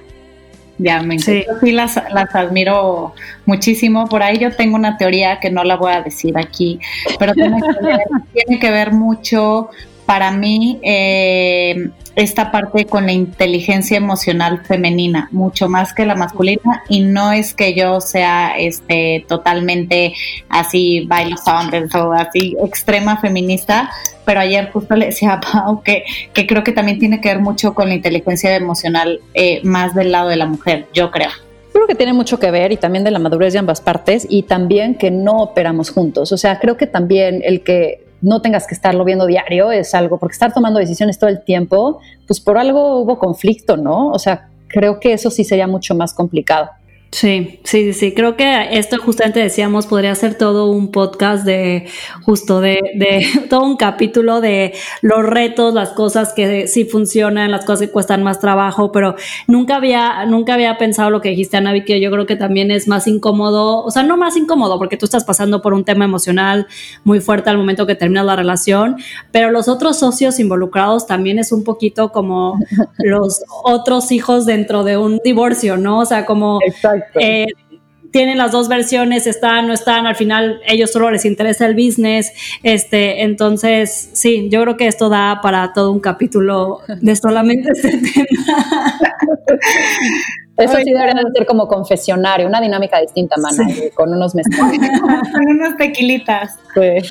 Ya, 0.78 1.02
me 1.02 1.18
sí. 1.18 1.44
sí 1.60 1.72
las, 1.72 1.96
las, 2.12 2.34
admiro 2.34 3.12
muchísimo. 3.46 4.08
Por 4.08 4.22
ahí 4.22 4.38
yo 4.38 4.54
tengo 4.54 4.76
una 4.76 4.96
teoría 4.96 5.38
que 5.38 5.50
no 5.50 5.64
la 5.64 5.76
voy 5.76 5.92
a 5.92 6.02
decir 6.02 6.36
aquí, 6.38 6.78
pero 7.18 7.34
tiene 7.34 7.60
que 7.60 7.86
ver, 7.86 8.00
tiene 8.32 8.58
que 8.58 8.70
ver 8.70 8.92
mucho 8.92 9.68
para 10.12 10.30
mí 10.30 10.78
eh, 10.82 11.88
esta 12.16 12.50
parte 12.50 12.84
con 12.84 13.06
la 13.06 13.12
inteligencia 13.12 13.96
emocional 13.96 14.60
femenina, 14.62 15.30
mucho 15.32 15.70
más 15.70 15.94
que 15.94 16.04
la 16.04 16.14
masculina, 16.14 16.82
y 16.90 17.00
no 17.00 17.32
es 17.32 17.54
que 17.54 17.72
yo 17.72 17.98
sea 18.02 18.52
este 18.58 19.24
totalmente 19.26 20.12
así 20.50 21.06
bailo 21.06 21.36
o 21.46 22.12
así 22.12 22.54
extrema 22.62 23.22
feminista, 23.22 23.90
pero 24.26 24.40
ayer 24.40 24.70
justo 24.70 24.96
le 24.96 25.06
decía 25.06 25.32
a 25.32 25.40
Pau 25.40 25.82
que, 25.82 26.04
que 26.34 26.46
creo 26.46 26.62
que 26.62 26.72
también 26.72 26.98
tiene 26.98 27.22
que 27.22 27.30
ver 27.30 27.38
mucho 27.38 27.72
con 27.72 27.88
la 27.88 27.94
inteligencia 27.94 28.54
emocional 28.54 29.18
eh, 29.32 29.62
más 29.64 29.94
del 29.94 30.12
lado 30.12 30.28
de 30.28 30.36
la 30.36 30.44
mujer, 30.44 30.88
yo 30.92 31.10
creo. 31.10 31.30
Creo 31.72 31.86
que 31.86 31.94
tiene 31.94 32.12
mucho 32.12 32.38
que 32.38 32.50
ver 32.50 32.70
y 32.70 32.76
también 32.76 33.02
de 33.02 33.12
la 33.12 33.18
madurez 33.18 33.54
de 33.54 33.60
ambas 33.60 33.80
partes 33.80 34.26
y 34.28 34.42
también 34.42 34.94
que 34.96 35.10
no 35.10 35.38
operamos 35.38 35.88
juntos. 35.88 36.32
O 36.32 36.36
sea, 36.36 36.58
creo 36.58 36.76
que 36.76 36.86
también 36.86 37.40
el 37.42 37.62
que 37.62 38.11
no 38.22 38.40
tengas 38.40 38.66
que 38.66 38.74
estarlo 38.74 39.04
viendo 39.04 39.26
diario, 39.26 39.70
es 39.70 39.94
algo, 39.94 40.18
porque 40.18 40.32
estar 40.32 40.54
tomando 40.54 40.78
decisiones 40.78 41.18
todo 41.18 41.28
el 41.28 41.44
tiempo, 41.44 42.00
pues 42.26 42.40
por 42.40 42.56
algo 42.56 43.00
hubo 43.00 43.18
conflicto, 43.18 43.76
¿no? 43.76 44.08
O 44.08 44.18
sea, 44.18 44.48
creo 44.68 45.00
que 45.00 45.12
eso 45.12 45.30
sí 45.30 45.44
sería 45.44 45.66
mucho 45.66 45.94
más 45.94 46.14
complicado. 46.14 46.70
Sí, 47.14 47.60
sí, 47.64 47.92
sí, 47.92 48.14
creo 48.14 48.36
que 48.36 48.78
esto 48.78 48.96
justamente 48.96 49.38
decíamos 49.38 49.86
podría 49.86 50.14
ser 50.14 50.38
todo 50.38 50.70
un 50.70 50.90
podcast 50.90 51.44
de 51.44 51.86
justo 52.22 52.62
de, 52.62 52.80
de 52.94 53.26
todo 53.50 53.64
un 53.64 53.76
capítulo 53.76 54.40
de 54.40 54.72
los 55.02 55.22
retos, 55.22 55.74
las 55.74 55.90
cosas 55.90 56.32
que 56.32 56.66
sí 56.68 56.86
funcionan, 56.86 57.50
las 57.50 57.66
cosas 57.66 57.86
que 57.86 57.92
cuestan 57.92 58.22
más 58.22 58.40
trabajo, 58.40 58.92
pero 58.92 59.14
nunca 59.46 59.76
había, 59.76 60.24
nunca 60.24 60.54
había 60.54 60.78
pensado 60.78 61.10
lo 61.10 61.20
que 61.20 61.28
dijiste, 61.28 61.58
Ana, 61.58 61.84
que 61.84 62.00
yo 62.00 62.10
creo 62.10 62.24
que 62.24 62.34
también 62.34 62.70
es 62.70 62.88
más 62.88 63.06
incómodo, 63.06 63.84
o 63.84 63.90
sea, 63.90 64.04
no 64.04 64.16
más 64.16 64.34
incómodo 64.38 64.78
porque 64.78 64.96
tú 64.96 65.04
estás 65.04 65.24
pasando 65.24 65.60
por 65.60 65.74
un 65.74 65.84
tema 65.84 66.06
emocional 66.06 66.66
muy 67.04 67.20
fuerte 67.20 67.50
al 67.50 67.58
momento 67.58 67.86
que 67.86 67.94
terminas 67.94 68.24
la 68.24 68.36
relación, 68.36 68.96
pero 69.30 69.50
los 69.50 69.68
otros 69.68 69.98
socios 69.98 70.40
involucrados 70.40 71.06
también 71.06 71.38
es 71.38 71.52
un 71.52 71.62
poquito 71.62 72.10
como 72.10 72.58
los 72.96 73.44
otros 73.64 74.12
hijos 74.12 74.46
dentro 74.46 74.82
de 74.82 74.96
un 74.96 75.20
divorcio, 75.22 75.76
¿no? 75.76 75.98
O 75.98 76.06
sea, 76.06 76.24
como... 76.24 76.58
Eh, 77.20 77.46
tienen 78.12 78.38
las 78.38 78.52
dos 78.52 78.68
versiones, 78.68 79.26
están, 79.26 79.66
no 79.66 79.72
están, 79.72 80.06
al 80.06 80.14
final 80.14 80.60
ellos 80.66 80.92
solo 80.92 81.10
les 81.10 81.24
interesa 81.24 81.66
el 81.66 81.74
business, 81.74 82.32
este, 82.62 83.22
entonces 83.22 84.10
sí, 84.12 84.48
yo 84.50 84.62
creo 84.62 84.76
que 84.76 84.86
esto 84.86 85.08
da 85.08 85.40
para 85.42 85.72
todo 85.72 85.90
un 85.90 86.00
capítulo 86.00 86.80
de 87.00 87.16
solamente 87.16 87.70
este 87.72 87.90
tema. 87.98 89.00
Eso 90.58 90.76
sí 90.76 90.92
debería 90.92 91.14
ser 91.34 91.46
como 91.46 91.66
confesionario, 91.66 92.46
una 92.46 92.60
dinámica 92.60 93.00
distinta, 93.00 93.36
mana, 93.38 93.66
con 93.94 94.12
unos 94.12 94.34
mezcales. 94.34 94.78
con 95.32 95.48
unos 95.48 95.76
tequilitas. 95.76 96.58
Pues. 96.74 97.10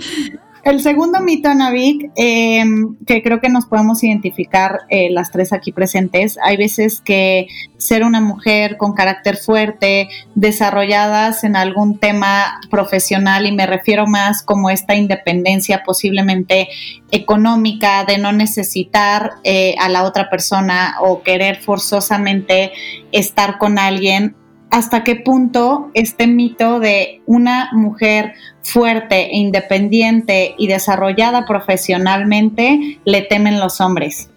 El 0.63 0.79
segundo 0.79 1.19
mito, 1.21 1.51
Navik, 1.51 2.11
eh, 2.15 2.63
que 3.07 3.23
creo 3.23 3.41
que 3.41 3.49
nos 3.49 3.65
podemos 3.65 4.03
identificar 4.03 4.81
eh, 4.89 5.09
las 5.09 5.31
tres 5.31 5.53
aquí 5.53 5.71
presentes, 5.71 6.37
hay 6.43 6.55
veces 6.55 7.01
que 7.01 7.47
ser 7.77 8.03
una 8.03 8.21
mujer 8.21 8.77
con 8.77 8.93
carácter 8.93 9.37
fuerte, 9.37 10.07
desarrolladas 10.35 11.43
en 11.43 11.55
algún 11.55 11.97
tema 11.97 12.61
profesional, 12.69 13.47
y 13.47 13.51
me 13.51 13.65
refiero 13.65 14.05
más 14.05 14.43
como 14.43 14.69
esta 14.69 14.93
independencia 14.93 15.81
posiblemente 15.83 16.67
económica 17.09 18.05
de 18.05 18.19
no 18.19 18.31
necesitar 18.31 19.31
eh, 19.43 19.73
a 19.79 19.89
la 19.89 20.03
otra 20.03 20.29
persona 20.29 20.97
o 21.01 21.23
querer 21.23 21.59
forzosamente 21.59 22.71
estar 23.11 23.57
con 23.57 23.79
alguien, 23.79 24.35
hasta 24.71 25.03
qué 25.03 25.17
punto 25.17 25.91
este 25.93 26.27
mito 26.27 26.79
de 26.79 27.21
una 27.25 27.69
mujer 27.73 28.33
fuerte, 28.63 29.33
e 29.33 29.37
independiente 29.37 30.55
y 30.57 30.67
desarrollada 30.67 31.45
profesionalmente 31.45 32.99
le 33.03 33.21
temen 33.23 33.59
los 33.59 33.81
hombres. 33.81 34.29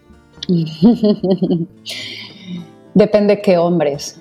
Depende 2.94 3.40
qué 3.40 3.58
hombres. 3.58 4.20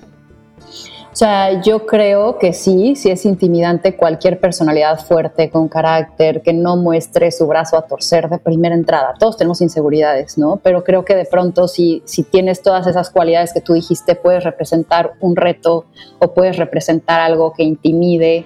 O 1.14 1.16
sea, 1.16 1.62
yo 1.62 1.86
creo 1.86 2.38
que 2.38 2.52
sí, 2.52 2.96
sí 2.96 3.08
es 3.08 3.24
intimidante 3.24 3.94
cualquier 3.94 4.40
personalidad 4.40 4.98
fuerte, 4.98 5.48
con 5.48 5.68
carácter, 5.68 6.42
que 6.42 6.52
no 6.52 6.76
muestre 6.76 7.30
su 7.30 7.46
brazo 7.46 7.76
a 7.76 7.82
torcer 7.82 8.28
de 8.28 8.38
primera 8.38 8.74
entrada. 8.74 9.14
Todos 9.16 9.36
tenemos 9.36 9.60
inseguridades, 9.60 10.36
¿no? 10.38 10.58
Pero 10.60 10.82
creo 10.82 11.04
que 11.04 11.14
de 11.14 11.24
pronto 11.24 11.68
si, 11.68 12.02
si 12.04 12.24
tienes 12.24 12.62
todas 12.62 12.88
esas 12.88 13.10
cualidades 13.10 13.52
que 13.52 13.60
tú 13.60 13.74
dijiste, 13.74 14.16
puedes 14.16 14.42
representar 14.42 15.12
un 15.20 15.36
reto 15.36 15.84
o 16.18 16.34
puedes 16.34 16.56
representar 16.56 17.20
algo 17.20 17.52
que 17.52 17.62
intimide 17.62 18.44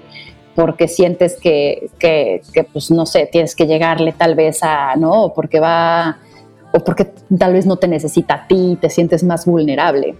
porque 0.54 0.88
sientes 0.88 1.38
que, 1.40 1.88
que, 1.98 2.42
que 2.52 2.64
pues 2.64 2.90
no 2.90 3.06
sé, 3.06 3.30
tienes 3.32 3.56
que 3.56 3.66
llegarle 3.66 4.12
tal 4.12 4.34
vez 4.34 4.62
a, 4.62 4.94
¿no? 4.96 5.24
O 5.24 5.32
porque 5.32 5.58
va, 5.58 6.18
o 6.74 6.80
porque 6.80 7.06
tal 7.38 7.54
vez 7.54 7.64
no 7.64 7.76
te 7.76 7.88
necesita 7.88 8.34
a 8.34 8.46
ti, 8.46 8.76
te 8.78 8.90
sientes 8.90 9.24
más 9.24 9.46
vulnerable. 9.46 10.16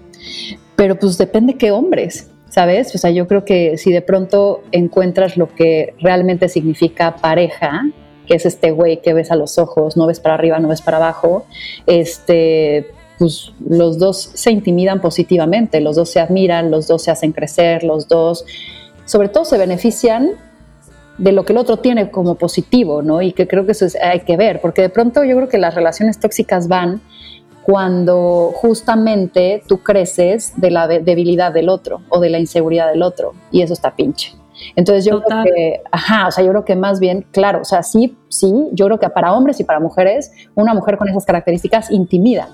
Pero 0.77 0.99
pues 0.99 1.19
depende 1.19 1.59
qué 1.59 1.73
hombres. 1.73 2.31
¿Sabes? 2.59 2.93
O 2.93 2.99
sea, 2.99 3.13
yo 3.13 3.29
creo 3.29 3.45
que 3.45 3.79
si 3.79 3.93
de 3.93 4.03
pronto 4.03 4.65
encuentras 4.73 5.37
lo 5.37 5.47
que 5.47 5.95
realmente 6.01 6.49
significa 6.49 7.15
pareja, 7.15 7.85
que 8.27 8.35
es 8.35 8.47
este 8.47 8.73
güey 8.73 9.01
que 9.01 9.15
ves 9.15 9.31
a 9.31 9.37
los 9.37 9.59
ojos, 9.59 9.97
no 9.97 10.09
ves 10.09 10.19
para 10.19 10.35
arriba, 10.35 10.59
no 10.59 10.67
ves 10.67 10.83
para 10.83 10.97
abajo, 10.97 11.47
este, 11.87 12.89
pues 13.17 13.53
los 13.65 14.01
dos 14.01 14.33
se 14.35 14.51
intimidan 14.51 15.01
positivamente, 15.01 15.81
los 15.81 15.95
dos 15.95 16.11
se 16.11 16.19
admiran, 16.19 16.73
los 16.73 16.89
dos 16.89 17.05
se 17.05 17.13
hacen 17.13 17.31
crecer, 17.31 17.85
los 17.85 18.09
dos, 18.09 18.45
sobre 19.05 19.29
todo 19.29 19.45
se 19.45 19.57
benefician 19.57 20.31
de 21.17 21.31
lo 21.31 21.45
que 21.45 21.53
el 21.53 21.59
otro 21.59 21.77
tiene 21.77 22.11
como 22.11 22.35
positivo, 22.35 23.03
¿no? 23.03 23.23
Y 23.23 23.31
que 23.35 23.47
creo 23.47 23.67
que 23.67 23.71
eso 23.73 23.87
hay 24.03 24.23
que 24.23 24.37
ver, 24.37 24.61
porque 24.61 24.83
de 24.83 24.89
pronto 24.89 25.23
yo 25.23 25.37
creo 25.37 25.49
que 25.49 25.59
las 25.59 25.77
relaciones 25.77 26.19
tóxicas 26.19 26.67
van 26.67 27.03
cuando 27.63 28.53
justamente 28.55 29.63
tú 29.67 29.79
creces 29.83 30.53
de 30.57 30.71
la 30.71 30.89
debilidad 30.89 31.53
del 31.53 31.69
otro 31.69 32.01
o 32.09 32.21
de 32.21 32.31
la 32.31 32.39
inseguridad 32.39 32.91
del 32.91 33.03
otro 33.03 33.35
y 33.51 33.63
eso 33.63 33.73
está 33.73 33.95
pinche. 33.95 34.33
Entonces 34.75 35.05
yo 35.05 35.23
creo 35.23 35.45
que, 35.45 35.83
ajá, 35.91 36.29
o 36.29 36.31
sea, 36.31 36.45
yo 36.45 36.51
creo 36.51 36.65
que 36.65 36.75
más 36.77 36.99
bien, 36.99 37.27
claro, 37.31 37.61
o 37.61 37.65
sea, 37.65 37.83
sí, 37.83 38.17
sí, 38.29 38.53
yo 38.73 38.87
creo 38.87 38.99
que 38.99 39.09
para 39.09 39.33
hombres 39.33 39.61
y 39.61 39.65
para 39.65 39.81
mujeres, 39.81 40.33
una 40.55 40.75
mujer 40.75 40.99
con 40.99 41.09
esas 41.09 41.25
características 41.25 41.91
intimida, 41.91 42.49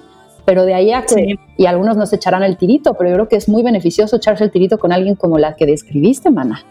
pero 0.44 0.64
de 0.64 0.74
ahí 0.74 0.92
a 0.92 1.02
que, 1.02 1.36
y 1.56 1.66
algunos 1.66 1.96
nos 1.96 2.12
echarán 2.12 2.42
el 2.42 2.56
tirito, 2.56 2.94
pero 2.94 3.10
yo 3.10 3.16
creo 3.16 3.28
que 3.28 3.36
es 3.36 3.48
muy 3.48 3.62
beneficioso 3.62 4.16
echarse 4.16 4.44
el 4.44 4.50
tirito 4.50 4.78
con 4.78 4.92
alguien 4.92 5.14
como 5.14 5.38
la 5.38 5.56
que 5.56 5.64
describiste, 5.66 6.30
mana. 6.30 6.62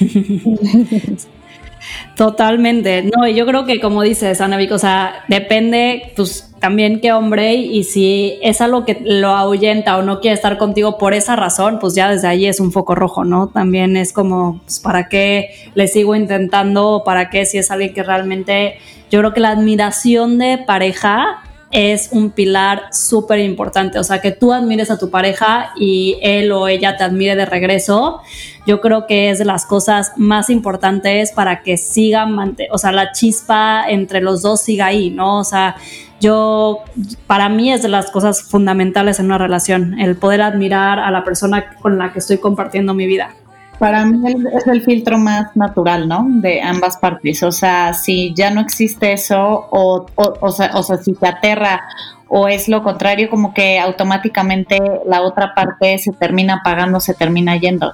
Totalmente. 2.16 3.02
No, 3.02 3.26
y 3.26 3.34
yo 3.34 3.46
creo 3.46 3.64
que 3.64 3.80
como 3.80 4.02
dices, 4.02 4.40
Ana 4.40 4.58
o 4.70 4.78
sea, 4.78 5.24
depende, 5.28 6.12
pues 6.16 6.52
también 6.60 7.00
qué 7.00 7.12
hombre 7.12 7.54
y 7.54 7.82
si 7.82 8.38
es 8.40 8.60
algo 8.60 8.84
que 8.84 8.98
lo 9.04 9.30
ahuyenta 9.30 9.98
o 9.98 10.02
no 10.02 10.20
quiere 10.20 10.34
estar 10.34 10.58
contigo 10.58 10.96
por 10.96 11.12
esa 11.12 11.34
razón, 11.34 11.78
pues 11.80 11.94
ya 11.94 12.08
desde 12.08 12.28
ahí 12.28 12.46
es 12.46 12.60
un 12.60 12.70
foco 12.70 12.94
rojo, 12.94 13.24
¿no? 13.24 13.48
También 13.48 13.96
es 13.96 14.12
como, 14.12 14.60
pues, 14.62 14.78
¿para 14.78 15.08
qué 15.08 15.50
le 15.74 15.88
sigo 15.88 16.14
intentando? 16.14 17.02
¿Para 17.04 17.30
qué 17.30 17.46
si 17.46 17.58
es 17.58 17.70
alguien 17.72 17.92
que 17.92 18.04
realmente, 18.04 18.78
yo 19.10 19.18
creo 19.18 19.34
que 19.34 19.40
la 19.40 19.50
admiración 19.50 20.38
de 20.38 20.58
pareja 20.58 21.42
es 21.72 22.10
un 22.12 22.30
pilar 22.30 22.84
súper 22.92 23.40
importante. 23.40 23.98
O 23.98 24.04
sea, 24.04 24.20
que 24.20 24.30
tú 24.30 24.52
admires 24.52 24.90
a 24.90 24.98
tu 24.98 25.10
pareja 25.10 25.72
y 25.76 26.18
él 26.22 26.52
o 26.52 26.68
ella 26.68 26.96
te 26.96 27.02
admire 27.02 27.34
de 27.34 27.46
regreso, 27.46 28.20
yo 28.66 28.80
creo 28.80 29.06
que 29.06 29.30
es 29.30 29.38
de 29.38 29.44
las 29.44 29.66
cosas 29.66 30.12
más 30.16 30.50
importantes 30.50 31.32
para 31.32 31.62
que 31.62 31.76
sigan, 31.76 32.56
o 32.70 32.78
sea, 32.78 32.92
la 32.92 33.12
chispa 33.12 33.84
entre 33.88 34.20
los 34.20 34.42
dos 34.42 34.62
siga 34.62 34.86
ahí, 34.86 35.10
¿no? 35.10 35.38
O 35.38 35.44
sea, 35.44 35.76
yo, 36.20 36.84
para 37.26 37.48
mí 37.48 37.72
es 37.72 37.82
de 37.82 37.88
las 37.88 38.10
cosas 38.10 38.42
fundamentales 38.42 39.18
en 39.18 39.26
una 39.26 39.38
relación, 39.38 39.98
el 39.98 40.16
poder 40.16 40.42
admirar 40.42 41.00
a 41.00 41.10
la 41.10 41.24
persona 41.24 41.76
con 41.80 41.98
la 41.98 42.12
que 42.12 42.20
estoy 42.20 42.38
compartiendo 42.38 42.94
mi 42.94 43.06
vida. 43.06 43.34
Para 43.80 44.04
mí 44.04 44.22
es 44.54 44.66
el 44.68 44.82
filtro 44.82 45.18
más 45.18 45.56
natural, 45.56 46.06
¿no? 46.06 46.24
De 46.28 46.62
ambas 46.62 46.98
partes. 46.98 47.42
O 47.42 47.50
sea, 47.50 47.92
si 47.94 48.32
ya 48.32 48.52
no 48.52 48.60
existe 48.60 49.12
eso, 49.12 49.66
o, 49.70 50.06
o, 50.14 50.52
sea, 50.52 50.70
o 50.74 50.84
sea, 50.84 50.98
si 50.98 51.14
te 51.14 51.26
aterra 51.26 51.82
o 52.34 52.48
es 52.48 52.66
lo 52.66 52.82
contrario, 52.82 53.28
como 53.28 53.52
que 53.52 53.78
automáticamente 53.78 54.80
la 55.04 55.20
otra 55.20 55.54
parte 55.54 55.98
se 55.98 56.12
termina 56.12 56.54
apagando, 56.54 56.98
se 56.98 57.12
termina 57.12 57.58
yendo, 57.58 57.92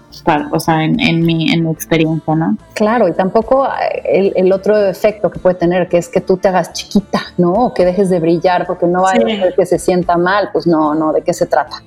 o 0.52 0.60
sea, 0.60 0.84
en, 0.84 1.26
mi, 1.26 1.52
en 1.52 1.64
mi 1.64 1.72
experiencia, 1.72 2.36
¿no? 2.36 2.56
Claro, 2.74 3.08
y 3.08 3.14
tampoco 3.14 3.68
el, 4.04 4.32
el, 4.36 4.52
otro 4.52 4.78
efecto 4.86 5.28
que 5.28 5.40
puede 5.40 5.56
tener, 5.56 5.88
que 5.88 5.98
es 5.98 6.08
que 6.08 6.20
tú 6.20 6.36
te 6.36 6.46
hagas 6.46 6.72
chiquita, 6.72 7.20
¿no? 7.36 7.52
O 7.52 7.74
que 7.74 7.84
dejes 7.84 8.10
de 8.10 8.20
brillar 8.20 8.64
porque 8.64 8.86
no 8.86 9.08
hay 9.08 9.18
sí. 9.18 9.40
que 9.56 9.66
se 9.66 9.80
sienta 9.80 10.16
mal, 10.16 10.50
pues 10.52 10.68
no, 10.68 10.94
no, 10.94 11.12
¿de 11.12 11.22
qué 11.22 11.34
se 11.34 11.46
trata? 11.46 11.82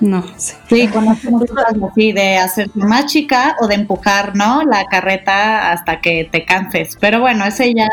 No, 0.00 0.24
sí, 0.38 0.56
sí 0.68 0.88
conozco 0.88 1.38
así 1.88 2.10
de 2.10 2.38
hacerte 2.38 2.80
más 2.80 3.06
chica 3.06 3.54
o 3.60 3.68
de 3.68 3.76
empujar, 3.76 4.34
¿no? 4.34 4.64
La 4.64 4.86
carreta 4.86 5.70
hasta 5.70 6.00
que 6.00 6.28
te 6.32 6.44
canses. 6.44 6.96
Pero 6.98 7.20
bueno, 7.20 7.44
ese 7.44 7.72
ya, 7.74 7.86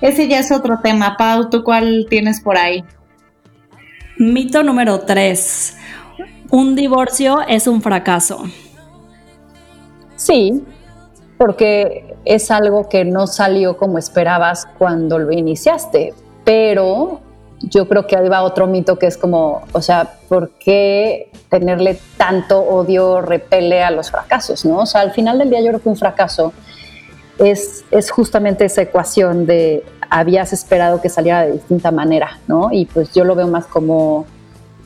ese 0.00 0.26
ya 0.26 0.40
es 0.40 0.50
otro 0.50 0.80
tema. 0.82 1.16
Pau, 1.16 1.50
¿tú 1.50 1.62
cuál 1.62 2.06
tienes 2.10 2.40
por 2.40 2.56
ahí? 2.56 2.82
Mito 4.22 4.62
número 4.62 5.00
tres. 5.00 5.76
Un 6.48 6.76
divorcio 6.76 7.40
es 7.48 7.66
un 7.66 7.82
fracaso. 7.82 8.44
Sí, 10.14 10.62
porque 11.38 12.14
es 12.24 12.52
algo 12.52 12.88
que 12.88 13.04
no 13.04 13.26
salió 13.26 13.76
como 13.76 13.98
esperabas 13.98 14.68
cuando 14.78 15.18
lo 15.18 15.32
iniciaste, 15.32 16.14
pero 16.44 17.20
yo 17.62 17.88
creo 17.88 18.06
que 18.06 18.16
ahí 18.16 18.28
va 18.28 18.44
otro 18.44 18.68
mito 18.68 18.96
que 18.96 19.06
es 19.08 19.16
como, 19.16 19.62
o 19.72 19.82
sea, 19.82 20.14
¿por 20.28 20.50
qué 20.50 21.28
tenerle 21.50 21.98
tanto 22.16 22.60
odio 22.60 23.22
repele 23.22 23.82
a 23.82 23.90
los 23.90 24.12
fracasos? 24.12 24.64
¿no? 24.64 24.78
O 24.78 24.86
sea, 24.86 25.00
al 25.00 25.10
final 25.10 25.40
del 25.40 25.50
día 25.50 25.62
yo 25.62 25.70
creo 25.70 25.82
que 25.82 25.88
un 25.88 25.96
fracaso 25.96 26.52
es, 27.38 27.84
es 27.90 28.12
justamente 28.12 28.66
esa 28.66 28.82
ecuación 28.82 29.46
de 29.46 29.84
habías 30.12 30.52
esperado 30.52 31.00
que 31.00 31.08
saliera 31.08 31.46
de 31.46 31.52
distinta 31.52 31.90
manera, 31.90 32.38
¿no? 32.46 32.68
Y 32.70 32.84
pues 32.84 33.14
yo 33.14 33.24
lo 33.24 33.34
veo 33.34 33.48
más 33.48 33.64
como, 33.64 34.26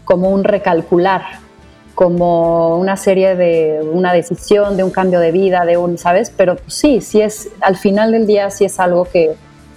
como 0.04 0.30
un 0.30 0.44
recalcular, 0.44 1.22
como 1.96 2.78
una 2.78 2.96
serie 2.96 3.34
de 3.34 3.80
una 3.92 4.12
decisión, 4.12 4.76
de 4.76 4.84
un 4.84 4.90
cambio 4.90 5.18
de 5.18 5.32
vida, 5.32 5.64
de 5.64 5.78
un, 5.78 5.98
¿sabes? 5.98 6.32
Pero 6.36 6.54
pues, 6.54 6.74
sí, 6.74 7.00
sí 7.00 7.20
es, 7.20 7.48
al 7.60 7.76
final 7.76 8.12
del 8.12 8.28
día 8.28 8.50
sí 8.50 8.64
es 8.64 8.78
algo 8.78 9.04
que 9.04 9.34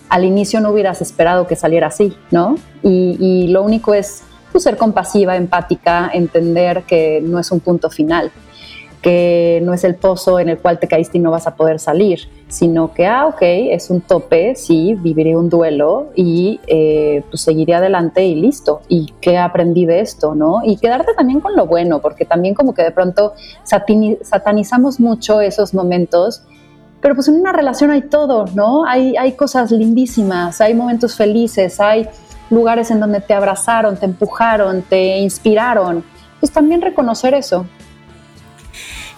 al 0.07 0.23
inicio 0.23 0.59
no 0.61 0.69
hubieras 0.69 1.01
esperado 1.01 1.47
que 1.47 1.55
saliera 1.55 1.87
así, 1.87 2.15
¿no? 2.29 2.55
Y, 2.83 3.47
lo 3.47 3.63
único 3.63 3.95
es 3.95 4.21
pues, 4.51 4.63
ser 4.63 4.77
compasiva, 4.77 5.35
empática, 5.35 6.11
entender 6.13 6.83
que 6.83 7.21
no 7.23 7.39
es 7.39 7.51
un 7.51 7.59
punto 7.59 7.89
final, 7.89 8.31
que 9.01 9.61
no 9.63 9.73
es 9.73 9.83
el 9.83 9.95
pozo 9.95 10.39
en 10.39 10.49
el 10.49 10.57
cual 10.57 10.79
te 10.79 10.87
caíste 10.87 11.17
y 11.17 11.21
no 11.21 11.31
vas 11.31 11.47
a 11.47 11.55
poder 11.55 11.79
salir, 11.79 12.27
sino 12.47 12.93
que, 12.93 13.07
ah, 13.07 13.27
ok, 13.27 13.41
es 13.41 13.89
un 13.89 14.01
tope, 14.01 14.55
sí, 14.55 14.95
viviré 14.95 15.37
un 15.37 15.49
duelo 15.49 16.09
y 16.15 16.59
eh, 16.67 17.23
pues 17.29 17.41
seguiré 17.41 17.75
adelante 17.75 18.25
y 18.25 18.35
listo. 18.35 18.81
¿Y 18.89 19.13
qué 19.21 19.37
aprendí 19.37 19.85
de 19.85 20.01
esto, 20.01 20.35
no? 20.35 20.61
Y 20.63 20.77
quedarte 20.77 21.13
también 21.13 21.39
con 21.39 21.55
lo 21.55 21.65
bueno, 21.65 22.01
porque 22.01 22.25
también 22.25 22.53
como 22.53 22.73
que 22.73 22.83
de 22.83 22.91
pronto 22.91 23.33
satanizamos 23.63 24.99
mucho 24.99 25.39
esos 25.41 25.73
momentos 25.73 26.43
pero 27.01 27.15
pues 27.15 27.27
en 27.29 27.35
una 27.35 27.53
relación 27.53 27.91
hay 27.91 28.01
todo, 28.01 28.45
¿no? 28.53 28.85
Hay, 28.85 29.15
hay 29.15 29.31
cosas 29.33 29.71
lindísimas, 29.71 30.59
hay 30.59 30.73
momentos 30.73 31.15
felices, 31.15 31.79
hay 31.79 32.09
lugares 32.49 32.91
en 32.91 32.99
donde 32.99 33.21
te 33.21 33.33
abrazaron, 33.33 33.95
te 33.95 34.05
empujaron, 34.05 34.81
te 34.81 35.19
inspiraron. 35.19 36.03
Pues 36.39 36.51
también 36.51 36.81
reconocer 36.81 37.33
eso. 37.33 37.65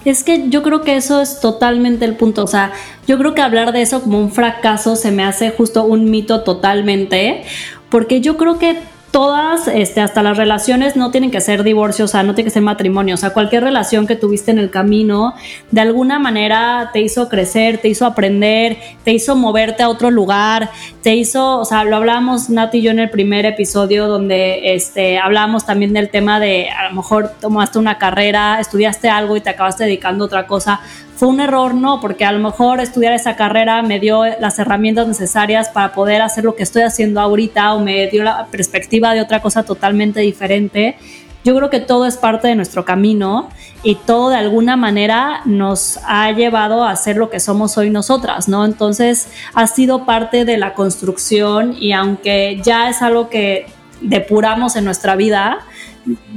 Es 0.04 0.24
que 0.24 0.49
yo 0.49 0.64
creo 0.64 0.82
que 0.82 0.95
eso 0.95 1.22
es 1.22 1.39
totalmente 1.39 2.06
el 2.06 2.16
punto. 2.16 2.43
O 2.43 2.47
sea, 2.47 2.72
yo 3.08 3.18
creo 3.18 3.36
que 3.36 3.41
hablar 3.41 3.72
de 3.72 3.82
eso 3.82 4.02
como 4.02 4.20
un 4.20 4.32
fracaso 4.32 4.95
se 4.95 5.12
me 5.12 5.24
hace 5.24 5.52
justo 5.52 5.84
un 5.84 6.10
mito 6.10 6.41
totalmente, 6.41 7.43
porque 7.89 8.22
yo 8.22 8.38
creo 8.38 8.58
que 8.58 8.78
todas, 9.12 9.68
este, 9.68 9.99
hasta 9.99 10.24
las 10.24 10.38
relaciones 10.38 10.95
no 10.95 11.12
tienen 11.12 11.32
que 11.32 11.41
ser 11.41 11.64
divorcios, 11.64 12.09
o 12.09 12.12
sea, 12.12 12.24
no 12.24 12.34
tiene 12.34 12.47
que 12.47 12.53
ser 12.53 12.62
matrimonio, 12.62 13.16
o 13.16 13.18
sea, 13.18 13.32
cualquier 13.32 13.64
relación 13.64 14.07
que 14.07 14.16
tuviste 14.16 14.51
en 14.51 14.57
el 14.57 14.70
camino, 14.70 15.34
de 15.70 15.82
alguna 15.82 16.18
manera 16.18 16.89
te 16.93 17.01
hizo 17.01 17.28
crecer, 17.28 17.80
te 17.80 17.89
hizo 17.89 18.05
aprender, 18.05 18.78
te 19.03 19.12
hizo 19.12 19.36
moverte 19.36 19.84
a 19.84 19.89
otro 19.89 20.12
lugar, 20.12 20.72
te 21.03 21.16
hizo, 21.16 21.59
o 21.59 21.66
sea, 21.66 21.84
lo 21.84 21.97
hablábamos 21.97 22.49
Nati 22.49 22.78
y 22.78 22.82
yo 22.84 22.91
en 22.91 22.99
el 22.99 23.09
primer 23.09 23.45
episodio 23.45 24.07
donde 24.07 24.74
este, 24.74 25.20
hablábamos 25.20 25.66
también 25.66 25.91
del 25.91 26.09
tema 26.09 26.39
de 26.39 26.70
a 26.70 26.89
lo 26.89 26.95
mejor 26.95 27.34
tomaste 27.41 27.80
una 27.80 27.97
carrera, 27.97 28.62
estudiaste 28.62 29.09
algo 29.09 29.36
y 29.36 29.41
te 29.41 29.49
acabaste 29.49 29.84
dedicando 29.84 30.24
a 30.24 30.28
otra 30.28 30.47
cosa, 30.47 30.80
fue 31.22 31.30
un 31.30 31.39
error, 31.39 31.76
no, 31.76 31.99
porque 32.01 32.26
a 32.26 32.32
lo 32.32 32.39
mejor 32.39 32.80
estudiar 32.80 33.13
esa 33.13 33.36
carrera 33.36 33.84
me 33.84 33.99
dio 33.99 34.24
las 34.39 34.57
herramientas 34.57 35.07
necesarias 35.07 35.69
para 35.69 35.93
poder 35.93 36.19
hacer 36.19 36.43
lo 36.43 36.55
que 36.55 36.63
estoy 36.63 36.82
haciendo 36.82 37.22
ahorita 37.22 37.76
o 37.76 37.80
me 37.80 38.07
dio 38.07 38.24
la 38.24 38.47
perspectiva 38.47 39.13
de 39.13 39.22
otra 39.22 39.39
cosa 39.39 39.61
totalmente 39.61 40.22
diferente. 40.22 40.97
Yo 41.43 41.55
creo 41.55 41.69
que 41.69 41.80
todo 41.80 42.07
es 42.07 42.17
parte 42.17 42.47
de 42.47 42.55
nuestro 42.55 42.86
camino 42.86 43.49
y 43.84 43.97
todo 43.97 44.30
de 44.30 44.38
alguna 44.38 44.78
manera 44.78 45.41
nos 45.45 45.99
ha 46.07 46.32
llevado 46.32 46.86
a 46.86 46.95
ser 46.95 47.17
lo 47.17 47.30
que 47.30 47.39
somos 47.39 47.78
hoy 47.78 47.91
nosotras, 47.91 48.47
¿no? 48.47 48.65
Entonces 48.65 49.28
ha 49.53 49.67
sido 49.67 50.07
parte 50.07 50.43
de 50.43 50.57
la 50.57 50.74
construcción 50.74 51.76
y 51.80 51.91
aunque 51.91 52.59
ya 52.63 52.89
es 52.89 53.03
algo 53.03 53.30
que 53.30 53.67
depuramos 54.01 54.76
en 54.76 54.86
nuestra 54.86 55.15
vida, 55.15 55.59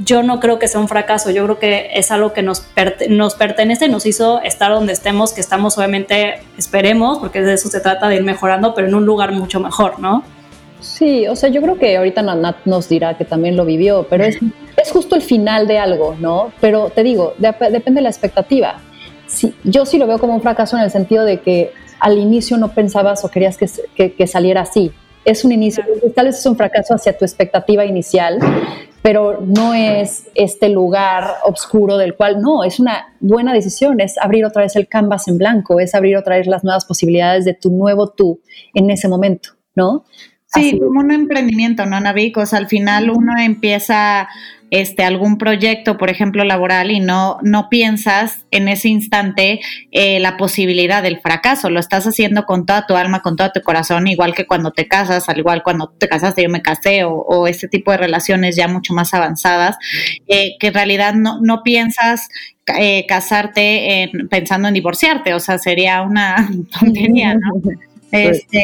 yo 0.03 0.23
no 0.23 0.39
creo 0.39 0.59
que 0.59 0.67
sea 0.67 0.79
un 0.79 0.87
fracaso, 0.87 1.31
yo 1.31 1.43
creo 1.45 1.59
que 1.59 1.89
es 1.93 2.11
algo 2.11 2.33
que 2.33 2.43
nos, 2.43 2.67
nos 3.09 3.35
pertenece, 3.35 3.87
nos 3.87 4.05
hizo 4.05 4.41
estar 4.41 4.71
donde 4.71 4.93
estemos, 4.93 5.33
que 5.33 5.41
estamos 5.41 5.77
obviamente, 5.77 6.41
esperemos, 6.57 7.19
porque 7.19 7.41
de 7.41 7.53
eso 7.53 7.69
se 7.69 7.79
trata 7.79 8.07
de 8.07 8.17
ir 8.17 8.23
mejorando, 8.23 8.73
pero 8.73 8.87
en 8.87 8.95
un 8.95 9.05
lugar 9.05 9.31
mucho 9.31 9.59
mejor, 9.59 9.99
¿no? 9.99 10.23
Sí, 10.81 11.27
o 11.27 11.35
sea, 11.35 11.49
yo 11.49 11.61
creo 11.61 11.77
que 11.77 11.97
ahorita 11.97 12.21
Nat 12.21 12.57
nos 12.65 12.87
dirá 12.87 13.17
que 13.17 13.25
también 13.25 13.57
lo 13.57 13.65
vivió, 13.65 14.05
pero 14.07 14.23
es, 14.23 14.37
es 14.77 14.91
justo 14.91 15.15
el 15.15 15.21
final 15.21 15.67
de 15.67 15.79
algo, 15.79 16.15
¿no? 16.19 16.51
Pero 16.61 16.91
te 16.91 17.01
digo, 17.01 17.33
depende 17.39 17.95
de 17.95 18.01
la 18.01 18.09
expectativa. 18.09 18.79
Sí, 19.25 19.55
yo 19.63 19.85
sí 19.85 19.97
lo 19.97 20.05
veo 20.05 20.19
como 20.19 20.35
un 20.35 20.41
fracaso 20.41 20.77
en 20.77 20.83
el 20.83 20.91
sentido 20.91 21.25
de 21.25 21.39
que 21.39 21.71
al 21.99 22.19
inicio 22.19 22.57
no 22.57 22.71
pensabas 22.71 23.25
o 23.25 23.29
querías 23.29 23.57
que, 23.57 24.13
que, 24.13 24.27
saliera 24.27 24.61
así. 24.61 24.91
Es 25.23 25.43
un 25.43 25.51
inicio, 25.51 25.83
tal 26.15 26.27
vez 26.27 26.37
es 26.37 26.45
un 26.45 26.55
fracaso 26.55 26.93
hacia 26.93 27.17
tu 27.17 27.25
expectativa 27.25 27.83
inicial, 27.83 28.37
pero 29.05 29.39
no 29.39 29.75
es 29.75 30.31
este 30.33 30.67
lugar 30.67 31.35
oscuro 31.43 31.95
del 31.95 32.15
cual 32.15 32.41
no, 32.41 32.63
es 32.63 32.79
una 32.79 33.13
buena 33.19 33.53
decisión, 33.53 34.01
es 34.01 34.17
abrir 34.17 34.43
otra 34.45 34.63
vez 34.63 34.75
el 34.75 34.87
canvas 34.87 35.27
en 35.27 35.37
blanco, 35.37 35.79
es 35.79 35.93
abrir 35.93 36.17
otra 36.17 36.37
vez 36.37 36.47
las 36.47 36.63
nuevas 36.63 36.85
posibilidades 36.85 37.45
de 37.45 37.53
tu 37.53 37.69
nuevo 37.69 38.09
tú 38.09 38.41
en 38.73 38.89
ese 38.89 39.07
momento, 39.07 39.49
¿no? 39.75 40.05
Sí, 40.47 40.79
como 40.79 41.01
un 41.01 41.11
emprendimiento, 41.11 41.85
¿no, 41.85 41.99
Navik? 41.99 42.35
O 42.37 42.47
sea, 42.47 42.57
al 42.57 42.67
final 42.67 43.11
uno 43.11 43.33
empieza 43.37 44.27
este, 44.79 45.03
algún 45.03 45.37
proyecto, 45.37 45.97
por 45.97 46.09
ejemplo, 46.09 46.43
laboral 46.43 46.91
y 46.91 46.99
no, 46.99 47.37
no 47.43 47.69
piensas 47.69 48.45
en 48.51 48.67
ese 48.67 48.89
instante 48.89 49.61
eh, 49.91 50.19
la 50.19 50.35
posibilidad 50.35 51.01
del 51.01 51.21
fracaso. 51.21 51.69
Lo 51.69 51.79
estás 51.79 52.05
haciendo 52.05 52.45
con 52.45 52.65
toda 52.65 52.85
tu 52.85 52.95
alma, 52.95 53.21
con 53.21 53.37
todo 53.37 53.51
tu 53.53 53.61
corazón, 53.61 54.07
igual 54.07 54.33
que 54.35 54.45
cuando 54.45 54.71
te 54.71 54.87
casas, 54.87 55.29
al 55.29 55.39
igual 55.39 55.63
cuando 55.63 55.93
te 55.97 56.09
casaste, 56.09 56.43
yo 56.43 56.49
me 56.49 56.61
casé, 56.61 57.05
o, 57.05 57.47
este 57.47 57.67
tipo 57.69 57.91
de 57.91 57.97
relaciones 57.97 58.55
ya 58.57 58.67
mucho 58.67 58.93
más 58.93 59.13
avanzadas, 59.13 59.77
eh, 60.27 60.55
que 60.59 60.67
en 60.67 60.73
realidad 60.73 61.13
no, 61.13 61.39
no 61.41 61.63
piensas 61.63 62.27
eh, 62.77 63.05
casarte 63.07 64.11
pensando 64.29 64.67
en 64.67 64.73
divorciarte, 64.73 65.33
o 65.33 65.39
sea, 65.39 65.57
sería 65.57 66.01
una 66.01 66.49
tontería, 66.79 67.35
¿no? 67.35 67.61
Este, 68.11 68.63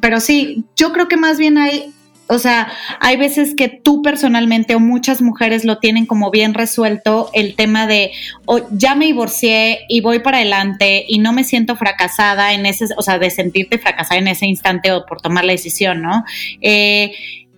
pero 0.00 0.20
sí, 0.20 0.64
yo 0.76 0.92
creo 0.92 1.08
que 1.08 1.16
más 1.16 1.38
bien 1.38 1.58
hay, 1.58 1.92
o 2.28 2.38
sea, 2.38 2.70
hay 3.00 3.16
veces 3.16 3.54
que 3.54 3.68
tú 3.68 4.02
personalmente 4.02 4.74
o 4.74 4.80
muchas 4.80 5.22
mujeres 5.22 5.64
lo 5.64 5.78
tienen 5.78 6.06
como 6.06 6.30
bien 6.30 6.54
resuelto 6.54 7.30
el 7.32 7.54
tema 7.54 7.86
de, 7.86 8.12
o 8.44 8.60
ya 8.70 8.94
me 8.94 9.06
divorcié 9.06 9.80
y 9.88 10.00
voy 10.00 10.18
para 10.20 10.38
adelante 10.38 11.04
y 11.08 11.18
no 11.18 11.32
me 11.32 11.44
siento 11.44 11.76
fracasada 11.76 12.52
en 12.52 12.66
ese, 12.66 12.86
o 12.96 13.02
sea, 13.02 13.18
de 13.18 13.30
sentirte 13.30 13.78
fracasada 13.78 14.20
en 14.20 14.28
ese 14.28 14.46
instante 14.46 14.92
o 14.92 15.06
por 15.06 15.20
tomar 15.20 15.44
la 15.44 15.52
decisión, 15.52 16.02
¿no? 16.02 16.24
Eh, 16.60 17.12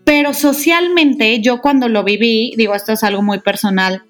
pero 0.04 0.34
socialmente, 0.34 1.40
yo 1.40 1.60
cuando 1.60 1.88
lo 1.88 2.04
viví, 2.04 2.52
digo, 2.56 2.74
esto 2.74 2.92
es 2.92 3.04
algo 3.04 3.22
muy 3.22 3.40
personal, 3.40 4.04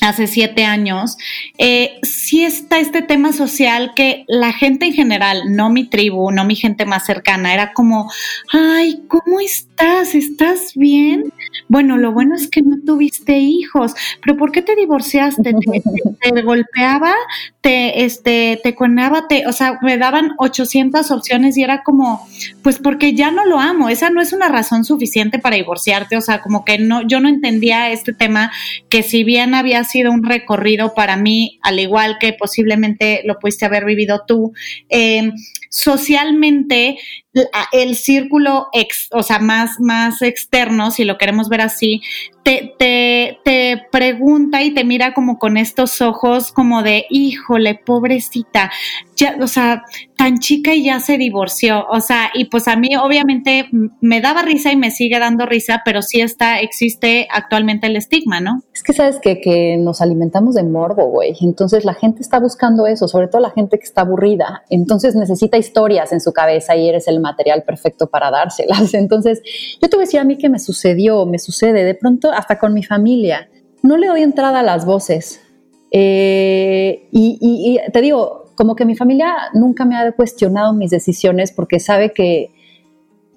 hace 0.00 0.26
siete 0.26 0.64
años, 0.64 1.16
eh, 1.58 1.98
sí 2.02 2.44
está 2.44 2.78
este 2.78 3.02
tema 3.02 3.32
social 3.32 3.92
que 3.94 4.24
la 4.28 4.52
gente 4.52 4.86
en 4.86 4.92
general, 4.92 5.54
no 5.54 5.70
mi 5.70 5.84
tribu, 5.88 6.30
no 6.30 6.44
mi 6.44 6.56
gente 6.56 6.86
más 6.86 7.06
cercana, 7.06 7.54
era 7.54 7.72
como, 7.72 8.10
ay, 8.52 9.02
¿cómo 9.08 9.40
estás? 9.40 10.14
¿Estás 10.14 10.72
bien? 10.74 11.32
Bueno, 11.68 11.96
lo 11.96 12.12
bueno 12.12 12.34
es 12.34 12.48
que 12.48 12.62
no 12.62 12.76
tuviste 12.84 13.38
hijos, 13.38 13.94
pero 14.22 14.36
¿por 14.36 14.52
qué 14.52 14.62
te 14.62 14.74
divorciaste? 14.76 15.54
¿Te, 16.20 16.42
golpeaba? 16.42 17.14
¿Te, 17.60 18.04
este, 18.04 18.60
te 18.62 18.74
conaba? 18.74 19.28
Te, 19.28 19.46
o 19.46 19.52
sea, 19.52 19.78
me 19.82 19.98
daban 19.98 20.32
800 20.38 21.10
opciones 21.10 21.56
y 21.56 21.62
era 21.62 21.82
como, 21.82 22.26
pues 22.62 22.78
porque 22.78 23.14
ya 23.14 23.30
no 23.30 23.44
lo 23.44 23.60
amo, 23.60 23.88
esa 23.88 24.10
no 24.10 24.20
es 24.20 24.32
una 24.32 24.48
razón 24.48 24.84
suficiente 24.84 25.38
para 25.38 25.56
divorciarte, 25.56 26.16
o 26.16 26.20
sea, 26.20 26.40
como 26.40 26.64
que 26.64 26.78
no, 26.78 27.06
yo 27.06 27.20
no 27.20 27.28
entendía 27.28 27.90
este 27.90 28.12
tema 28.12 28.50
que 28.88 29.02
si 29.02 29.24
bien 29.24 29.54
había 29.54 29.84
sido 29.84 30.12
un 30.12 30.24
recorrido 30.24 30.94
para 30.94 31.16
mí, 31.16 31.58
al 31.62 31.78
igual 31.78 32.16
que 32.18 32.32
posiblemente 32.32 33.22
lo 33.24 33.38
pudiste 33.38 33.66
haber 33.66 33.84
vivido 33.84 34.22
tú, 34.26 34.52
eh, 34.88 35.32
socialmente 35.70 36.98
el 37.72 37.96
círculo 37.96 38.68
ex, 38.72 39.08
o 39.12 39.22
sea, 39.22 39.38
más, 39.38 39.78
más 39.78 40.20
externo, 40.22 40.90
si 40.90 41.04
lo 41.04 41.16
queremos 41.16 41.48
ver 41.48 41.60
así, 41.60 42.02
te, 42.42 42.74
te, 42.78 43.38
te, 43.44 43.86
pregunta 43.92 44.62
y 44.62 44.72
te 44.72 44.84
mira 44.84 45.14
como 45.14 45.38
con 45.38 45.56
estos 45.56 46.00
ojos 46.00 46.52
como 46.52 46.82
de, 46.82 47.06
híjole, 47.10 47.74
pobrecita, 47.76 48.70
ya, 49.20 49.36
o 49.40 49.46
sea, 49.46 49.84
tan 50.16 50.38
chica 50.38 50.74
y 50.74 50.84
ya 50.84 51.00
se 51.00 51.18
divorció, 51.18 51.86
o 51.88 52.00
sea, 52.00 52.30
y 52.34 52.46
pues 52.46 52.66
a 52.68 52.76
mí 52.76 52.96
obviamente 52.96 53.68
me 54.00 54.20
daba 54.20 54.42
risa 54.42 54.72
y 54.72 54.76
me 54.76 54.90
sigue 54.90 55.18
dando 55.18 55.46
risa, 55.46 55.82
pero 55.84 56.02
sí 56.02 56.20
está, 56.20 56.60
existe 56.60 57.28
actualmente 57.30 57.86
el 57.86 57.96
estigma, 57.96 58.40
¿no? 58.40 58.62
Es 58.74 58.82
que 58.82 58.92
sabes 58.92 59.18
que, 59.20 59.40
que 59.40 59.76
nos 59.76 60.00
alimentamos 60.00 60.54
de 60.54 60.62
morbo, 60.62 61.06
güey, 61.06 61.36
entonces 61.40 61.84
la 61.84 61.94
gente 61.94 62.22
está 62.22 62.40
buscando 62.40 62.86
eso, 62.86 63.08
sobre 63.08 63.28
todo 63.28 63.40
la 63.40 63.50
gente 63.50 63.78
que 63.78 63.84
está 63.84 64.02
aburrida, 64.02 64.64
entonces 64.70 65.14
necesita 65.14 65.58
historias 65.58 66.12
en 66.12 66.20
su 66.20 66.32
cabeza 66.32 66.76
y 66.76 66.88
eres 66.88 67.08
el 67.08 67.20
material 67.20 67.62
perfecto 67.62 68.08
para 68.08 68.30
dárselas. 68.30 68.94
Entonces, 68.94 69.42
yo 69.80 69.88
te 69.88 69.96
voy 69.96 70.04
a 70.04 70.06
decir 70.06 70.20
a 70.20 70.24
mí 70.24 70.36
que 70.36 70.48
me 70.48 70.58
sucedió, 70.58 71.26
me 71.26 71.38
sucede 71.38 71.84
de 71.84 71.94
pronto 71.94 72.30
hasta 72.32 72.58
con 72.58 72.74
mi 72.74 72.82
familia. 72.82 73.48
No 73.82 73.96
le 73.96 74.08
doy 74.08 74.22
entrada 74.22 74.60
a 74.60 74.62
las 74.62 74.84
voces. 74.84 75.40
Eh, 75.92 77.08
y, 77.10 77.80
te 77.92 78.00
digo, 78.00 78.39
como 78.60 78.76
que 78.76 78.84
mi 78.84 78.94
familia 78.94 79.34
nunca 79.54 79.86
me 79.86 79.96
ha 79.96 80.12
cuestionado 80.12 80.74
mis 80.74 80.90
decisiones 80.90 81.50
porque 81.50 81.80
sabe 81.80 82.12
que, 82.12 82.52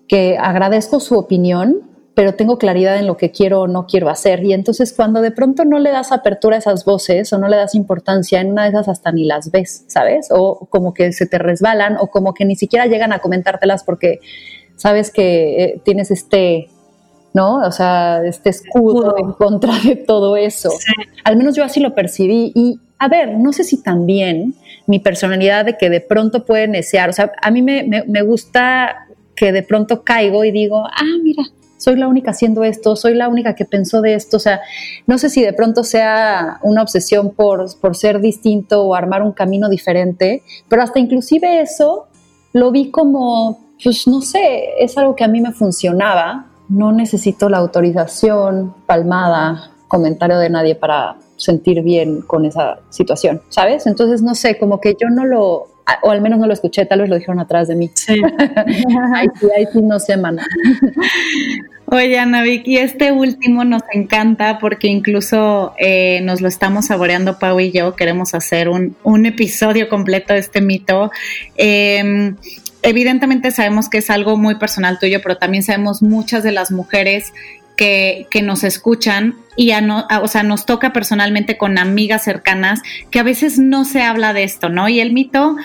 que 0.06 0.38
agradezco 0.38 1.00
su 1.00 1.18
opinión, 1.18 1.80
pero 2.14 2.36
tengo 2.36 2.58
claridad 2.58 2.98
en 2.98 3.08
lo 3.08 3.16
que 3.16 3.32
quiero 3.32 3.62
o 3.62 3.68
no 3.68 3.88
quiero 3.88 4.10
hacer. 4.10 4.44
Y 4.44 4.52
entonces 4.52 4.92
cuando 4.92 5.22
de 5.22 5.32
pronto 5.32 5.64
no 5.64 5.80
le 5.80 5.92
das 5.92 6.12
apertura 6.12 6.58
a 6.58 6.60
esas 6.60 6.84
voces 6.84 7.32
o 7.32 7.38
no 7.38 7.48
le 7.48 7.56
das 7.56 7.74
importancia, 7.74 8.42
en 8.42 8.52
una 8.52 8.64
de 8.64 8.72
esas 8.72 8.90
hasta 8.90 9.14
ni 9.14 9.24
las 9.24 9.50
ves, 9.50 9.86
¿sabes? 9.88 10.28
O 10.30 10.68
como 10.70 10.94
que 10.94 11.14
se 11.14 11.26
te 11.26 11.38
resbalan 11.38 11.96
o 12.02 12.08
como 12.08 12.34
que 12.34 12.44
ni 12.44 12.58
siquiera 12.58 12.88
llegan 12.88 13.14
a 13.14 13.20
comentártelas 13.20 13.86
porque 13.86 14.20
sabes 14.76 15.10
que 15.10 15.64
eh, 15.64 15.82
tienes 15.86 16.12
este, 16.12 16.68
¿no? 17.34 17.60
O 17.66 17.72
sea, 17.72 18.26
este 18.26 18.50
escudo 18.50 19.16
en 19.18 19.32
contra 19.32 19.80
de 19.80 19.96
todo 19.96 20.36
eso. 20.36 20.70
Al 21.24 21.38
menos 21.38 21.56
yo 21.56 21.64
así 21.64 21.80
lo 21.80 21.96
percibí. 21.96 22.52
Y 22.54 22.78
a 23.00 23.08
ver, 23.08 23.38
no 23.38 23.54
sé 23.54 23.64
si 23.64 23.82
también 23.82 24.56
mi 24.88 25.00
personalidad 25.00 25.66
de 25.66 25.78
que 25.78 25.90
de 25.90 26.02
pronto 26.02 26.46
puede 26.46 26.68
necear, 26.68 27.10
o 27.10 27.14
sea, 27.14 27.32
a 27.42 27.52
mí 27.52 27.62
me, 27.62 28.04
me 28.08 28.22
gusta 28.22 29.08
que 29.36 29.52
de 29.52 29.64
pronto 29.64 30.04
caigo 30.04 30.44
y 30.44 30.52
digo, 30.52 30.86
ah, 30.86 31.18
mira, 31.24 31.44
soy 31.84 31.98
la 31.98 32.08
única 32.08 32.32
haciendo 32.32 32.64
esto, 32.64 32.96
soy 32.96 33.14
la 33.14 33.28
única 33.28 33.56
que 33.56 33.66
pensó 33.66 34.02
de 34.02 34.14
esto, 34.16 34.38
o 34.38 34.40
sea, 34.40 34.62
no 35.06 35.18
sé 35.18 35.30
si 35.30 35.44
de 35.44 35.52
pronto 35.52 35.84
sea 35.84 36.60
una 36.64 36.82
obsesión 36.82 37.32
por, 37.32 37.66
por 37.80 37.96
ser 37.96 38.22
distinto 38.22 38.84
o 38.84 38.96
armar 38.96 39.22
un 39.22 39.34
camino 39.34 39.68
diferente, 39.70 40.44
pero 40.70 40.82
hasta 40.82 41.00
inclusive 41.00 41.62
eso 41.62 42.08
lo 42.54 42.72
vi 42.72 42.90
como, 42.90 43.60
pues 43.84 44.08
no 44.08 44.22
sé, 44.22 44.70
es 44.80 44.98
algo 44.98 45.16
que 45.16 45.26
a 45.26 45.28
mí 45.28 45.42
me 45.42 45.52
funcionaba, 45.52 46.46
no 46.70 46.94
necesito 46.94 47.50
la 47.50 47.58
autorización, 47.58 48.74
palmada, 48.86 49.72
comentario 49.90 50.38
de 50.38 50.50
nadie 50.50 50.76
para 50.76 51.18
sentir 51.44 51.82
bien 51.82 52.22
con 52.22 52.46
esa 52.46 52.80
situación, 52.90 53.42
¿sabes? 53.50 53.86
Entonces, 53.88 54.22
no 54.22 54.36
sé, 54.36 54.58
como 54.58 54.80
que 54.80 54.96
yo 55.00 55.10
no 55.10 55.26
lo, 55.26 55.68
o 56.02 56.12
al 56.12 56.22
menos 56.22 56.40
no 56.40 56.48
lo 56.48 56.54
escuché, 56.54 56.86
tal 56.86 57.02
vez 57.02 57.10
lo 57.10 57.16
dijeron 57.16 57.40
atrás 57.40 57.68
de 57.68 57.76
mí. 57.76 57.90
Sí. 57.94 58.14
ahí 59.16 59.28
sí, 59.40 59.48
ahí 59.56 59.66
sí 59.72 59.82
no 59.82 60.00
sé, 60.00 60.18
mana. 60.18 60.46
Oye, 61.88 62.18
Ana 62.18 62.44
y 62.48 62.78
este 62.78 63.12
último 63.12 63.66
nos 63.66 63.84
encanta 63.92 64.58
porque 64.58 64.88
incluso 64.88 65.74
eh, 65.78 66.22
nos 66.24 66.42
lo 66.42 66.48
estamos 66.48 66.88
saboreando 66.88 67.38
Pau 67.38 67.60
y 67.60 67.72
yo. 67.72 67.96
Queremos 67.96 68.34
hacer 68.34 68.70
un, 68.70 68.96
un 69.04 69.26
episodio 69.26 69.90
completo 69.90 70.34
de 70.34 70.40
este 70.40 70.62
mito. 70.62 71.12
Em, 71.56 72.38
evidentemente 72.82 73.52
sabemos 73.52 73.90
que 73.90 74.00
es 74.00 74.10
algo 74.10 74.38
muy 74.38 74.56
personal 74.56 74.98
tuyo, 74.98 75.20
pero 75.22 75.38
también 75.38 75.62
sabemos 75.62 76.02
muchas 76.02 76.42
de 76.44 76.54
las 76.54 76.72
mujeres 76.72 77.34
que, 77.76 78.28
que, 78.30 78.42
nos 78.42 78.64
escuchan 78.64 79.36
y 79.56 79.72
a 79.72 79.82
no, 79.82 80.08
o 80.22 80.28
sea, 80.28 80.44
nos 80.44 80.66
toca 80.66 80.94
personalmente 80.94 81.58
con 81.58 81.78
amigas 81.78 82.24
cercanas 82.24 82.82
que 83.12 83.20
a 83.20 83.24
veces 83.24 83.60
no 83.60 83.86
se 83.86 84.02
habla 84.02 84.34
de 84.34 84.44
esto, 84.44 84.70
¿no? 84.70 84.90
Y 84.90 85.00
el 85.00 85.14
mito 85.14 85.56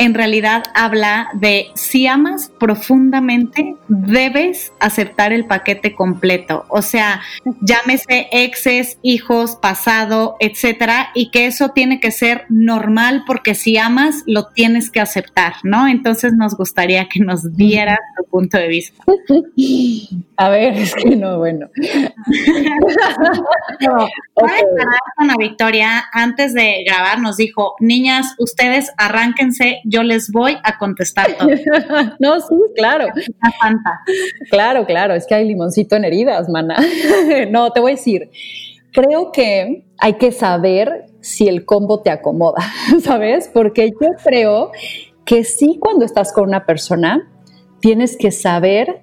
en 0.00 0.14
realidad 0.14 0.64
habla 0.74 1.28
de 1.34 1.66
si 1.74 2.06
amas 2.06 2.50
profundamente, 2.58 3.76
debes 3.86 4.72
aceptar 4.80 5.34
el 5.34 5.44
paquete 5.44 5.94
completo. 5.94 6.64
O 6.70 6.80
sea, 6.80 7.20
llámese 7.60 8.28
exes, 8.32 8.98
hijos, 9.02 9.56
pasado, 9.56 10.36
etcétera, 10.40 11.10
y 11.14 11.30
que 11.30 11.44
eso 11.44 11.68
tiene 11.68 12.00
que 12.00 12.12
ser 12.12 12.46
normal 12.48 13.24
porque 13.26 13.54
si 13.54 13.76
amas, 13.76 14.22
lo 14.26 14.46
tienes 14.46 14.90
que 14.90 15.00
aceptar, 15.00 15.52
¿no? 15.64 15.86
Entonces 15.86 16.32
nos 16.32 16.56
gustaría 16.56 17.06
que 17.06 17.20
nos 17.20 17.54
diera 17.54 17.98
tu 18.16 18.24
punto 18.30 18.56
de 18.56 18.68
vista. 18.68 19.04
A 20.38 20.48
ver, 20.48 20.78
es 20.78 20.94
que 20.94 21.14
no, 21.14 21.36
bueno. 21.36 21.68
Ana 25.18 25.34
Victoria, 25.38 26.04
antes 26.10 26.54
de 26.54 26.84
grabar, 26.86 27.20
nos 27.20 27.36
dijo, 27.36 27.74
niñas, 27.80 28.34
ustedes 28.38 28.90
arránquense 28.96 29.82
yo 29.90 30.04
les 30.04 30.30
voy 30.30 30.56
a 30.62 30.78
contestar 30.78 31.36
todo. 31.36 31.48
no, 32.20 32.40
sí, 32.40 32.54
claro. 32.76 33.06
Claro, 34.50 34.86
claro, 34.86 35.14
es 35.14 35.26
que 35.26 35.34
hay 35.34 35.46
limoncito 35.46 35.96
en 35.96 36.04
heridas, 36.04 36.48
mana. 36.48 36.76
no, 37.50 37.72
te 37.72 37.80
voy 37.80 37.92
a 37.92 37.94
decir, 37.96 38.30
creo 38.92 39.32
que 39.32 39.84
hay 39.98 40.14
que 40.14 40.30
saber 40.30 41.06
si 41.20 41.48
el 41.48 41.64
combo 41.64 42.00
te 42.02 42.10
acomoda, 42.10 42.62
¿sabes? 43.02 43.50
Porque 43.52 43.90
yo 43.90 44.08
creo 44.24 44.70
que 45.24 45.44
sí 45.44 45.78
cuando 45.80 46.04
estás 46.04 46.32
con 46.32 46.48
una 46.48 46.66
persona, 46.66 47.28
tienes 47.80 48.16
que 48.16 48.30
saber 48.30 49.02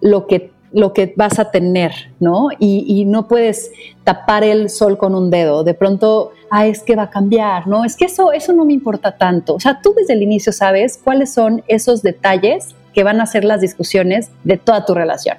lo 0.00 0.26
que 0.26 0.52
lo 0.74 0.92
que 0.92 1.14
vas 1.16 1.38
a 1.38 1.50
tener, 1.50 1.92
¿no? 2.18 2.48
Y, 2.58 3.04
no 3.06 3.28
puedes 3.28 3.70
tapar 4.02 4.42
el 4.42 4.68
sol 4.68 4.98
con 4.98 5.14
un 5.14 5.30
dedo. 5.30 5.62
De 5.62 5.72
pronto, 5.72 6.32
ah, 6.50 6.66
es 6.66 6.82
que 6.82 6.96
va 6.96 7.04
a 7.04 7.10
cambiar, 7.10 7.68
¿no? 7.68 7.84
Es 7.84 7.96
que 7.96 8.06
eso, 8.06 8.32
eso 8.32 8.52
no 8.52 8.64
me 8.64 8.72
importa 8.72 9.16
tanto. 9.16 9.54
O 9.54 9.60
sea, 9.60 9.80
tú 9.80 9.94
desde 9.96 10.14
el 10.14 10.22
inicio 10.22 10.52
sabes 10.52 10.98
cuáles 11.02 11.32
son 11.32 11.62
esos 11.68 12.02
detalles 12.02 12.74
que 12.92 13.04
van 13.04 13.20
a 13.20 13.26
ser 13.26 13.44
las 13.44 13.60
discusiones 13.60 14.30
de 14.42 14.56
toda 14.56 14.84
tu 14.84 14.94
relación. 14.94 15.38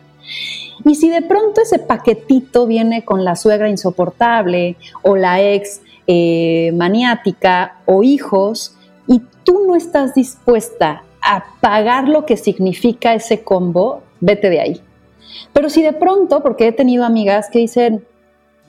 Y 0.86 0.96
si 0.96 1.10
de 1.10 1.22
pronto 1.22 1.62
ese 1.62 1.80
paquetito 1.80 2.66
viene 2.66 3.04
con 3.04 3.26
la 3.26 3.36
suegra 3.36 3.70
insoportable 3.70 4.78
o 5.02 5.18
la 5.18 5.42
ex 5.42 5.82
eh, 6.08 6.72
maniática 6.76 7.76
o 7.86 8.04
hijos 8.04 8.76
y 9.08 9.22
tú 9.44 9.66
no 9.68 9.76
estás 9.76 10.16
dispuesta 10.16 11.04
a 11.22 11.44
pagar 11.60 12.08
lo 12.08 12.26
que 12.26 12.38
significa 12.38 13.14
ese 13.14 13.44
combo, 13.44 14.02
vete 14.22 14.50
de 14.50 14.60
ahí. 14.62 14.82
Pero 15.54 15.70
si 15.70 15.82
de 15.82 15.94
pronto, 15.94 16.42
porque 16.42 16.68
he 16.68 16.72
tenido 16.72 17.06
amigas 17.06 17.50
que 17.50 17.60
dicen, 17.60 18.06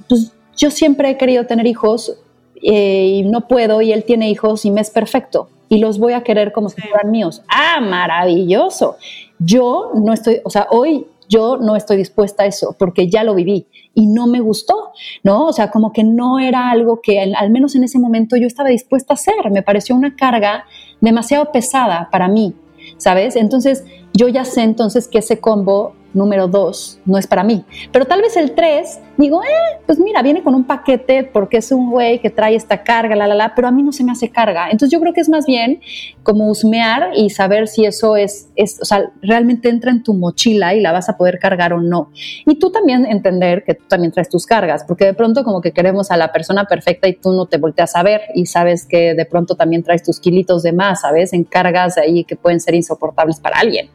pues 0.08 0.32
yo 0.56 0.70
siempre 0.70 1.10
he 1.10 1.16
querido 1.16 1.46
tener 1.46 1.66
hijos 1.66 2.18
eh, 2.62 3.06
y 3.06 3.22
no 3.22 3.48
puedo 3.48 3.82
y 3.82 3.92
él 3.92 4.04
tiene 4.04 4.30
hijos 4.30 4.64
y 4.64 4.70
me 4.70 4.80
es 4.80 4.90
perfecto 4.90 5.48
y 5.68 5.78
los 5.78 5.98
voy 5.98 6.12
a 6.12 6.22
querer 6.22 6.52
como 6.52 6.68
si 6.68 6.80
fueran 6.80 7.10
míos. 7.10 7.42
Ah, 7.48 7.80
maravilloso. 7.80 8.96
Yo 9.38 9.90
no 9.94 10.12
estoy, 10.12 10.40
o 10.44 10.50
sea, 10.50 10.68
hoy 10.70 11.06
yo 11.28 11.56
no 11.56 11.74
estoy 11.74 11.96
dispuesta 11.96 12.44
a 12.44 12.46
eso 12.46 12.76
porque 12.78 13.08
ya 13.08 13.24
lo 13.24 13.34
viví 13.34 13.66
y 13.94 14.06
no 14.06 14.26
me 14.26 14.40
gustó, 14.40 14.92
¿no? 15.24 15.46
O 15.46 15.52
sea, 15.52 15.70
como 15.70 15.92
que 15.92 16.04
no 16.04 16.38
era 16.38 16.70
algo 16.70 17.00
que 17.00 17.20
al 17.20 17.50
menos 17.50 17.74
en 17.74 17.84
ese 17.84 17.98
momento 17.98 18.36
yo 18.36 18.46
estaba 18.46 18.68
dispuesta 18.68 19.14
a 19.14 19.16
hacer. 19.16 19.50
Me 19.50 19.62
pareció 19.62 19.96
una 19.96 20.14
carga 20.14 20.66
demasiado 21.00 21.50
pesada 21.50 22.08
para 22.12 22.28
mí, 22.28 22.54
¿sabes? 22.96 23.36
Entonces, 23.36 23.84
yo 24.12 24.28
ya 24.28 24.44
sé 24.44 24.62
entonces 24.62 25.08
que 25.08 25.18
ese 25.18 25.40
combo 25.40 25.94
número 26.16 26.48
dos 26.48 26.98
no 27.04 27.18
es 27.18 27.26
para 27.26 27.44
mí. 27.44 27.64
Pero 27.92 28.06
tal 28.06 28.22
vez 28.22 28.36
el 28.36 28.52
tres, 28.52 29.00
digo, 29.16 29.42
eh, 29.42 29.80
pues 29.86 29.98
mira, 30.00 30.22
viene 30.22 30.42
con 30.42 30.54
un 30.54 30.64
paquete 30.64 31.24
porque 31.24 31.58
es 31.58 31.70
un 31.70 31.90
güey 31.90 32.20
que 32.20 32.30
trae 32.30 32.54
esta 32.54 32.82
carga, 32.82 33.14
la, 33.14 33.26
la, 33.26 33.34
la, 33.34 33.54
pero 33.54 33.68
a 33.68 33.70
mí 33.70 33.82
no 33.82 33.92
se 33.92 34.02
me 34.02 34.12
hace 34.12 34.30
carga. 34.30 34.66
Entonces 34.66 34.90
yo 34.90 35.00
creo 35.00 35.12
que 35.12 35.20
es 35.20 35.28
más 35.28 35.46
bien 35.46 35.80
como 36.22 36.48
husmear 36.48 37.10
y 37.14 37.30
saber 37.30 37.68
si 37.68 37.84
eso 37.84 38.16
es, 38.16 38.48
es, 38.56 38.80
o 38.80 38.84
sea, 38.84 39.10
realmente 39.22 39.68
entra 39.68 39.90
en 39.90 40.02
tu 40.02 40.14
mochila 40.14 40.74
y 40.74 40.80
la 40.80 40.92
vas 40.92 41.08
a 41.08 41.16
poder 41.16 41.38
cargar 41.38 41.72
o 41.72 41.80
no. 41.80 42.10
Y 42.46 42.58
tú 42.58 42.70
también 42.70 43.06
entender 43.06 43.62
que 43.64 43.74
tú 43.74 43.84
también 43.86 44.12
traes 44.12 44.28
tus 44.28 44.46
cargas, 44.46 44.84
porque 44.84 45.04
de 45.04 45.14
pronto 45.14 45.44
como 45.44 45.60
que 45.60 45.72
queremos 45.72 46.10
a 46.10 46.16
la 46.16 46.32
persona 46.32 46.64
perfecta 46.64 47.08
y 47.08 47.14
tú 47.14 47.32
no 47.32 47.46
te 47.46 47.58
volteas 47.58 47.94
a 47.94 48.02
ver 48.02 48.22
y 48.34 48.46
sabes 48.46 48.86
que 48.86 49.14
de 49.14 49.26
pronto 49.26 49.54
también 49.54 49.82
traes 49.82 50.02
tus 50.02 50.18
kilitos 50.18 50.62
de 50.62 50.72
más, 50.72 51.02
¿sabes? 51.02 51.32
En 51.32 51.44
cargas 51.44 51.98
ahí 51.98 52.24
que 52.24 52.36
pueden 52.36 52.60
ser 52.60 52.74
insoportables 52.74 53.38
para 53.40 53.58
alguien. 53.58 53.90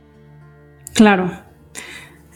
Claro. 0.93 1.50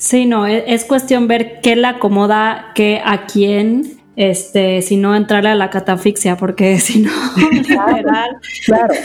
Sí, 0.05 0.27
no, 0.27 0.45
e, 0.45 0.65
es, 0.67 0.85
cuestión 0.85 1.27
ver 1.27 1.61
qué 1.61 1.75
le 1.75 1.87
acomoda, 1.87 2.73
qué 2.75 3.01
a 3.03 3.25
quién, 3.25 3.97
este, 4.15 4.83
si 4.83 4.97
no 4.97 5.15
entrarle 5.15 5.49
a 5.49 5.55
la 5.55 5.71
catafixia, 5.71 6.37
porque 6.37 6.77
si 6.79 6.99
no, 6.99 7.11
literal. 7.51 8.37
Claro. 8.65 8.93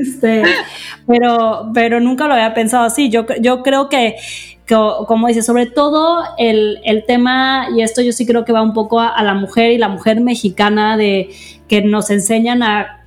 Este, 0.00 0.42
pero, 1.06 1.70
pero 1.74 2.00
nunca 2.00 2.26
lo 2.26 2.32
había 2.32 2.54
pensado 2.54 2.84
así. 2.84 3.10
Yo, 3.10 3.26
yo 3.42 3.62
creo 3.62 3.90
que, 3.90 4.16
como 5.06 5.28
dice, 5.28 5.42
sobre 5.42 5.66
todo 5.66 6.24
el, 6.38 6.80
el, 6.82 7.04
tema, 7.04 7.66
y 7.76 7.82
esto 7.82 8.00
yo 8.00 8.12
sí 8.12 8.24
creo 8.24 8.46
que 8.46 8.52
va 8.52 8.62
un 8.62 8.72
poco 8.72 9.00
a 9.00 9.22
la 9.22 9.34
mujer 9.34 9.72
y 9.72 9.76
la 9.76 9.90
mujer 9.90 10.22
mexicana 10.22 10.96
de 10.96 11.28
que 11.68 11.82
nos 11.82 12.08
enseñan 12.08 12.62
a 12.62 12.97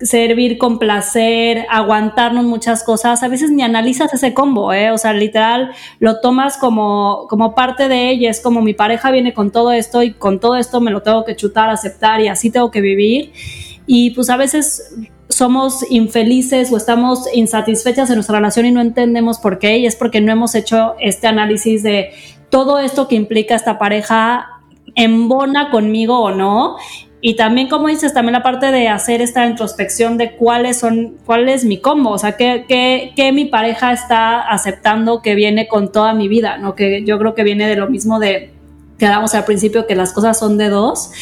servir 0.00 0.58
con 0.58 0.78
placer, 0.78 1.66
aguantarnos 1.70 2.44
muchas 2.44 2.82
cosas, 2.82 3.22
a 3.22 3.28
veces 3.28 3.50
ni 3.50 3.62
analizas 3.62 4.12
ese 4.12 4.34
combo, 4.34 4.72
¿eh? 4.72 4.90
O 4.90 4.98
sea, 4.98 5.12
literal, 5.12 5.70
lo 6.00 6.20
tomas 6.20 6.56
como, 6.58 7.26
como 7.28 7.54
parte 7.54 7.88
de 7.88 8.10
ella, 8.10 8.30
es 8.30 8.40
como 8.40 8.60
mi 8.60 8.74
pareja 8.74 9.10
viene 9.10 9.32
con 9.32 9.50
todo 9.50 9.72
esto 9.72 10.02
y 10.02 10.12
con 10.12 10.40
todo 10.40 10.56
esto 10.56 10.80
me 10.80 10.90
lo 10.90 11.02
tengo 11.02 11.24
que 11.24 11.36
chutar, 11.36 11.70
aceptar 11.70 12.20
y 12.20 12.28
así 12.28 12.50
tengo 12.50 12.70
que 12.70 12.80
vivir. 12.80 13.32
Y 13.86 14.10
pues 14.10 14.30
a 14.30 14.36
veces 14.36 14.96
somos 15.28 15.84
infelices 15.90 16.72
o 16.72 16.76
estamos 16.76 17.28
insatisfechas 17.32 18.10
en 18.10 18.16
nuestra 18.16 18.36
relación 18.36 18.66
y 18.66 18.72
no 18.72 18.80
entendemos 18.80 19.38
por 19.38 19.58
qué, 19.58 19.78
y 19.78 19.86
es 19.86 19.96
porque 19.96 20.20
no 20.20 20.32
hemos 20.32 20.54
hecho 20.54 20.94
este 21.00 21.28
análisis 21.28 21.82
de 21.82 22.10
todo 22.50 22.78
esto 22.78 23.08
que 23.08 23.14
implica 23.14 23.54
esta 23.54 23.78
pareja 23.78 24.50
embona 24.96 25.70
conmigo 25.70 26.20
o 26.20 26.30
no 26.30 26.76
y 27.26 27.36
también, 27.36 27.68
como 27.68 27.88
dices, 27.88 28.12
también 28.12 28.34
la 28.34 28.42
parte 28.42 28.70
de 28.70 28.88
hacer 28.88 29.22
esta 29.22 29.46
introspección 29.46 30.18
de 30.18 30.32
cuáles 30.36 30.80
son, 30.80 31.16
cuál 31.24 31.48
es 31.48 31.64
mi 31.64 31.78
combo, 31.78 32.10
o 32.10 32.18
sea, 32.18 32.36
qué, 32.36 32.66
qué, 32.68 33.32
mi 33.32 33.46
pareja 33.46 33.94
está 33.94 34.42
aceptando 34.42 35.22
que 35.22 35.34
viene 35.34 35.66
con 35.66 35.90
toda 35.90 36.12
mi 36.12 36.28
vida, 36.28 36.58
¿no? 36.58 36.74
Que 36.74 37.02
yo 37.02 37.18
creo 37.18 37.34
que 37.34 37.42
viene 37.42 37.66
de 37.66 37.76
lo 37.76 37.88
mismo 37.88 38.18
de 38.18 38.52
que 38.98 39.06
damos 39.06 39.34
al 39.34 39.46
principio, 39.46 39.86
que 39.86 39.94
las 39.94 40.12
cosas 40.12 40.38
son 40.38 40.58
de 40.58 40.68
dos. 40.68 41.12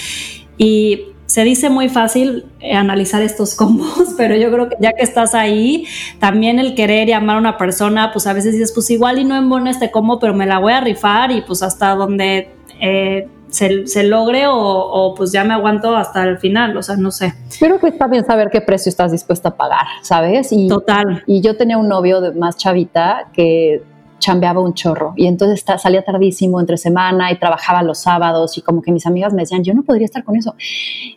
Y 0.59 1.03
se 1.26 1.44
dice 1.44 1.70
muy 1.70 1.88
fácil 1.88 2.46
eh, 2.59 2.74
analizar 2.74 3.22
estos 3.22 3.55
combos, 3.55 4.14
pero 4.16 4.34
yo 4.34 4.50
creo 4.50 4.70
que 4.70 4.76
ya 4.80 4.94
que 4.94 5.05
estás 5.05 5.36
ahí, 5.36 5.86
también 6.18 6.59
el 6.59 6.74
querer 6.74 7.11
y 7.11 7.12
amar 7.12 7.36
a 7.36 7.38
una 7.38 7.57
persona, 7.57 8.11
pues 8.11 8.26
a 8.26 8.32
veces 8.32 8.55
dices, 8.55 8.72
pues 8.72 8.90
igual 8.90 9.20
y 9.20 9.24
no 9.24 9.36
embona 9.36 9.70
este 9.70 9.92
combo, 9.92 10.18
pero 10.18 10.34
me 10.34 10.46
la 10.46 10.59
voy 10.59 10.72
a 10.72 10.80
rifar 10.80 11.30
y 11.30 11.42
pues 11.42 11.62
hasta 11.62 11.94
donde... 11.94 12.48
Eh, 12.80 13.28
se, 13.53 14.03
logre 14.05 14.44
o, 14.48 15.14
pues 15.16 15.32
ya 15.32 15.44
me 15.44 15.55
aguanto 15.55 15.94
hasta 15.96 16.24
el 16.24 16.38
final, 16.38 16.76
o 16.76 16.82
sea, 16.82 16.96
no 16.96 17.11
sé. 17.11 17.34
Pero 17.61 17.78
que 17.78 17.88
está 17.88 18.07
bien 18.07 18.24
saber 18.24 18.48
qué 18.50 18.61
precio 18.61 18.90
estás 18.90 19.12
dispuesta 19.12 19.50
a 19.50 19.57
pagar, 19.57 19.86
¿sabes? 20.03 20.53
Y, 20.53 20.68
Total. 20.68 21.22
Y 21.26 21.40
yo 21.40 21.57
tenía 21.57 21.78
un 21.78 21.88
novio 21.88 22.20
de 22.20 22.32
más 22.32 22.57
chavita 22.57 23.28
que 23.32 23.82
chambeaba 24.22 24.60
un 24.60 24.72
chorro 24.72 25.12
y 25.16 25.26
entonces 25.26 25.64
salía 25.78 26.02
tardísimo 26.02 26.60
entre 26.60 26.76
semana 26.76 27.32
y 27.32 27.38
trabajaba 27.38 27.82
los 27.82 27.98
sábados 27.98 28.56
y 28.56 28.62
como 28.62 28.80
que 28.80 28.92
mis 28.92 29.04
amigas 29.04 29.34
me 29.34 29.42
decían, 29.42 29.64
yo 29.64 29.74
no 29.74 29.82
podría 29.82 30.06
estar 30.06 30.24
con 30.24 30.36
eso. 30.36 30.54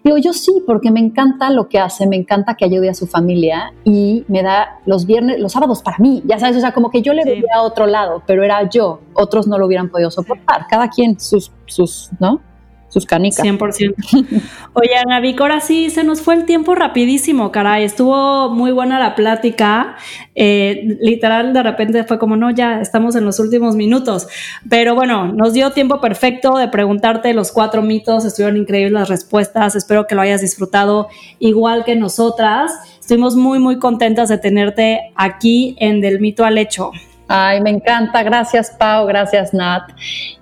Digo, 0.03 0.17
yo 0.17 0.33
sí, 0.33 0.63
porque 0.65 0.91
me 0.91 0.99
encanta 0.99 1.51
lo 1.51 1.69
que 1.69 1.79
hace, 1.79 2.07
me 2.07 2.15
encanta 2.15 2.55
que 2.55 2.65
ayude 2.65 2.89
a 2.89 2.93
su 2.93 3.05
familia 3.05 3.73
y 3.83 4.25
me 4.27 4.41
da 4.41 4.79
los 4.85 5.05
viernes, 5.05 5.39
los 5.39 5.51
sábados 5.51 5.81
para 5.83 5.97
mí, 5.99 6.23
ya 6.25 6.39
sabes, 6.39 6.57
o 6.57 6.59
sea, 6.59 6.73
como 6.73 6.89
que 6.89 7.01
yo 7.01 7.13
le 7.13 7.23
veía 7.23 7.55
a 7.55 7.61
otro 7.61 7.85
lado, 7.85 8.23
pero 8.25 8.43
era 8.43 8.67
yo, 8.67 9.01
otros 9.13 9.47
no 9.47 9.57
lo 9.57 9.67
hubieran 9.67 9.89
podido 9.89 10.09
soportar, 10.09 10.65
cada 10.67 10.89
quien 10.89 11.19
sus, 11.19 11.51
sus, 11.67 12.09
¿no? 12.19 12.41
Sus 12.89 13.05
canicas. 13.05 13.45
100%. 13.45 13.93
Oye, 14.73 14.95
Ana 14.95 15.21
ahora 15.39 15.59
sí 15.59 15.89
se 15.89 16.03
nos 16.03 16.21
fue 16.21 16.35
el 16.35 16.45
tiempo 16.45 16.75
rapidísimo, 16.75 17.51
caray. 17.51 17.83
Estuvo 17.83 18.49
muy 18.49 18.71
buena 18.71 18.99
la 18.99 19.15
plática. 19.15 19.95
Eh, 20.33 20.97
literal, 21.01 21.53
de 21.53 21.63
repente 21.63 22.03
fue 22.03 22.19
como, 22.19 22.37
no, 22.37 22.51
ya 22.51 22.81
estamos 22.81 23.15
en 23.15 23.25
los 23.25 23.39
últimos 23.39 23.75
minutos. 23.75 24.27
Pero 24.69 24.95
bueno, 24.95 25.31
nos 25.31 25.53
dio 25.53 25.71
tiempo 25.71 25.99
perfecto 25.99 26.57
de 26.57 26.67
preguntarte 26.67 27.33
los 27.33 27.51
cuatro 27.51 27.81
mitos. 27.81 28.25
Estuvieron 28.25 28.57
increíbles 28.57 28.93
las 28.93 29.09
respuestas. 29.09 29.75
Espero 29.75 30.07
que 30.07 30.15
lo 30.15 30.21
hayas 30.21 30.41
disfrutado 30.41 31.07
igual 31.39 31.83
que 31.83 31.95
nosotras. 31.95 32.71
Estuvimos 32.99 33.35
muy, 33.35 33.59
muy 33.59 33.77
contentas 33.77 34.29
de 34.29 34.37
tenerte 34.37 35.11
aquí 35.15 35.75
en 35.79 36.01
Del 36.01 36.19
Mito 36.19 36.45
al 36.45 36.57
Hecho. 36.57 36.91
Ay, 37.27 37.61
me 37.61 37.69
encanta. 37.69 38.23
Gracias, 38.23 38.71
Pau. 38.71 39.05
Gracias, 39.07 39.53
Nat. 39.53 39.91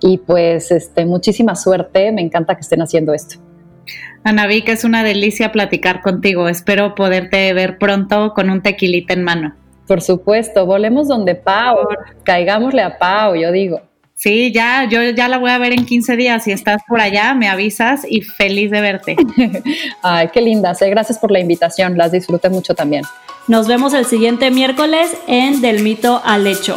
Y 0.00 0.18
pues, 0.18 0.70
este, 0.70 1.06
muchísima 1.06 1.56
suerte. 1.56 2.12
Me 2.12 2.22
encanta 2.22 2.54
que 2.54 2.60
estén 2.60 2.82
haciendo 2.82 3.14
esto. 3.14 3.36
Ana 4.22 4.48
que 4.48 4.72
es 4.72 4.84
una 4.84 5.02
delicia 5.02 5.52
platicar 5.52 6.00
contigo. 6.00 6.48
Espero 6.48 6.94
poderte 6.94 7.52
ver 7.52 7.78
pronto 7.78 8.32
con 8.34 8.48
un 8.50 8.62
tequilita 8.62 9.12
en 9.12 9.22
mano. 9.22 9.54
Por 9.86 10.00
supuesto, 10.00 10.64
volemos 10.64 11.08
donde 11.08 11.34
Pau. 11.34 11.76
Caigámosle 12.22 12.82
a 12.82 12.98
Pau, 12.98 13.34
yo 13.34 13.52
digo. 13.52 13.82
Sí, 14.14 14.52
ya, 14.52 14.88
yo 14.88 15.02
ya 15.10 15.28
la 15.28 15.38
voy 15.38 15.50
a 15.50 15.58
ver 15.58 15.72
en 15.72 15.84
15 15.84 16.16
días. 16.16 16.44
Si 16.44 16.52
estás 16.52 16.82
por 16.88 17.00
allá, 17.00 17.34
me 17.34 17.48
avisas 17.48 18.02
y 18.08 18.22
feliz 18.22 18.70
de 18.70 18.80
verte. 18.80 19.16
Ay, 20.02 20.28
qué 20.32 20.40
linda. 20.40 20.72
Gracias 20.80 21.18
por 21.18 21.30
la 21.30 21.40
invitación. 21.40 21.98
Las 21.98 22.12
disfruté 22.12 22.48
mucho 22.48 22.74
también. 22.74 23.04
Nos 23.48 23.66
vemos 23.66 23.92
el 23.92 24.06
siguiente 24.06 24.50
miércoles 24.50 25.14
en 25.26 25.60
Del 25.60 25.82
Mito 25.82 26.22
al 26.24 26.46
Hecho. 26.46 26.76